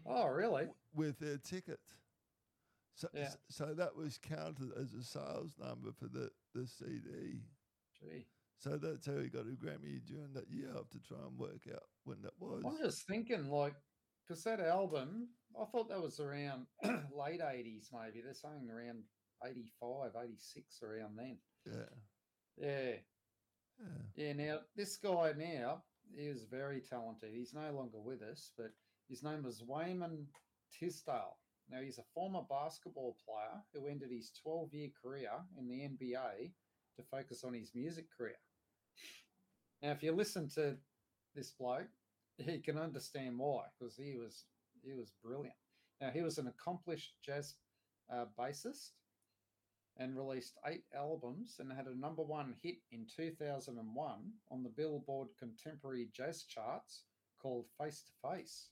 [0.05, 0.69] Oh, really?
[0.93, 1.80] with their ticket.
[2.97, 3.29] So, Yeah.
[3.47, 7.43] so that was counted as a sales number for the, the CD.
[7.99, 8.25] Gee.
[8.57, 10.69] So that's how he got a Grammy during that year.
[10.73, 12.63] I have to try and work out when that was.
[12.65, 13.75] I'm just thinking, like,
[14.27, 18.21] because that album, I thought that was around late 80s, maybe.
[18.23, 19.03] They're saying around
[19.45, 21.37] 85, 86, around then.
[21.67, 21.73] Yeah.
[22.57, 22.91] Yeah.
[23.79, 23.85] Yeah.
[24.15, 24.33] Yeah.
[24.33, 25.83] Now, this guy now,
[26.15, 27.29] he was very talented.
[27.31, 28.71] He's no longer with us, but
[29.07, 30.25] his name was Wayman
[30.73, 31.37] Tisdale.
[31.69, 36.52] Now, he's a former basketball player who ended his 12 year career in the NBA
[36.95, 38.39] to focus on his music career.
[39.81, 40.77] Now, if you listen to
[41.35, 41.89] this bloke,
[42.38, 44.45] he can understand why, because he was
[44.84, 45.56] he was brilliant.
[45.99, 47.56] Now, he was an accomplished jazz
[48.11, 48.91] uh, bassist
[49.98, 55.30] and released eight albums and had a number one hit in 2001 on the Billboard
[55.39, 57.03] Contemporary Jazz charts
[57.41, 58.69] called Face to Face.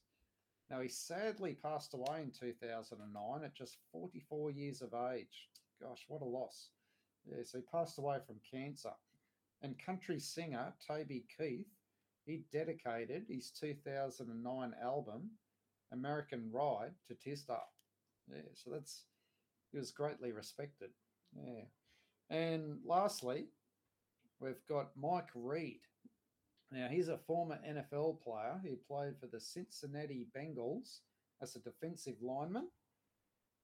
[0.69, 5.49] Now, he sadly passed away in 2009 at just 44 years of age.
[5.81, 6.69] Gosh, what a loss.
[7.25, 8.91] Yes, he passed away from cancer.
[9.61, 11.67] And country singer Toby Keith,
[12.25, 15.29] he dedicated his 2009 album,
[15.91, 17.69] American Ride, to Tisdale.
[18.29, 19.03] Yeah, so that's,
[19.71, 20.89] he was greatly respected.
[21.35, 21.65] Yeah.
[22.29, 23.45] And lastly,
[24.39, 25.81] we've got Mike Reid.
[26.71, 30.99] Now, he's a former NFL player who played for the Cincinnati Bengals
[31.41, 32.67] as a defensive lineman.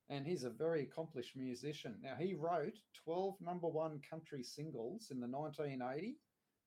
[0.10, 1.96] And he's a very accomplished musician.
[2.04, 6.16] Now, he wrote 12 number one country singles in the 1980s,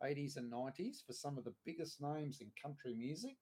[0.02, 3.36] 80s, and 90s for some of the biggest names in country music.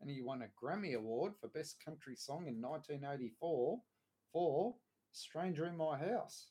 [0.00, 3.80] And he won a Grammy Award for Best Country Song in 1984
[4.32, 4.74] for
[5.12, 6.50] Stranger in My House.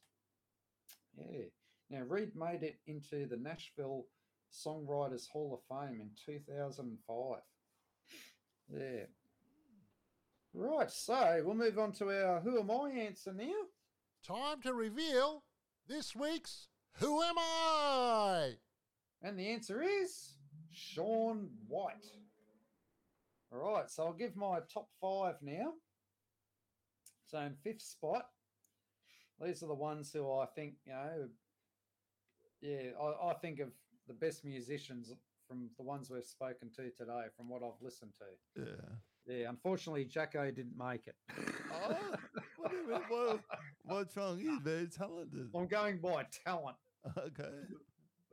[1.16, 1.46] Yeah.
[1.90, 4.06] Now, Reid made it into the Nashville
[4.52, 7.40] Songwriters Hall of Fame in 2005.
[8.74, 9.06] Yeah.
[10.54, 10.92] Right.
[10.92, 13.54] So we'll move on to our Who Am I answer now.
[14.26, 15.44] Time to reveal
[15.88, 16.68] this week's
[17.00, 18.54] Who Am I?
[19.22, 20.34] And the answer is
[20.72, 22.06] Shaun White.
[23.52, 23.90] All right.
[23.90, 25.74] So I'll give my top five now.
[27.28, 28.26] So in fifth spot,
[29.44, 31.28] these are the ones who I think, you know,
[32.62, 33.70] yeah, I, I think of
[34.08, 35.12] the best musicians
[35.48, 38.62] from the ones we've spoken to today, from what I've listened to.
[38.66, 39.36] Yeah.
[39.36, 41.16] Yeah, unfortunately, Jacko didn't make it.
[41.74, 41.96] Oh,
[42.58, 43.00] what, do you mean?
[43.10, 43.40] what,
[43.84, 44.40] what's wrong?
[44.40, 45.50] He's very talented.
[45.54, 46.78] I'm going by talent.
[47.18, 47.50] Okay.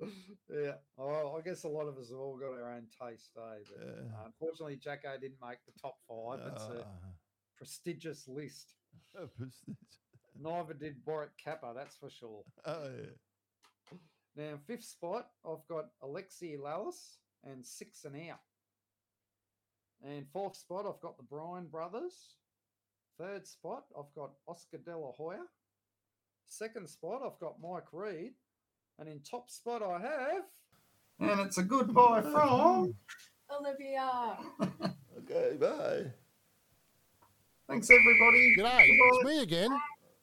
[0.49, 3.41] yeah, oh, I guess a lot of us have all got our own taste, eh?
[3.77, 4.17] But Yeah.
[4.21, 6.41] uh, unfortunately, Jacko didn't make the top five.
[6.53, 7.11] It's a Ah,
[7.57, 8.75] prestigious list.
[9.37, 9.77] prestige.
[10.41, 12.43] Neither did Warwick Capper, that's for sure.
[12.65, 13.07] Oh, yeah.
[14.37, 18.41] Now, fifth spot, I've got Alexi Lalas and Six and Out.
[20.05, 22.37] And fourth spot, I've got the Bryan brothers.
[23.19, 25.45] Third spot, I've got Oscar De La Hoya.
[26.49, 28.33] Second spot, I've got Mike Reid.
[28.99, 30.45] And in top spot, I have.
[31.21, 32.95] And it's a goodbye from.
[33.51, 34.37] Olivia.
[35.31, 36.05] Okay, bye.
[37.67, 38.55] Thanks, everybody.
[38.59, 39.71] G'day, it's me again.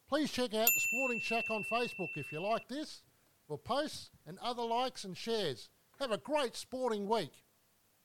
[0.08, 3.02] Please check out the Sporting Shack on Facebook if you like this,
[3.52, 5.68] for posts and other likes and shares.
[6.00, 7.44] Have a great sporting week.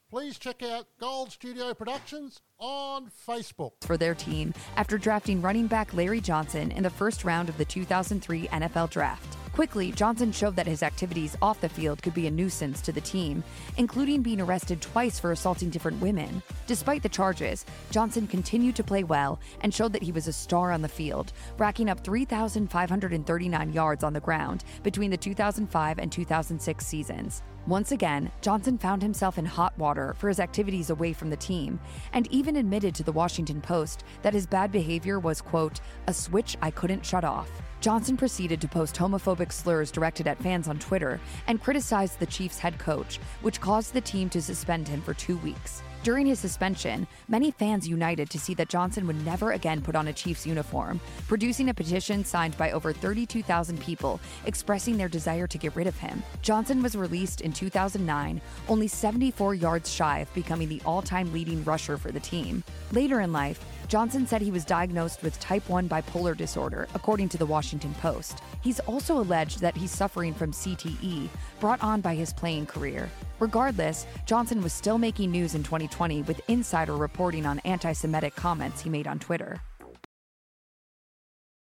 [0.10, 3.72] Please check out Gold Studio Productions on Facebook.
[3.82, 7.66] for their team after drafting running back Larry Johnson in the first round of the
[7.66, 9.38] 2003 NFL Draft.
[9.54, 13.02] Quickly, Johnson showed that his activities off the field could be a nuisance to the
[13.02, 13.44] team,
[13.78, 16.44] including being arrested twice for assaulting different women.
[16.68, 20.72] Despite the charges, Johnson continued to play well and showed that he was a star
[20.72, 26.86] on the field, racking up 3,539 yards on the ground between the 2005 and 2006
[26.86, 27.42] seasons.
[27.66, 31.78] Once again, Johnson found himself in hot water for his activities away from the team,
[32.14, 36.56] and even admitted to the Washington Post that his bad behavior was, quote, a switch
[36.62, 37.52] I couldn't shut off.
[37.82, 42.58] Johnson proceeded to post homophobic slurs directed at fans on Twitter and criticized the Chiefs
[42.58, 45.84] head coach, which caused the team to suspend him for two weeks.
[46.08, 50.08] During his suspension, many fans united to see that Johnson would never again put on
[50.08, 55.58] a Chiefs uniform, producing a petition signed by over 32,000 people expressing their desire to
[55.58, 56.24] get rid of him.
[56.42, 58.40] Johnson was released in 2009,
[58.70, 62.64] only 74 yards shy of becoming the all time leading rusher for the team.
[62.94, 67.38] Later in life, Johnson said he was diagnosed with type 1 bipolar disorder, according to
[67.38, 68.42] the Washington Post.
[68.62, 71.30] He's also alleged that he's suffering from CTE,
[71.62, 73.10] brought on by his playing career.
[73.40, 78.82] Regardless, Johnson was still making news in 2020 with insider reporting on anti Semitic comments
[78.82, 79.62] he made on Twitter.